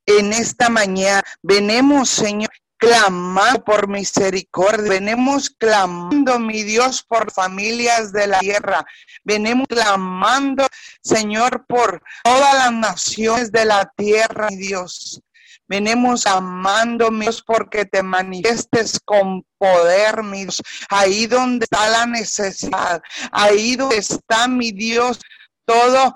En 0.06 0.34
esta 0.34 0.70
mañana 0.70 1.24
venemos, 1.42 2.10
Señor, 2.10 2.50
clamando 2.78 3.64
por 3.64 3.88
misericordia. 3.88 4.90
Venemos 4.90 5.50
clamando, 5.52 6.40
mi 6.40 6.64
Dios, 6.64 7.04
por 7.04 7.32
familias 7.32 8.12
de 8.12 8.28
la 8.28 8.40
tierra. 8.40 8.86
Venemos 9.24 9.68
clamando, 9.68 10.68
Señor, 11.02 11.66
por 11.68 12.02
todas 12.24 12.54
las 12.56 12.74
naciones 12.74 13.52
de 13.52 13.66
la 13.66 13.90
tierra, 13.96 14.50
mi 14.50 14.58
Dios. 14.58 15.22
Venimos 15.72 16.26
amando, 16.26 17.10
mi 17.12 17.22
Dios, 17.22 17.42
porque 17.42 17.86
te 17.86 18.04
manifiestes 18.04 19.00
con 19.06 19.42
poder, 19.58 20.22
mi 20.22 20.42
Dios. 20.42 20.62
Ahí 20.90 21.28
donde 21.28 21.64
está 21.64 21.90
la 21.90 22.06
necesidad, 22.06 23.02
ahí 23.32 23.78
donde 23.78 23.96
está, 23.96 24.50
mi 24.50 24.74
Dios, 24.74 25.22
todo 25.66 26.14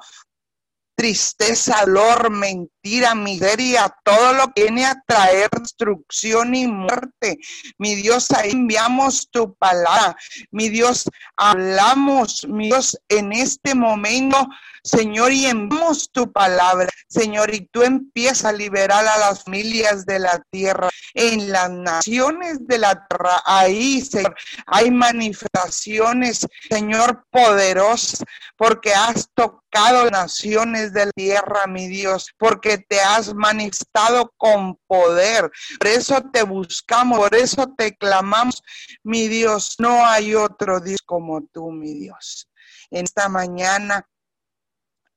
tristeza, 0.96 1.82
dolor, 1.86 2.30
mentira, 2.32 3.14
miseria, 3.16 3.94
todo 4.04 4.34
lo 4.34 4.54
que 4.54 4.64
viene 4.64 4.86
a 4.86 5.02
traer 5.06 5.50
destrucción 5.52 6.56
y 6.56 6.68
muerte. 6.68 7.38
Mi 7.78 7.96
Dios, 7.96 8.32
ahí 8.32 8.52
enviamos 8.52 9.30
tu 9.30 9.54
palabra. 9.56 10.16
Mi 10.52 10.70
Dios, 10.70 11.10
hablamos, 11.36 12.46
mi 12.48 12.68
Dios, 12.68 12.98
en 13.10 13.34
este 13.34 13.76
momento, 13.76 14.48
Señor, 14.84 15.34
y 15.34 15.48
enviamos 15.48 16.12
tu 16.12 16.32
palabra, 16.32 16.90
Señor, 17.08 17.54
y 17.54 17.68
tú 17.72 17.82
empiezas 17.82 18.46
a 18.46 18.54
liberar 18.54 19.06
a 19.08 19.18
las 19.18 19.44
familias 19.44 20.06
de 20.06 20.20
la 20.20 20.42
tierra, 20.52 20.90
en 21.16 21.52
las 21.52 21.72
naciones 21.72 22.68
de 22.68 22.78
la 22.78 23.06
tierra. 23.08 23.42
Ahí, 23.46 24.02
Señor, 24.02 24.36
hay 24.68 24.92
manifestaciones, 24.92 26.48
Señor, 26.70 27.26
poderosas, 27.32 28.24
porque 28.58 28.94
has 28.94 29.28
tocado 29.34 30.10
naciones 30.12 30.85
de 30.94 31.06
la 31.06 31.12
tierra, 31.12 31.68
mi 31.68 31.88
Dios, 31.88 32.28
porque 32.38 32.78
te 32.78 33.00
has 33.00 33.34
manifestado 33.34 34.34
con 34.38 34.78
poder. 34.88 35.52
Por 35.80 35.88
eso 35.88 36.22
te 36.32 36.44
buscamos, 36.44 37.18
por 37.18 37.36
eso 37.36 37.68
te 37.78 37.96
clamamos, 37.96 38.62
mi 39.04 39.28
Dios. 39.28 39.76
No 39.80 40.06
hay 40.06 40.36
otro 40.36 40.80
Dios 40.80 41.02
como 41.06 41.44
tú, 41.54 41.72
mi 41.72 41.94
Dios. 41.94 42.50
En 42.92 43.06
esta 43.06 43.30
mañana 43.30 44.06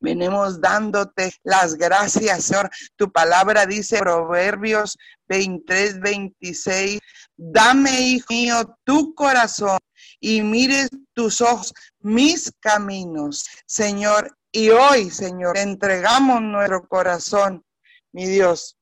Venimos 0.01 0.61
dándote 0.61 1.33
las 1.43 1.75
gracias, 1.75 2.45
Señor. 2.45 2.71
Tu 2.97 3.11
palabra 3.11 3.67
dice, 3.67 3.99
Proverbios 3.99 4.97
23, 5.29 6.01
26, 6.01 7.01
dame, 7.37 8.01
hijo 8.01 8.27
mío, 8.31 8.79
tu 8.85 9.13
corazón 9.15 9.79
y 10.21 10.43
mires 10.43 10.89
tus 11.15 11.41
ojos 11.41 11.75
mis 12.01 12.53
caminos, 12.61 13.45
Señor. 13.67 14.38
Y 14.51 14.71
hoy, 14.71 15.11
Señor, 15.11 15.59
entregamos 15.59 16.41
nuestro 16.41 16.87
corazón, 16.89 17.65
mi 18.13 18.27
Dios. 18.27 18.77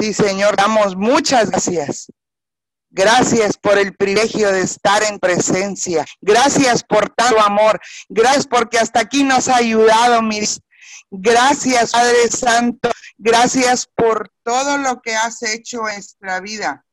Sí, 0.00 0.12
Señor, 0.12 0.56
damos 0.56 0.96
muchas 0.96 1.50
gracias. 1.50 2.06
Gracias 2.90 3.56
por 3.56 3.76
el 3.78 3.96
privilegio 3.96 4.52
de 4.52 4.60
estar 4.60 5.02
en 5.02 5.18
presencia. 5.18 6.04
Gracias 6.20 6.84
por 6.84 7.10
tanto 7.10 7.40
amor. 7.40 7.80
Gracias 8.08 8.46
porque 8.46 8.78
hasta 8.78 9.00
aquí 9.00 9.24
nos 9.24 9.48
ha 9.48 9.56
ayudado, 9.56 10.22
mis. 10.22 10.60
Gracias, 11.10 11.90
Padre 11.90 12.30
Santo. 12.30 12.90
Gracias 13.18 13.88
por 13.94 14.30
todo 14.44 14.78
lo 14.78 15.00
que 15.02 15.16
has 15.16 15.42
hecho 15.42 15.88
en 15.88 15.96
nuestra 15.96 16.40
vida. 16.40 16.84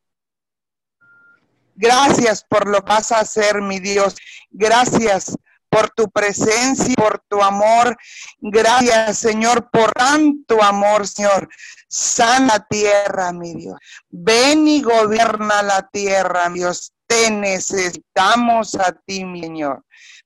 Gracias 1.76 2.44
por 2.44 2.68
lo 2.68 2.84
que 2.84 2.90
vas 2.90 3.12
a 3.12 3.20
hacer, 3.20 3.62
mi 3.62 3.80
Dios. 3.80 4.16
Gracias 4.50 5.36
por 5.72 5.90
tu 5.92 6.12
presencia, 6.12 6.94
por 6.96 7.24
tu 7.30 7.42
amor. 7.42 7.98
Gracias, 8.40 9.18
Señor, 9.18 9.70
por 9.72 9.94
tanto 9.94 10.62
amor, 10.62 11.08
Señor. 11.08 11.48
Sana 11.88 12.66
tierra, 12.70 13.32
mi 13.32 13.56
Dios. 13.56 13.78
Ven 14.10 14.68
y 14.68 14.82
gobierna 14.82 15.64
la 15.64 15.88
tierra, 15.88 16.50
Dios. 16.50 16.92
Te 17.08 17.32
necesitamos 17.32 18.76
a 18.76 18.92
ti, 19.06 19.24
mi 19.24 19.42
Señor. 19.42 19.84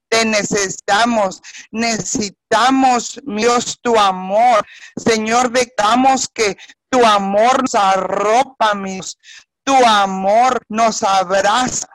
Te 0.10 0.26
necesitamos, 0.26 1.42
necesitamos, 1.72 3.20
Dios, 3.24 3.80
tu 3.82 3.98
amor. 4.00 4.66
Señor, 4.96 5.52
dejamos 5.52 6.28
que 6.28 6.58
tu 6.90 7.06
amor 7.06 7.62
nos 7.62 7.76
arropa, 7.76 8.74
mi 8.74 8.94
Dios. 8.94 9.18
Tu 9.64 9.76
amor 9.86 10.64
nos 10.70 11.04
abraza. 11.04 11.88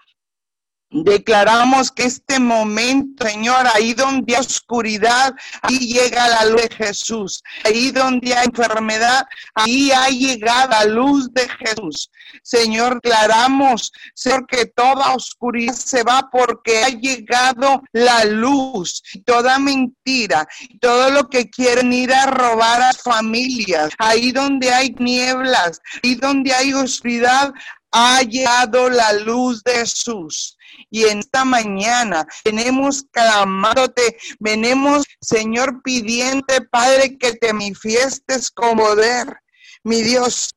Declaramos 0.93 1.93
que 1.93 2.03
este 2.03 2.41
momento, 2.41 3.25
Señor, 3.25 3.65
ahí 3.75 3.95
donde 3.95 4.35
hay 4.35 4.41
oscuridad, 4.41 5.33
ahí 5.63 5.79
llega 5.79 6.27
la 6.27 6.47
luz 6.47 6.63
de 6.63 6.75
Jesús. 6.75 7.43
Ahí 7.63 7.93
donde 7.93 8.35
hay 8.35 8.47
enfermedad, 8.47 9.25
ahí 9.55 9.93
ha 9.93 10.09
llegado 10.09 10.71
la 10.71 10.85
luz 10.87 11.33
de 11.33 11.49
Jesús. 11.49 12.11
Señor, 12.43 13.01
declaramos, 13.01 13.93
Señor, 14.15 14.47
que 14.49 14.67
toda 14.67 15.15
oscuridad 15.15 15.75
se 15.75 16.03
va 16.03 16.29
porque 16.29 16.83
ha 16.83 16.89
llegado 16.89 17.83
la 17.93 18.25
luz. 18.25 19.01
Toda 19.25 19.61
mentira, 19.61 20.49
todo 20.81 21.11
lo 21.11 21.29
que 21.29 21.49
quieren 21.49 21.93
ir 21.93 22.13
a 22.13 22.27
robar 22.27 22.83
a 22.83 22.93
familias, 22.93 23.91
ahí 23.99 24.33
donde 24.33 24.73
hay 24.73 24.93
nieblas, 24.99 25.81
ahí 26.03 26.17
donde 26.17 26.53
hay 26.53 26.73
oscuridad, 26.73 27.53
ha 27.93 28.23
llegado 28.23 28.89
la 28.89 29.13
luz 29.13 29.63
de 29.63 29.73
Jesús. 29.73 30.57
Y 30.91 31.05
en 31.05 31.21
esta 31.21 31.45
mañana 31.45 32.27
venimos 32.45 33.05
clamándote, 33.13 34.19
venimos, 34.41 35.05
Señor, 35.21 35.83
pidiente, 35.83 36.61
Padre, 36.63 37.17
que 37.17 37.35
te 37.35 37.53
manifiestes 37.53 38.51
con 38.51 38.77
poder. 38.77 39.41
Mi 39.85 40.03
Dios, 40.03 40.51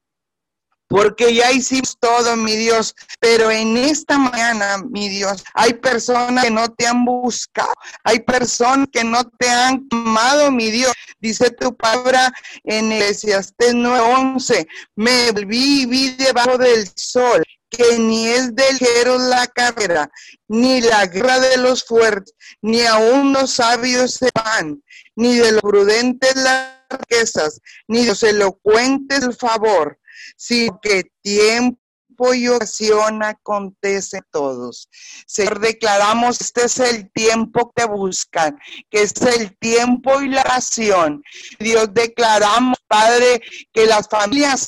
porque 0.88 1.34
ya 1.34 1.52
hicimos 1.52 1.98
todo, 2.00 2.36
mi 2.36 2.56
Dios. 2.56 2.96
Pero 3.20 3.52
en 3.52 3.78
esta 3.78 4.18
mañana, 4.18 4.78
mi 4.90 5.08
Dios, 5.08 5.44
hay 5.54 5.74
personas 5.74 6.44
que 6.44 6.52
no 6.52 6.68
te 6.70 6.88
han 6.88 7.06
buscado, 7.06 7.74
hay 8.04 8.20
personas 8.20 8.88
que 8.92 9.04
no 9.04 9.24
te 9.24 9.50
han 9.50 9.88
amado, 9.92 10.52
mi 10.52 10.72
Dios. 10.72 10.94
Dice 11.20 11.52
tu 11.52 11.76
palabra 11.76 12.34
en 12.64 12.92
Eclesiastes 12.92 13.74
9:11, 13.74 14.68
me 14.96 15.32
vi, 15.46 15.86
vi 15.86 16.10
debajo 16.12 16.58
del 16.58 16.88
sol 16.96 17.44
que 17.76 17.98
ni 17.98 18.28
es 18.28 18.56
del 18.56 18.78
ligero 18.78 19.18
la 19.18 19.48
carrera, 19.48 20.10
ni 20.48 20.82
la 20.82 21.06
guerra 21.08 21.40
de 21.40 21.58
los 21.58 21.84
fuertes, 21.84 22.34
ni 22.62 22.82
aún 22.82 23.34
los 23.34 23.52
sabios 23.52 24.14
se 24.14 24.30
van, 24.34 24.84
ni 25.16 25.36
de 25.38 25.54
los 25.54 25.62
prudentes 25.62 26.36
las 26.36 26.78
riquezas, 26.90 27.60
ni 27.88 28.02
de 28.02 28.08
los 28.08 28.24
elocuentes 28.24 29.24
el 29.24 29.36
favor, 29.36 30.00
sino 30.38 30.80
que 30.82 31.04
tiempo 31.22 32.34
y 32.34 32.48
ocasión 32.48 33.24
acontece 33.24 34.22
todos. 34.32 34.88
Señor, 35.26 35.60
declaramos, 35.60 36.40
este 36.40 36.66
es 36.66 36.80
el 36.80 37.12
tiempo 37.12 37.74
que 37.76 37.86
buscan, 37.86 38.58
que 38.92 39.02
es 39.02 39.14
el 39.22 39.58
tiempo 39.58 40.22
y 40.22 40.30
la 40.30 40.42
oración. 40.42 41.24
Dios, 41.60 41.90
declaramos, 41.92 42.78
Padre, 42.88 43.42
que 43.74 43.88
las 43.88 44.08
familias 44.08 44.68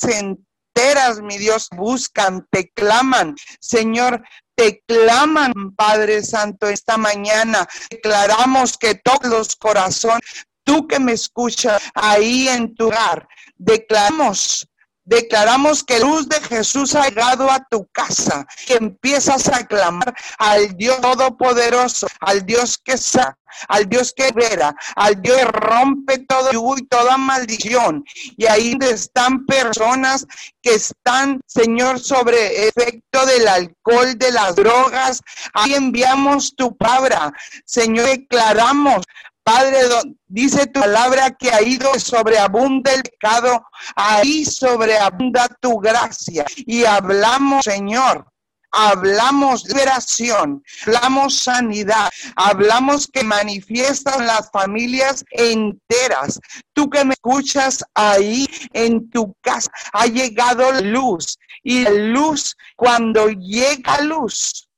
mi 1.22 1.38
Dios, 1.38 1.68
buscan, 1.74 2.46
te 2.50 2.70
claman. 2.70 3.34
Señor, 3.60 4.22
te 4.54 4.82
claman, 4.86 5.52
Padre 5.74 6.22
Santo, 6.22 6.68
esta 6.68 6.96
mañana. 6.96 7.66
Declaramos 7.90 8.76
que 8.76 8.94
todos 8.94 9.24
los 9.24 9.56
corazones, 9.56 10.20
tú 10.64 10.86
que 10.86 10.98
me 10.98 11.12
escuchas 11.12 11.82
ahí 11.94 12.48
en 12.48 12.74
tu 12.74 12.86
hogar, 12.86 13.26
declaramos 13.56 14.68
Declaramos 15.06 15.84
que 15.84 16.00
la 16.00 16.06
luz 16.06 16.28
de 16.28 16.40
Jesús 16.40 16.96
ha 16.96 17.08
llegado 17.08 17.48
a 17.48 17.64
tu 17.70 17.86
casa, 17.92 18.44
que 18.66 18.74
empiezas 18.74 19.46
a 19.48 19.64
clamar 19.64 20.12
al 20.36 20.76
Dios 20.76 21.00
Todopoderoso, 21.00 22.08
al 22.20 22.44
Dios 22.44 22.76
que 22.76 22.98
sa, 22.98 23.38
al 23.68 23.88
Dios 23.88 24.12
que 24.12 24.32
vera, 24.32 24.74
al 24.96 25.22
Dios 25.22 25.36
que 25.36 25.44
rompe 25.44 26.18
todo 26.26 26.50
y 26.76 26.86
toda 26.86 27.16
maldición. 27.16 28.04
Y 28.36 28.46
ahí 28.46 28.76
están 28.80 29.46
personas 29.46 30.26
que 30.60 30.74
están, 30.74 31.40
Señor, 31.46 32.00
sobre 32.00 32.66
efecto 32.66 33.24
del 33.26 33.46
alcohol, 33.46 34.18
de 34.18 34.32
las 34.32 34.56
drogas. 34.56 35.22
Ahí 35.54 35.74
enviamos 35.74 36.52
tu 36.56 36.76
palabra. 36.76 37.32
Señor, 37.64 38.06
declaramos 38.06 39.04
Padre, 39.46 39.78
dice 40.26 40.66
tu 40.66 40.80
palabra 40.80 41.30
que 41.30 41.52
ha 41.52 41.62
ido 41.62 41.94
sobreabunda 42.00 42.92
el 42.92 43.04
pecado, 43.04 43.64
ahí 43.94 44.44
sobreabunda 44.44 45.46
tu 45.60 45.78
gracia. 45.78 46.44
Y 46.56 46.84
hablamos, 46.84 47.62
Señor, 47.64 48.26
hablamos 48.72 49.64
liberación, 49.68 50.64
hablamos 50.84 51.38
sanidad, 51.38 52.10
hablamos 52.34 53.06
que 53.06 53.22
manifiestan 53.22 54.26
las 54.26 54.50
familias 54.50 55.24
enteras. 55.30 56.40
Tú 56.72 56.90
que 56.90 57.04
me 57.04 57.14
escuchas 57.14 57.84
ahí 57.94 58.48
en 58.72 59.08
tu 59.10 59.32
casa, 59.42 59.70
ha 59.92 60.06
llegado 60.06 60.72
luz 60.82 61.38
y 61.62 61.84
la 61.84 61.90
luz, 61.90 62.56
cuando 62.74 63.28
llega 63.28 64.00
luz, 64.00 64.68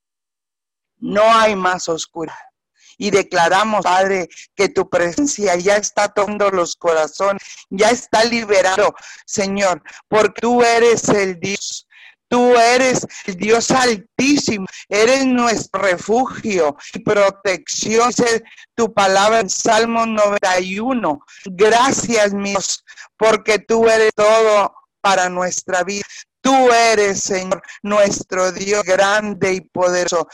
no 0.99 1.23
hay 1.23 1.57
más 1.57 1.89
oscuridad 1.89 2.37
y 2.99 3.11
declaramos, 3.11 3.83
Padre, 3.85 4.29
que 4.55 4.69
tu 4.69 4.91
presencia 4.91 5.57
ya 5.57 5.77
está 5.77 6.09
tomando 6.09 6.51
los 6.51 6.77
corazones, 6.77 7.43
ya 7.71 7.91
está 7.91 8.25
liberado, 8.25 8.95
Señor, 9.25 9.83
porque 10.09 10.41
tú 10.41 10.63
eres 10.63 11.09
el 11.09 11.39
Dios. 11.41 11.87
Tú 12.31 12.55
eres 12.57 13.07
el 13.25 13.37
Dios 13.37 13.71
altísimo, 13.71 14.67
eres 14.91 15.25
nuestro 15.25 15.81
refugio 15.81 16.77
y 16.93 16.99
protección. 16.99 18.09
Dice 18.09 18.43
tu 18.75 18.93
palabra 18.93 19.41
en 19.41 19.49
Salmo 19.49 20.05
91. 20.05 21.21
Gracias, 21.47 22.35
mi 22.35 22.51
Dios, 22.51 22.85
porque 23.17 23.59
tú 23.59 23.89
eres 23.89 24.11
todo 24.15 24.75
para 25.01 25.31
nuestra 25.31 25.85
vida. 25.85 26.05
Tú 26.43 26.71
eres, 26.71 27.21
Señor, 27.21 27.63
nuestro 27.83 28.53
Dios 28.53 28.85
grande 28.85 29.55
y 29.55 29.61
poderoso. 29.63 30.29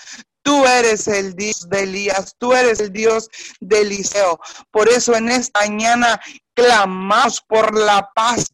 Tú 0.45 0.65
eres 0.67 1.09
el 1.09 1.35
Dios 1.35 1.69
de 1.69 1.83
Elías, 1.83 2.37
tú 2.39 2.53
eres 2.53 2.79
el 2.79 2.93
Dios 2.93 3.29
de 3.61 3.81
Eliseo. 3.81 4.39
Por 4.71 4.89
eso 4.89 5.17
en 5.17 5.31
esta 5.31 5.61
mañana 5.61 6.21
clamamos 6.55 7.41
por 7.41 7.77
la 7.77 8.09
paz 8.15 8.47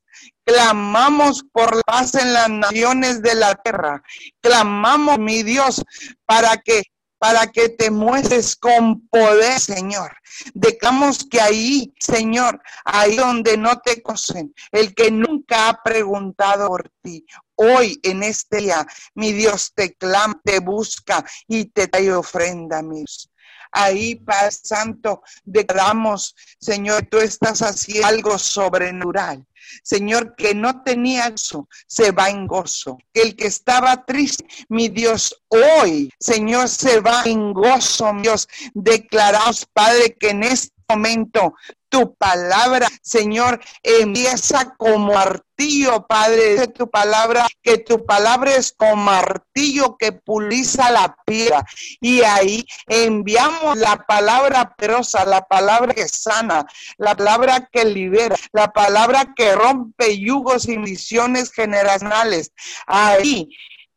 clamamos 0.45 1.45
por 1.53 1.77
la 1.77 1.83
paz 1.83 2.15
en 2.17 2.33
las 2.33 2.51
naciones 2.51 3.23
de 3.23 3.37
la 3.37 3.55
tierra. 3.55 4.03
Clamamos, 4.41 5.19
mi 5.19 5.45
Dios, 5.45 5.81
para 6.27 6.57
que 6.57 6.83
para 7.21 7.49
que 7.49 7.69
te 7.69 7.91
muestres 7.91 8.57
con 8.57 9.07
poder, 9.09 9.61
Señor. 9.61 10.17
Declamos 10.55 11.27
que 11.31 11.39
ahí, 11.39 11.93
Señor, 11.99 12.63
ahí 12.83 13.17
donde 13.17 13.59
no 13.59 13.79
te 13.81 14.01
conocen, 14.01 14.55
el 14.73 14.95
que 14.95 15.11
nunca 15.11 15.69
ha 15.69 15.83
preguntado 15.83 16.69
por 16.69 16.91
ti, 17.03 17.27
hoy 17.61 18.01
en 18.03 18.23
este 18.23 18.59
día, 18.59 18.87
mi 19.15 19.33
Dios 19.33 19.73
te 19.75 19.93
clama, 19.95 20.41
te 20.43 20.61
busca 20.61 21.25
y 21.47 21.67
te 21.67 21.89
trae 21.89 22.13
ofrenda, 22.13 22.83
mis. 22.83 23.29
Ahí, 23.73 24.17
Padre 24.17 24.51
Santo, 24.51 25.23
declaramos, 25.45 26.35
Señor, 26.59 27.07
tú 27.09 27.19
estás 27.19 27.61
haciendo 27.61 28.07
algo 28.07 28.39
sobrenatural. 28.39 29.47
Señor, 29.85 30.35
que 30.37 30.55
no 30.55 30.83
tenía 30.83 31.29
eso, 31.29 31.69
se 31.87 32.11
va 32.11 32.31
en 32.31 32.47
gozo. 32.47 32.99
El 33.13 33.37
que 33.37 33.47
estaba 33.47 34.05
triste, 34.05 34.45
mi 34.69 34.89
Dios, 34.89 35.43
hoy, 35.49 36.11
Señor, 36.19 36.69
se 36.69 37.01
va 37.01 37.23
en 37.27 37.53
gozo, 37.53 38.13
mi 38.13 38.23
Dios. 38.23 38.49
Declaramos, 38.75 39.67
Padre, 39.73 40.17
que 40.19 40.31
en 40.31 40.43
este 40.45 40.75
momento 40.89 41.55
tu 41.91 42.15
palabra, 42.15 42.89
Señor, 43.03 43.61
empieza 43.83 44.75
como 44.77 45.13
martillo, 45.61 46.07
Padre, 46.07 46.57
de 46.57 46.69
tu 46.69 46.89
palabra, 46.89 47.47
que 47.63 47.79
tu 47.79 48.05
palabra 48.05 48.55
es 48.55 48.73
como 48.73 48.97
martillo 48.97 49.97
que 49.99 50.13
puliza 50.13 50.91
la 50.91 51.15
piedra. 51.27 51.65
Y 52.01 52.23
ahí 52.23 52.65
enviamos 52.87 53.77
la 53.77 53.97
palabra 54.07 54.75
perosa, 54.75 55.25
la 55.25 55.43
palabra 55.43 55.93
que 55.93 56.09
sana, 56.09 56.67
la 56.97 57.15
palabra 57.15 57.69
que 57.71 57.85
libera, 57.85 58.37
la 58.53 58.73
palabra 58.73 59.35
que 59.37 59.55
rompe 59.55 60.19
yugos 60.19 60.67
y 60.67 60.79
misiones 60.79 61.53
generacionales. 61.53 62.53
Ahí 62.87 63.49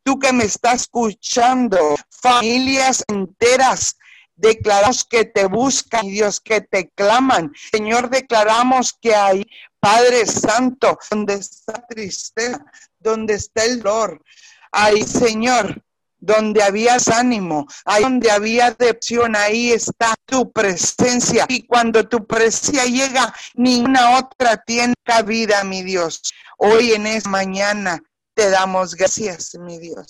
tú 0.02 0.18
que 0.18 0.32
me 0.32 0.44
estás 0.44 0.82
escuchando, 0.82 1.78
familias 2.10 3.02
enteras 3.08 3.96
Declaramos 4.36 5.04
que 5.04 5.24
te 5.24 5.46
buscan, 5.46 6.06
Dios, 6.06 6.40
que 6.40 6.60
te 6.60 6.90
claman. 6.90 7.52
Señor, 7.70 8.10
declaramos 8.10 8.92
que 8.92 9.14
hay, 9.14 9.46
Padre 9.84 10.24
Santo, 10.24 10.98
donde 11.10 11.34
está 11.34 11.74
tristeza, 11.86 12.64
donde 12.98 13.34
está 13.34 13.64
el 13.66 13.82
dolor. 13.82 14.24
Ahí, 14.72 15.02
Señor, 15.02 15.84
donde 16.16 16.62
había 16.62 16.96
ánimo, 17.12 17.66
ahí 17.84 18.02
donde 18.02 18.30
había 18.30 18.70
depresión, 18.70 19.36
ahí 19.36 19.72
está 19.72 20.14
tu 20.24 20.50
presencia. 20.50 21.44
Y 21.50 21.66
cuando 21.66 22.08
tu 22.08 22.26
presencia 22.26 22.86
llega, 22.86 23.34
ninguna 23.52 24.16
otra 24.16 24.56
tiene 24.56 24.94
cabida, 25.04 25.62
mi 25.64 25.82
Dios. 25.82 26.22
Hoy 26.56 26.92
en 26.92 27.06
esta 27.06 27.28
mañana 27.28 28.02
te 28.32 28.48
damos 28.48 28.94
gracias, 28.94 29.54
mi 29.56 29.78
Dios. 29.78 30.06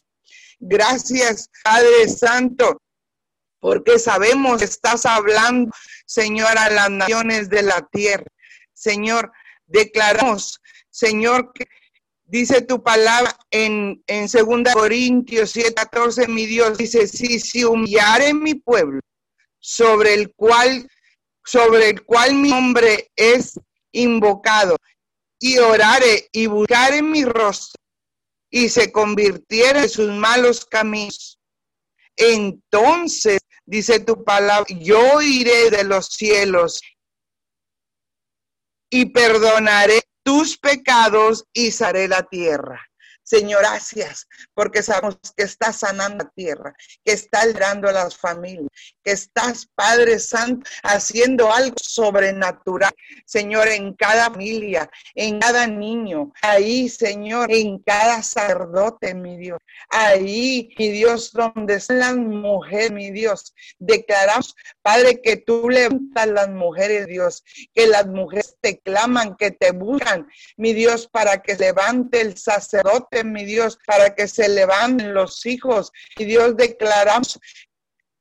Gracias, 0.60 1.50
Padre 1.64 2.08
Santo, 2.08 2.80
porque 3.58 3.98
sabemos 3.98 4.58
que 4.58 4.66
estás 4.66 5.04
hablando, 5.04 5.72
Señor, 6.06 6.56
a 6.58 6.70
las 6.70 6.90
naciones 6.90 7.48
de 7.48 7.62
la 7.62 7.84
tierra. 7.90 8.26
Señor, 8.72 9.32
declaramos, 9.66 10.60
Señor, 10.90 11.52
que 11.52 11.66
dice 12.24 12.62
tu 12.62 12.82
palabra 12.82 13.36
en, 13.50 14.02
en 14.06 14.26
2 14.26 14.72
Corintios 14.72 15.50
7, 15.50 15.74
14, 15.74 16.28
mi 16.28 16.46
Dios 16.46 16.78
dice, 16.78 17.06
si, 17.06 17.38
si 17.40 17.64
humillare 17.64 18.34
mi 18.34 18.54
pueblo, 18.54 19.00
sobre 19.58 20.14
el 20.14 20.32
cual, 20.34 20.88
sobre 21.44 21.90
el 21.90 22.02
cual 22.02 22.34
mi 22.34 22.50
nombre 22.50 23.10
es 23.16 23.58
invocado, 23.92 24.76
y 25.38 25.58
orare 25.58 26.28
y 26.32 26.46
buscare 26.46 27.02
mi 27.02 27.24
rostro, 27.24 27.80
y 28.50 28.68
se 28.68 28.92
convirtiere 28.92 29.80
en 29.80 29.88
sus 29.88 30.10
malos 30.10 30.64
caminos, 30.64 31.38
entonces 32.16 33.40
dice 33.66 34.00
tu 34.00 34.24
palabra, 34.24 34.66
yo 34.78 35.20
iré 35.20 35.70
de 35.70 35.84
los 35.84 36.06
cielos 36.06 36.80
y 38.90 39.06
perdonaré 39.06 40.02
tus 40.22 40.58
pecados 40.58 41.44
y 41.52 41.70
saré 41.70 42.08
la 42.08 42.22
tierra. 42.22 42.80
Señor, 43.34 43.62
gracias, 43.62 44.28
porque 44.54 44.80
sabemos 44.80 45.18
que 45.36 45.42
estás 45.42 45.80
sanando 45.80 46.22
la 46.22 46.30
tierra, 46.36 46.76
que 47.04 47.14
estás 47.14 47.46
librando 47.46 47.88
a 47.88 47.92
las 47.92 48.16
familias, 48.16 48.68
que 49.02 49.10
estás, 49.10 49.66
Padre 49.74 50.20
Santo, 50.20 50.70
haciendo 50.84 51.52
algo 51.52 51.74
sobrenatural, 51.82 52.94
Señor, 53.26 53.66
en 53.66 53.94
cada 53.94 54.30
familia, 54.30 54.88
en 55.16 55.40
cada 55.40 55.66
niño, 55.66 56.32
ahí, 56.42 56.88
Señor, 56.88 57.50
en 57.50 57.80
cada 57.80 58.22
sacerdote, 58.22 59.14
mi 59.14 59.36
Dios, 59.36 59.58
ahí, 59.90 60.72
mi 60.78 60.90
Dios, 60.90 61.32
donde 61.32 61.74
están 61.74 61.98
las 61.98 62.16
mujeres, 62.16 62.92
mi 62.92 63.10
Dios, 63.10 63.52
declaramos, 63.80 64.54
Padre, 64.80 65.20
que 65.20 65.38
tú 65.38 65.68
levantas 65.68 66.28
las 66.28 66.50
mujeres, 66.50 67.08
Dios, 67.08 67.42
que 67.74 67.88
las 67.88 68.06
mujeres 68.06 68.56
te 68.60 68.78
claman, 68.78 69.34
que 69.36 69.50
te 69.50 69.72
buscan, 69.72 70.28
mi 70.56 70.72
Dios, 70.72 71.08
para 71.08 71.42
que 71.42 71.56
levante 71.56 72.20
el 72.20 72.36
sacerdote 72.36 73.23
mi 73.24 73.44
Dios, 73.44 73.78
para 73.86 74.14
que 74.14 74.28
se 74.28 74.48
levanten 74.48 75.14
los 75.14 75.44
hijos. 75.46 75.92
Y 76.16 76.24
Dios 76.24 76.56
declaramos 76.56 77.40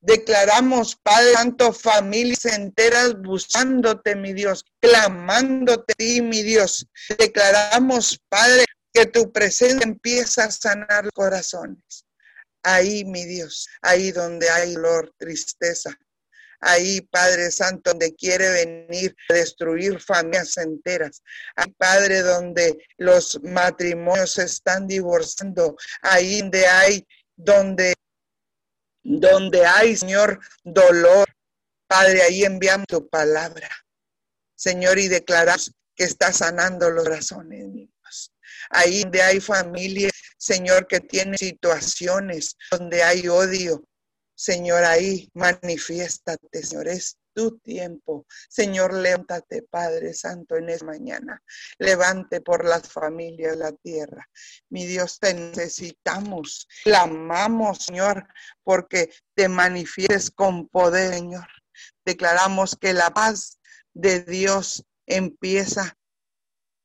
Declaramos, 0.06 0.98
Padre 0.98 1.32
Santo, 1.32 1.72
familias 1.72 2.44
enteras 2.44 3.16
buscándote, 3.22 4.18
mi 4.18 4.34
Dios, 4.34 4.66
clamándote, 4.82 5.94
ti, 5.98 6.22
mi 6.22 6.44
Dios. 6.44 6.86
Declaramos, 7.18 8.20
Padre, 8.28 8.66
que 8.94 9.06
tu 9.06 9.32
presencia 9.32 9.80
empieza 9.82 10.44
a 10.44 10.52
sanar 10.52 11.10
corazones. 11.14 12.04
Ahí, 12.64 13.06
mi 13.06 13.24
Dios, 13.24 13.70
ahí 13.82 14.12
donde 14.12 14.50
hay 14.50 14.74
dolor, 14.74 15.14
tristeza, 15.18 15.98
ahí, 16.64 17.02
Padre 17.02 17.52
Santo, 17.52 17.92
donde 17.92 18.16
quiere 18.16 18.50
venir 18.50 19.16
a 19.30 19.34
destruir 19.34 20.00
familias 20.00 20.58
enteras. 20.58 21.22
Ahí, 21.56 21.72
Padre, 21.78 22.22
donde 22.22 22.78
los 22.98 23.42
matrimonios 23.44 24.34
se 24.34 24.44
están 24.44 24.88
divorciando. 24.88 25.76
Ahí 26.02 26.42
donde 26.42 26.66
hay, 26.68 27.08
donde, 27.36 27.94
donde 29.04 29.66
hay, 29.66 29.96
Señor, 29.96 30.40
dolor. 30.64 31.28
Padre, 31.88 32.24
ahí 32.24 32.44
enviamos 32.44 32.88
tu 32.88 33.08
palabra. 33.08 33.70
Señor, 34.56 34.98
y 34.98 35.08
declaramos 35.08 35.72
que 35.96 36.06
está 36.06 36.32
sanando 36.32 36.90
los 36.90 37.04
corazones, 37.04 37.68
míos. 37.68 38.32
Ahí 38.70 39.02
donde 39.02 39.22
hay 39.22 39.40
familias, 39.40 40.14
Señor, 40.38 40.88
que 40.88 41.00
tienen 41.00 41.38
situaciones 41.38 42.56
donde 42.72 43.04
hay 43.04 43.28
odio, 43.28 43.84
Señor, 44.44 44.84
ahí 44.84 45.30
manifiéstate, 45.36 46.64
Señor, 46.64 46.90
es 46.90 47.18
tu 47.34 47.60
tiempo. 47.60 48.26
Señor, 48.50 48.94
levántate, 48.94 49.62
Padre 49.62 50.14
Santo, 50.14 50.58
en 50.58 50.68
esta 50.68 50.86
mañana. 50.86 51.42
Levante 51.78 52.42
por 52.42 52.66
las 52.66 52.90
familias 52.90 53.54
de 53.54 53.58
la 53.58 53.72
tierra. 53.72 54.28
Mi 54.68 54.86
Dios, 54.86 55.18
te 55.18 55.34
necesitamos. 55.34 56.68
Clamamos, 56.84 57.86
Señor, 57.86 58.28
porque 58.66 59.14
te 59.34 59.48
manifiestes 59.48 60.30
con 60.30 60.68
poder, 60.68 61.14
Señor. 61.14 61.48
Declaramos 62.04 62.76
que 62.76 62.92
la 62.92 63.12
paz 63.12 63.62
de 63.94 64.26
Dios 64.26 64.84
empieza 65.06 65.98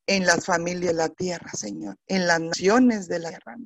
en 0.07 0.27
las 0.27 0.45
familias 0.45 0.93
de 0.93 0.95
la 0.95 1.09
tierra, 1.09 1.51
Señor, 1.55 1.97
en 2.07 2.29
las 2.29 2.41
naciones 2.41 3.09
de 3.09 3.19
la 3.19 3.31
tierra, 3.31 3.57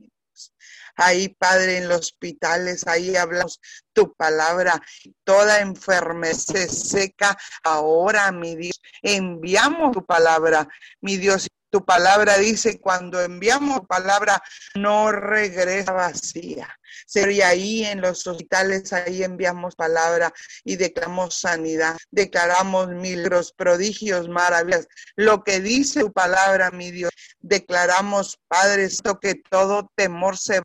Ahí, 0.96 1.28
Padre, 1.28 1.78
en 1.78 1.88
los 1.88 2.00
hospitales, 2.00 2.86
ahí 2.86 3.16
hablamos 3.16 3.60
tu 3.92 4.12
palabra. 4.14 4.80
Toda 5.24 5.60
enfermedad 5.60 6.34
se 6.34 6.68
seca 6.68 7.36
ahora, 7.62 8.30
mi 8.32 8.56
Dios. 8.56 8.80
Enviamos 9.02 9.92
tu 9.92 10.04
palabra, 10.04 10.68
mi 11.00 11.16
Dios. 11.16 11.48
Tu 11.72 11.82
palabra 11.86 12.36
dice, 12.36 12.78
cuando 12.78 13.18
enviamos 13.22 13.86
palabra, 13.88 14.42
no 14.74 15.10
regresa 15.10 15.92
vacía. 15.92 16.68
Sería 17.06 17.48
ahí 17.48 17.82
en 17.86 18.02
los 18.02 18.26
hospitales, 18.26 18.92
ahí 18.92 19.22
enviamos 19.22 19.74
palabra 19.74 20.30
y 20.64 20.76
declaramos 20.76 21.34
sanidad, 21.40 21.96
declaramos 22.10 22.88
milagros, 22.88 23.54
prodigios, 23.56 24.28
maravillas. 24.28 24.86
Lo 25.16 25.44
que 25.44 25.60
dice 25.60 26.00
tu 26.00 26.12
palabra, 26.12 26.70
mi 26.72 26.90
Dios, 26.90 27.10
declaramos, 27.40 28.38
Padre, 28.48 28.84
esto 28.84 29.18
que 29.18 29.36
todo 29.36 29.90
temor 29.96 30.36
se 30.36 30.60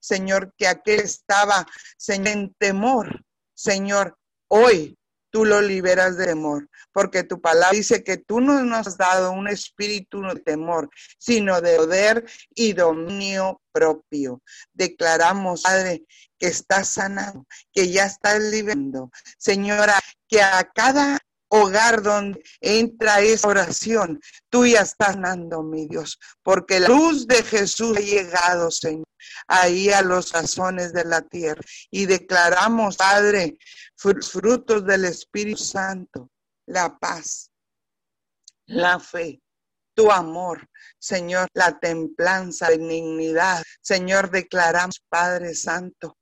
Señor, 0.00 0.52
que 0.58 0.66
aquel 0.66 1.02
estaba, 1.02 1.68
Señor, 1.96 2.26
en 2.26 2.54
temor, 2.54 3.24
Señor, 3.54 4.18
hoy 4.48 4.98
tú 5.32 5.46
lo 5.46 5.62
liberas 5.62 6.16
de 6.16 6.26
temor, 6.26 6.68
porque 6.92 7.24
tu 7.24 7.40
palabra 7.40 7.76
dice 7.76 8.04
que 8.04 8.18
tú 8.18 8.40
no 8.40 8.62
nos 8.62 8.86
has 8.86 8.98
dado 8.98 9.32
un 9.32 9.48
espíritu 9.48 10.20
de 10.22 10.36
temor, 10.36 10.90
sino 11.18 11.60
de 11.60 11.76
poder 11.76 12.24
y 12.54 12.74
dominio 12.74 13.60
propio. 13.72 14.42
Declaramos, 14.74 15.62
Padre, 15.62 16.04
que 16.38 16.46
estás 16.46 16.88
sanando, 16.88 17.46
que 17.72 17.90
ya 17.90 18.04
estás 18.04 18.40
liberando. 18.40 19.10
Señora, 19.38 19.98
que 20.28 20.42
a 20.42 20.62
cada 20.74 21.18
hogar 21.54 22.02
donde 22.02 22.42
entra 22.60 23.20
esa 23.20 23.48
oración, 23.48 24.20
tú 24.48 24.66
ya 24.66 24.80
estás 24.80 25.14
sanando, 25.14 25.62
mi 25.62 25.86
Dios, 25.86 26.18
porque 26.42 26.80
la 26.80 26.88
luz 26.88 27.26
de 27.26 27.42
Jesús 27.42 27.96
ha 27.96 28.00
llegado, 28.00 28.70
Señor 28.70 29.04
ahí 29.46 29.90
a 29.90 30.02
los 30.02 30.28
sazones 30.28 30.92
de 30.92 31.04
la 31.04 31.22
tierra. 31.22 31.62
Y 31.90 32.06
declaramos, 32.06 32.96
Padre, 32.96 33.56
frutos 33.96 34.84
del 34.84 35.04
Espíritu 35.04 35.62
Santo, 35.62 36.30
la 36.66 36.98
paz, 36.98 37.50
la 38.66 38.98
fe, 38.98 39.40
tu 39.94 40.10
amor, 40.10 40.68
Señor, 40.98 41.48
la 41.54 41.78
templanza, 41.78 42.70
la 42.70 42.76
benignidad. 42.76 43.62
Señor, 43.80 44.30
declaramos, 44.30 45.02
Padre 45.08 45.54
Santo, 45.54 46.16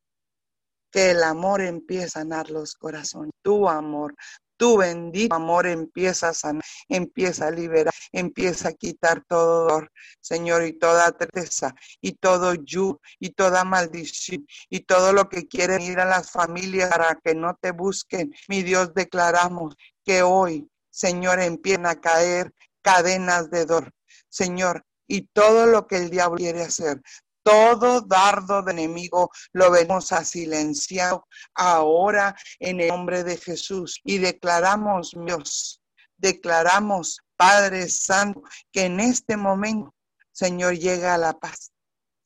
que 0.90 1.12
el 1.12 1.22
amor 1.22 1.60
empieza 1.60 2.20
a 2.20 2.22
sanar 2.22 2.50
los 2.50 2.74
corazones, 2.74 3.32
tu 3.42 3.68
amor, 3.68 4.14
tu 4.60 4.76
bendito 4.76 5.34
amor 5.34 5.66
empieza 5.66 6.28
a 6.28 6.34
sanar, 6.34 6.62
empieza 6.86 7.46
a 7.46 7.50
liberar, 7.50 7.94
empieza 8.12 8.68
a 8.68 8.72
quitar 8.74 9.24
todo 9.26 9.62
dolor, 9.62 9.90
Señor, 10.20 10.66
y 10.66 10.74
toda 10.74 11.12
tristeza, 11.12 11.74
y 12.02 12.12
todo 12.12 12.52
yugo, 12.52 13.00
y 13.18 13.30
toda 13.30 13.64
maldición, 13.64 14.46
y 14.68 14.80
todo 14.80 15.14
lo 15.14 15.30
que 15.30 15.48
quiere 15.48 15.82
ir 15.82 15.98
a 15.98 16.04
las 16.04 16.30
familias 16.30 16.90
para 16.90 17.18
que 17.24 17.34
no 17.34 17.56
te 17.58 17.70
busquen. 17.70 18.34
Mi 18.48 18.62
Dios, 18.62 18.92
declaramos 18.92 19.76
que 20.04 20.22
hoy, 20.22 20.68
Señor, 20.90 21.40
empiezan 21.40 21.86
a 21.86 21.98
caer 21.98 22.52
cadenas 22.82 23.50
de 23.50 23.64
dolor. 23.64 23.94
Señor, 24.28 24.84
y 25.06 25.22
todo 25.22 25.64
lo 25.68 25.86
que 25.86 25.96
el 25.96 26.10
diablo 26.10 26.36
quiere 26.36 26.64
hacer, 26.64 27.00
todo 27.42 28.00
dardo 28.02 28.62
de 28.62 28.72
enemigo 28.72 29.30
lo 29.52 29.70
venimos 29.70 30.12
a 30.12 30.24
silenciar 30.24 31.20
ahora 31.54 32.36
en 32.58 32.80
el 32.80 32.88
nombre 32.88 33.24
de 33.24 33.36
Jesús 33.36 34.00
y 34.04 34.18
declaramos, 34.18 35.12
Dios, 35.26 35.80
declaramos, 36.16 37.20
Padre 37.36 37.88
Santo, 37.88 38.42
que 38.70 38.84
en 38.84 39.00
este 39.00 39.36
momento, 39.36 39.94
Señor, 40.32 40.74
llega 40.74 41.16
la 41.18 41.32
paz. 41.32 41.72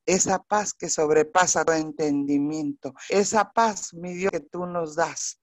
Esa 0.07 0.43
paz 0.43 0.75
que 0.75 0.91
sobrepasa 0.91 1.65
todo 1.65 1.77
entendimiento. 1.77 2.93
Esa 3.09 3.51
paz, 3.53 3.95
mi 3.95 4.13
Dios, 4.15 4.33
que 4.33 4.41
tú 4.41 4.67
nos 4.67 4.97
das. 4.97 5.41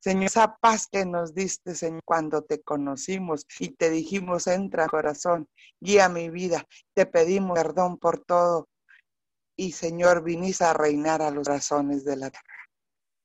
Señor, 0.00 0.24
esa 0.24 0.56
paz 0.56 0.88
que 0.90 1.04
nos 1.04 1.34
diste, 1.34 1.74
Señor, 1.74 2.02
cuando 2.04 2.42
te 2.42 2.62
conocimos 2.62 3.46
y 3.58 3.70
te 3.70 3.90
dijimos, 3.90 4.46
entra 4.46 4.88
corazón, 4.88 5.48
guía 5.78 6.08
mi 6.08 6.30
vida. 6.30 6.66
Te 6.94 7.06
pedimos 7.06 7.56
perdón 7.58 7.98
por 7.98 8.24
todo 8.24 8.68
y 9.60 9.72
Señor, 9.72 10.22
vinís 10.22 10.62
a 10.62 10.72
reinar 10.72 11.20
a 11.20 11.30
los 11.30 11.46
corazones 11.46 12.02
de 12.02 12.16
la 12.16 12.30
tierra. 12.30 12.46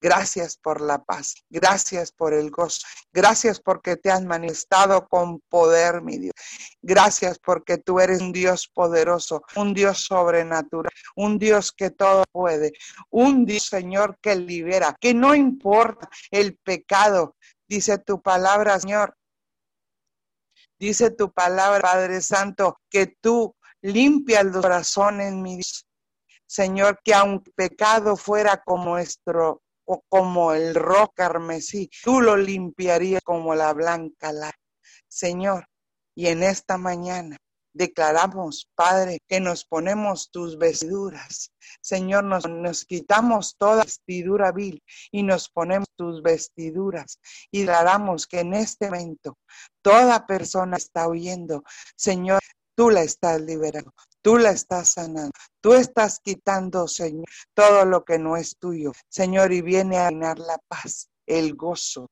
Gracias 0.01 0.57
por 0.57 0.81
la 0.81 1.01
paz, 1.01 1.35
gracias 1.49 2.11
por 2.11 2.33
el 2.33 2.51
gozo, 2.51 2.85
gracias 3.13 3.61
porque 3.61 3.95
te 3.95 4.11
has 4.11 4.21
manifestado 4.21 5.07
con 5.07 5.39
poder, 5.47 6.01
mi 6.01 6.17
Dios. 6.17 6.33
Gracias 6.81 7.39
porque 7.39 7.77
tú 7.77 8.01
eres 8.01 8.19
un 8.19 8.33
Dios 8.33 8.67
poderoso, 8.67 9.43
un 9.55 9.73
Dios 9.73 9.99
sobrenatural, 9.99 10.91
un 11.15 11.39
Dios 11.39 11.71
que 11.71 11.89
todo 11.89 12.25
puede, 12.29 12.73
un 13.09 13.45
Dios, 13.45 13.67
Señor, 13.67 14.19
que 14.21 14.35
libera, 14.35 14.93
que 14.99 15.13
no 15.13 15.33
importa 15.33 16.09
el 16.31 16.57
pecado, 16.57 17.37
dice 17.65 17.97
tu 17.97 18.21
palabra, 18.21 18.77
Señor. 18.77 19.15
Dice 20.77 21.11
tu 21.11 21.31
palabra, 21.31 21.79
Padre 21.79 22.19
Santo, 22.19 22.81
que 22.89 23.07
tú 23.21 23.55
limpias 23.81 24.43
los 24.43 24.61
corazones, 24.61 25.31
mi 25.31 25.55
Dios 25.55 25.85
Señor, 26.47 26.99
que 27.03 27.13
aunque 27.13 27.51
pecado 27.55 28.15
fuera 28.15 28.61
como 28.63 28.91
nuestro 28.91 29.61
o 29.85 30.03
como 30.09 30.53
el 30.53 30.75
rojo 30.75 31.11
carmesí, 31.15 31.89
tú 32.03 32.21
lo 32.21 32.35
limpiarías 32.35 33.21
como 33.23 33.55
la 33.55 33.73
blanca 33.73 34.31
la. 34.31 34.51
Señor, 35.07 35.67
y 36.15 36.27
en 36.27 36.43
esta 36.43 36.77
mañana 36.77 37.37
declaramos, 37.75 38.69
Padre, 38.73 39.19
que 39.27 39.41
nos 39.41 39.65
ponemos 39.65 40.31
tus 40.31 40.57
vestiduras. 40.57 41.51
Señor, 41.81 42.23
nos, 42.23 42.47
nos, 42.47 42.85
quitamos 42.85 43.57
toda 43.57 43.83
vestidura 43.83 44.51
vil 44.53 44.81
y 45.11 45.23
nos 45.23 45.49
ponemos 45.49 45.87
tus 45.97 46.23
vestiduras 46.23 47.19
y 47.51 47.59
declaramos 47.61 48.27
que 48.27 48.39
en 48.39 48.53
este 48.53 48.89
momento 48.89 49.37
toda 49.81 50.25
persona 50.25 50.77
está 50.77 51.07
huyendo. 51.07 51.63
Señor, 51.97 52.39
tú 52.75 52.89
la 52.89 53.01
estás 53.01 53.41
liberando. 53.41 53.91
Tú 54.25 54.39
la 54.39 54.49
estás 54.49 54.93
sanando. 54.93 55.29
Tú 55.61 55.75
estás 55.75 56.19
quitando, 56.19 56.87
Señor, 56.87 57.27
todo 57.53 57.85
lo 57.85 58.03
que 58.03 58.17
no 58.17 58.37
es 58.37 58.57
tuyo. 58.57 58.91
Señor, 59.07 59.53
y 59.53 59.61
viene 59.61 59.97
a 59.97 60.09
reinar 60.09 60.39
la 60.39 60.57
paz, 60.67 61.09
el 61.27 61.53
gozo, 61.53 62.09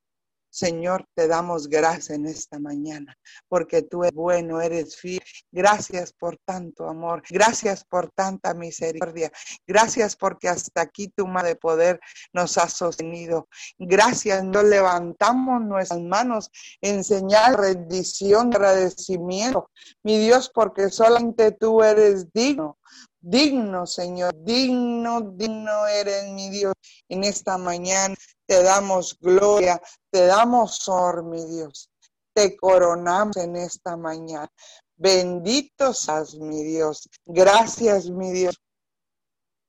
Señor, 0.53 1.07
te 1.15 1.27
damos 1.27 1.67
gracias 1.67 2.11
en 2.11 2.27
esta 2.27 2.59
mañana, 2.59 3.17
porque 3.49 3.81
tú 3.81 4.03
eres 4.03 4.13
bueno, 4.13 4.61
eres 4.61 4.95
fiel. 4.95 5.23
Gracias 5.51 6.13
por 6.13 6.37
tanto 6.45 6.87
amor, 6.87 7.23
gracias 7.27 7.83
por 7.83 8.11
tanta 8.11 8.53
misericordia, 8.53 9.31
gracias 9.65 10.15
porque 10.15 10.49
hasta 10.49 10.81
aquí 10.81 11.07
tu 11.07 11.25
mano 11.25 11.47
de 11.47 11.55
poder 11.55 11.99
nos 12.33 12.59
ha 12.59 12.69
sostenido. 12.69 13.47
Gracias, 13.79 14.43
nos 14.43 14.63
levantamos 14.65 15.59
nuestras 15.63 16.01
manos 16.01 16.51
en 16.81 17.03
señal 17.03 17.55
de 17.55 17.73
rendición, 17.73 18.53
agradecimiento, 18.53 19.71
mi 20.03 20.19
Dios, 20.19 20.51
porque 20.53 20.91
solamente 20.91 21.51
tú 21.51 21.81
eres 21.81 22.31
digno. 22.31 22.77
Digno, 23.25 23.87
Señor, 23.87 24.35
digno, 24.43 25.21
digno 25.21 25.87
eres 25.87 26.25
mi 26.33 26.49
Dios. 26.49 26.73
En 27.07 27.23
esta 27.23 27.57
mañana 27.57 28.13
te 28.45 28.61
damos 28.61 29.17
gloria, 29.17 29.81
te 30.11 30.25
damos 30.25 30.85
honor, 30.89 31.23
mi 31.23 31.45
Dios. 31.45 31.89
Te 32.33 32.57
coronamos 32.57 33.37
en 33.37 33.55
esta 33.55 33.95
mañana. 33.95 34.51
Bendito 34.97 35.93
seas, 35.93 36.35
mi 36.35 36.65
Dios. 36.65 37.07
Gracias, 37.25 38.09
mi 38.09 38.29
Dios. 38.33 38.61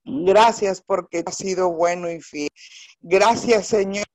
Gracias 0.04 0.82
porque 0.84 1.22
has 1.24 1.36
sido 1.36 1.70
bueno 1.70 2.10
y 2.10 2.20
fiel. 2.20 2.50
Gracias, 3.00 3.68
Señor. 3.68 4.06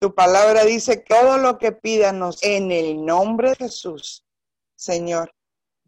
Tu 0.00 0.14
palabra 0.14 0.64
dice 0.64 0.96
todo 0.96 1.36
lo 1.36 1.58
que 1.58 1.72
pídanos 1.72 2.38
en 2.42 2.72
el 2.72 3.04
nombre 3.04 3.50
de 3.50 3.56
Jesús, 3.56 4.24
Señor, 4.76 5.30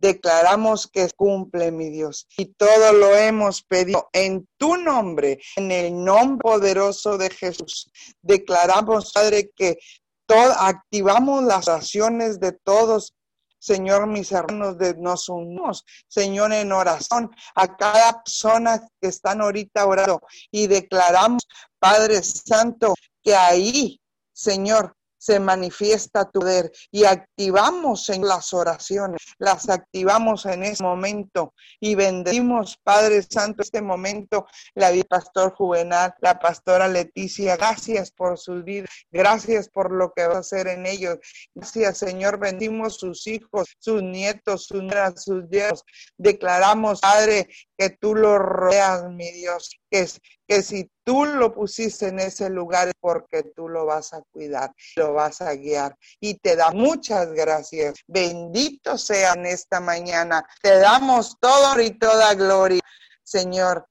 declaramos 0.01 0.87
que 0.87 1.11
cumple, 1.15 1.71
mi 1.71 1.91
Dios. 1.91 2.27
Y 2.37 2.47
todo 2.55 2.93
lo 2.93 3.15
hemos 3.15 3.63
pedido 3.63 4.09
en 4.13 4.49
tu 4.57 4.77
nombre, 4.77 5.39
en 5.57 5.71
el 5.71 6.05
nombre 6.05 6.43
poderoso 6.43 7.19
de 7.19 7.31
Jesús. 7.31 7.91
Declaramos, 8.23 9.13
Padre, 9.13 9.51
que 9.55 9.79
todo, 10.27 10.53
activamos 10.59 11.45
las 11.45 11.69
acciones 11.69 12.41
de 12.41 12.53
todos 12.53 13.15
Señor, 13.61 14.07
mis 14.07 14.33
hermanos, 14.33 14.79
de, 14.79 14.95
nos 14.95 15.29
unimos, 15.29 15.85
Señor, 16.09 16.51
en 16.55 16.73
oración 16.73 17.31
a 17.55 17.77
cada 17.77 18.23
persona 18.23 18.81
que 18.99 19.09
están 19.09 19.43
ahorita 19.43 19.85
orando 19.85 20.23
y 20.51 20.67
declaramos, 20.67 21.47
Padre 21.79 22.23
Santo, 22.23 22.95
que 23.23 23.35
ahí, 23.37 24.01
Señor, 24.33 24.97
se 25.21 25.39
manifiesta 25.39 26.25
tu 26.25 26.41
poder 26.41 26.73
y 26.91 27.05
activamos 27.05 28.09
en 28.09 28.27
las 28.27 28.55
oraciones, 28.55 29.21
las 29.39 29.69
activamos 29.69 30.47
en 30.47 30.63
ese 30.63 30.83
momento 30.83 31.53
y 31.79 31.95
bendecimos, 31.95 32.79
Padre 32.83 33.23
Santo, 33.23 33.63
este 33.63 33.83
momento, 33.83 34.47
la 34.75 34.91
vida 34.91 35.05
pastor 35.09 35.53
Juvenal, 35.53 36.15
la 36.21 36.39
pastora 36.39 36.89
Leticia, 36.89 37.57
gracias 37.57 38.11
por 38.11 38.39
sus 38.39 38.65
vidas, 38.65 38.89
gracias 39.11 39.69
por 39.69 39.93
lo 39.93 40.13
que 40.15 40.27
va 40.27 40.37
a 40.37 40.41
hacer 40.41 40.67
en 40.67 40.87
ellos, 40.87 41.19
gracias 41.55 41.99
Señor, 41.99 42.39
bendimos 42.39 42.97
sus 42.97 43.27
hijos, 43.27 43.69
sus 43.79 44.03
nietos, 44.03 44.65
sus 44.65 44.83
nietas, 44.83 45.25
sus 45.25 45.45
hijos, 45.53 45.85
declaramos, 46.17 47.01
Padre, 47.01 47.49
que 47.77 47.91
tú 47.91 48.15
lo 48.15 48.39
rodeas, 48.39 49.11
mi 49.11 49.31
Dios, 49.33 49.80
que, 49.91 50.07
que 50.47 50.63
si 50.63 50.91
tú 51.05 51.25
lo 51.25 51.53
pusiste 51.53 52.09
en 52.09 52.21
ese 52.21 52.49
lugar 52.49 52.89
es 52.89 52.95
porque 53.01 53.43
tú 53.43 53.69
lo 53.69 53.87
vas 53.87 54.13
a 54.13 54.23
cuidar, 54.31 54.73
lo 54.97 55.13
vas 55.13 55.41
a 55.41 55.55
guiar. 55.55 55.97
Y 56.21 56.35
te 56.35 56.57
da 56.57 56.71
muchas 56.71 57.33
gracias. 57.33 57.95
Bendito 58.07 58.97
sea 58.97 59.33
en 59.33 59.47
esta 59.47 59.81
mañana. 59.81 60.47
Te 60.63 60.79
damos 60.79 61.37
todo 61.41 61.81
y 61.81 61.91
toda 61.99 62.35
gloria, 62.35 62.81
Señor. 63.23 63.87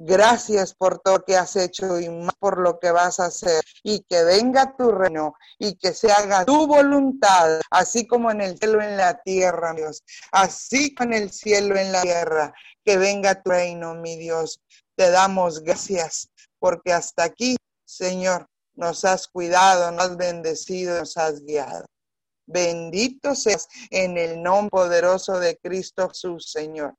Gracias 0.00 0.74
por 0.74 1.00
todo 1.00 1.24
que 1.24 1.36
has 1.36 1.56
hecho 1.56 1.98
y 1.98 2.08
más 2.08 2.32
por 2.38 2.60
lo 2.60 2.78
que 2.78 2.92
vas 2.92 3.18
a 3.18 3.26
hacer. 3.26 3.64
Y 3.82 4.04
que 4.04 4.22
venga 4.22 4.76
tu 4.76 4.92
reino 4.92 5.34
y 5.58 5.76
que 5.76 5.92
se 5.92 6.12
haga 6.12 6.44
tu 6.44 6.68
voluntad, 6.68 7.60
así 7.70 8.06
como 8.06 8.30
en 8.30 8.40
el 8.40 8.56
cielo 8.56 8.80
en 8.80 8.96
la 8.96 9.20
tierra, 9.22 9.72
Dios. 9.74 10.04
Así 10.30 10.94
como 10.94 11.14
en 11.14 11.22
el 11.24 11.32
cielo 11.32 11.76
en 11.76 11.90
la 11.90 12.02
tierra. 12.02 12.54
Que 12.84 12.96
venga 12.96 13.42
tu 13.42 13.50
reino, 13.50 13.96
mi 13.96 14.16
Dios. 14.16 14.60
Te 14.98 15.12
damos 15.12 15.62
gracias 15.62 16.28
porque 16.58 16.92
hasta 16.92 17.22
aquí, 17.22 17.54
Señor, 17.84 18.48
nos 18.74 19.04
has 19.04 19.28
cuidado, 19.28 19.92
nos 19.92 20.06
has 20.06 20.16
bendecido, 20.16 20.98
nos 20.98 21.16
has 21.16 21.40
guiado. 21.44 21.86
Bendito 22.46 23.36
seas 23.36 23.68
en 23.90 24.18
el 24.18 24.42
nombre 24.42 24.70
poderoso 24.70 25.38
de 25.38 25.56
Cristo 25.56 26.08
Jesús, 26.08 26.50
Señor. 26.50 26.96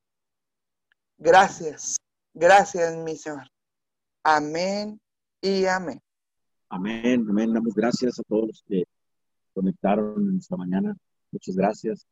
Gracias, 1.17 1.97
gracias, 2.33 2.95
mi 2.95 3.17
Señor. 3.17 3.49
Amén 4.23 5.01
y 5.41 5.65
amén. 5.65 5.99
Amén, 6.69 7.25
amén. 7.29 7.53
Damos 7.53 7.73
gracias 7.73 8.17
a 8.17 8.23
todos 8.23 8.47
los 8.47 8.63
que 8.65 8.85
conectaron 9.53 10.29
en 10.29 10.37
esta 10.37 10.55
mañana. 10.55 10.95
Muchas 11.33 11.53
gracias. 11.53 12.07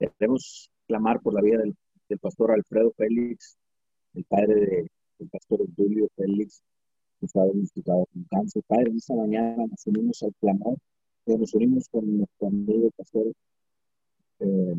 Queremos 0.00 0.68
clamar 0.88 1.20
por 1.20 1.32
la 1.32 1.42
vida 1.42 1.58
del, 1.58 1.76
del 2.08 2.18
pastor 2.18 2.50
Alfredo 2.50 2.92
Félix, 2.96 3.56
el 4.14 4.24
padre 4.24 4.88
del 5.18 5.28
pastor 5.28 5.66
Julio 5.76 6.08
Félix, 6.16 6.62
que 7.18 7.26
está 7.26 7.44
diagnosticado 7.44 8.06
con 8.12 8.24
cáncer. 8.24 8.62
Padre, 8.66 8.92
esta 8.96 9.14
mañana 9.14 9.66
nos 9.66 9.86
unimos 9.86 10.22
al 10.22 10.34
clamor, 10.40 10.76
nos 11.26 11.54
unimos 11.54 11.88
con 11.88 12.18
nuestro 12.18 12.48
amigo 12.48 12.86
el 12.86 12.92
pastor 12.92 13.32
eh, 14.40 14.76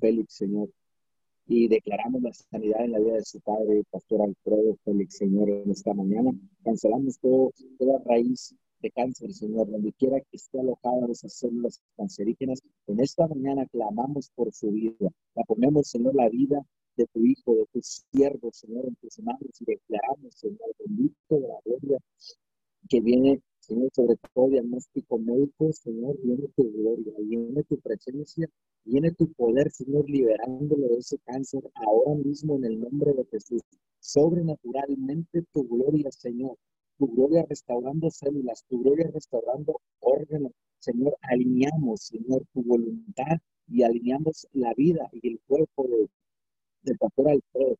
Félix, 0.00 0.34
Señor, 0.34 0.70
y 1.46 1.68
declaramos 1.68 2.22
la 2.22 2.32
sanidad 2.32 2.84
en 2.84 2.92
la 2.92 2.98
vida 2.98 3.14
de 3.14 3.24
su 3.24 3.40
padre, 3.40 3.78
el 3.78 3.84
pastor 3.84 4.22
Alfredo 4.22 4.76
Félix, 4.84 5.16
Señor, 5.16 5.48
en 5.50 5.70
esta 5.70 5.94
mañana. 5.94 6.32
Cancelamos 6.64 7.18
todo, 7.18 7.52
toda 7.78 8.02
raíz 8.04 8.54
de 8.80 8.90
cáncer, 8.90 9.32
Señor, 9.32 9.70
donde 9.70 9.92
quiera 9.92 10.20
que 10.20 10.36
esté 10.36 10.60
alojada 10.60 11.06
esas 11.10 11.34
células 11.34 11.80
cancerígenas. 11.96 12.60
En 12.86 13.00
esta 13.00 13.26
mañana 13.28 13.66
clamamos 13.66 14.30
por 14.34 14.52
su 14.52 14.70
vida. 14.70 15.10
La 15.34 15.44
ponemos, 15.44 15.88
Señor, 15.88 16.14
la 16.14 16.28
vida 16.28 16.64
de 16.96 17.06
tu 17.06 17.24
Hijo, 17.24 17.54
de 17.56 17.66
tus 17.72 18.04
siervos, 18.10 18.56
Señor, 18.56 18.86
en 18.86 18.94
tus 18.96 19.18
manos 19.20 19.60
y 19.60 19.64
declaramos, 19.64 20.34
Señor, 20.34 20.74
bendito 20.78 21.38
de 21.38 21.48
la 21.48 21.60
gloria 21.64 21.98
que 22.88 23.00
viene, 23.00 23.40
Señor, 23.60 23.90
sobre 23.94 24.16
todo 24.34 24.48
diagnóstico 24.48 25.18
médico, 25.18 25.72
Señor, 25.72 26.16
viene 26.22 26.48
tu 26.56 26.70
gloria, 26.72 27.12
viene 27.18 27.62
tu 27.64 27.78
presencia, 27.78 28.48
viene 28.84 29.12
tu 29.12 29.32
poder, 29.32 29.70
Señor, 29.70 30.08
liberándolo 30.10 30.88
de 30.88 30.98
ese 30.98 31.18
cáncer 31.24 31.62
ahora 31.74 32.14
mismo 32.14 32.56
en 32.56 32.64
el 32.64 32.80
nombre 32.80 33.12
de 33.14 33.24
Jesús. 33.26 33.62
Sobrenaturalmente 34.00 35.42
tu 35.52 35.66
gloria, 35.68 36.10
Señor, 36.10 36.56
tu 36.98 37.06
gloria 37.08 37.46
restaurando 37.48 38.10
células, 38.10 38.64
tu 38.68 38.82
gloria 38.82 39.10
restaurando 39.12 39.80
órganos. 40.00 40.52
Señor, 40.80 41.16
alineamos, 41.22 42.02
Señor, 42.02 42.44
tu 42.52 42.62
voluntad 42.62 43.38
y 43.68 43.82
alineamos 43.84 44.48
la 44.52 44.74
vida 44.74 45.08
y 45.12 45.28
el 45.28 45.40
cuerpo 45.46 45.86
de, 45.86 46.08
del 46.82 46.98
pastor 46.98 47.28
Alfredo 47.30 47.76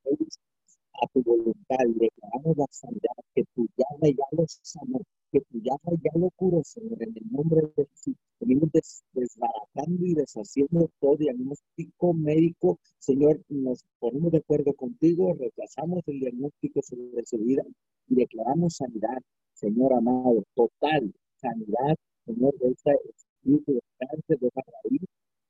a 1.02 1.06
tu 1.12 1.22
voluntad 1.22 1.84
y 1.86 1.98
declaramos 1.98 2.56
la 2.56 2.66
sanidad, 2.70 3.16
que 3.34 3.44
tu 3.54 3.66
llama 3.76 4.14
ya 4.16 4.24
lo 4.32 4.44
sanó, 4.46 5.00
que 5.32 5.40
tu 5.40 5.58
llama 5.58 5.98
ya 6.02 6.10
lo 6.14 6.30
curó, 6.36 6.62
Señor, 6.64 7.02
en 7.02 7.16
el 7.16 7.32
nombre 7.32 7.62
de 7.76 7.86
Jesús. 7.86 8.14
Venimos 8.40 8.70
desbaratando 9.12 10.06
y 10.06 10.14
deshaciendo 10.14 10.90
todo 11.00 11.16
diagnóstico 11.16 12.12
médico. 12.14 12.78
Señor, 12.98 13.40
nos 13.48 13.84
ponemos 13.98 14.32
de 14.32 14.38
acuerdo 14.38 14.74
contigo, 14.74 15.34
rechazamos 15.34 16.02
el 16.06 16.20
diagnóstico 16.20 16.82
sobre 16.82 17.24
su 17.24 17.38
vida 17.38 17.62
y 18.08 18.14
declaramos 18.14 18.76
sanidad, 18.76 19.18
Señor 19.54 19.94
amado, 19.94 20.44
total 20.54 21.12
sanidad, 21.36 21.96
Señor, 22.26 22.56
de 22.58 22.68
este 22.68 22.92
espíritu 23.08 23.72
de 23.72 23.80
cáncer, 23.98 24.38
de 24.38 24.50
raíz 24.54 25.02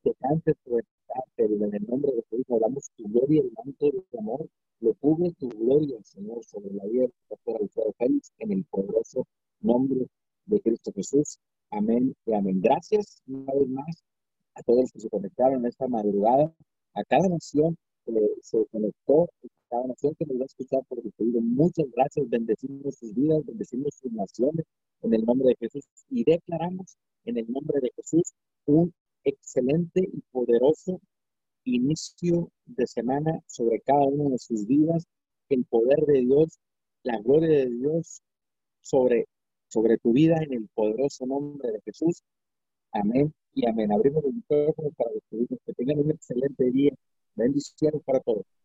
de 0.04 0.14
cáncer, 0.14 0.56
de 0.64 0.82
pero 1.36 1.54
en 1.54 1.74
el 1.74 1.86
nombre 1.86 2.12
de 2.12 2.22
Jesús 2.30 2.46
hablamos 2.50 2.90
tu 2.96 3.04
gloria, 3.04 3.42
el 3.42 3.52
manto 3.52 3.86
de 3.86 4.02
tu 4.10 4.18
amor, 4.18 4.48
lo 4.80 4.94
cubre 4.94 5.30
tu 5.38 5.48
gloria, 5.48 5.98
Señor, 6.02 6.44
sobre 6.44 6.72
la 6.74 6.84
vida 6.86 7.02
del 7.02 7.12
pastor 7.28 7.60
Alfredo 7.60 7.92
Félix, 7.98 8.32
en 8.38 8.52
el 8.52 8.64
poderoso 8.64 9.26
nombre 9.60 10.06
de 10.46 10.60
Cristo 10.60 10.92
Jesús. 10.94 11.38
Amén 11.70 12.14
y 12.26 12.32
amén. 12.32 12.60
Gracias 12.60 13.22
una 13.26 13.52
vez 13.52 13.68
más 13.68 14.04
a 14.54 14.62
todos 14.62 14.80
los 14.82 14.92
que 14.92 15.00
se 15.00 15.10
conectaron 15.10 15.64
esta 15.66 15.86
madrugada, 15.88 16.52
a 16.94 17.04
cada 17.04 17.28
nación 17.28 17.76
que 18.04 18.12
se 18.42 18.66
conectó, 18.70 19.24
a 19.24 19.48
cada 19.70 19.86
nación 19.86 20.14
que 20.18 20.26
nos 20.26 20.38
va 20.38 20.42
a 20.42 20.46
escuchar 20.46 20.80
por 20.88 20.98
el 20.98 21.12
pedido. 21.12 21.40
Muchas 21.40 21.86
gracias, 21.92 22.28
bendecimos 22.28 22.96
sus 22.96 23.14
vidas, 23.14 23.44
bendecimos 23.46 23.94
sus 23.94 24.12
naciones 24.12 24.66
en 25.02 25.14
el 25.14 25.24
nombre 25.24 25.48
de 25.48 25.56
Jesús 25.60 25.84
y 26.10 26.24
declaramos 26.24 26.96
en 27.24 27.38
el 27.38 27.50
nombre 27.50 27.80
de 27.80 27.90
Jesús 27.96 28.32
un 28.66 28.92
excelente 29.24 30.00
y 30.00 30.20
poderoso 30.30 31.00
inicio 31.64 32.50
de 32.66 32.86
semana 32.86 33.40
sobre 33.46 33.80
cada 33.80 34.04
una 34.04 34.30
de 34.30 34.38
sus 34.38 34.66
vidas, 34.66 35.06
el 35.48 35.64
poder 35.66 36.00
de 36.06 36.20
Dios, 36.20 36.58
la 37.04 37.18
gloria 37.20 37.48
de 37.48 37.70
Dios 37.70 38.22
sobre, 38.80 39.26
sobre 39.68 39.98
tu 39.98 40.12
vida 40.12 40.36
en 40.42 40.52
el 40.54 40.68
poderoso 40.74 41.26
nombre 41.26 41.70
de 41.72 41.80
Jesús. 41.84 42.22
Amén 42.92 43.32
y 43.54 43.66
amén. 43.68 43.92
Abrimos 43.92 44.24
el 44.24 44.34
micrófono 44.34 44.90
para. 44.96 45.10
Que 45.30 45.74
tengan 45.74 46.00
un 46.00 46.10
excelente 46.10 46.70
día 46.70 46.92
Bendiciones 47.34 48.02
para 48.04 48.20
todos. 48.20 48.44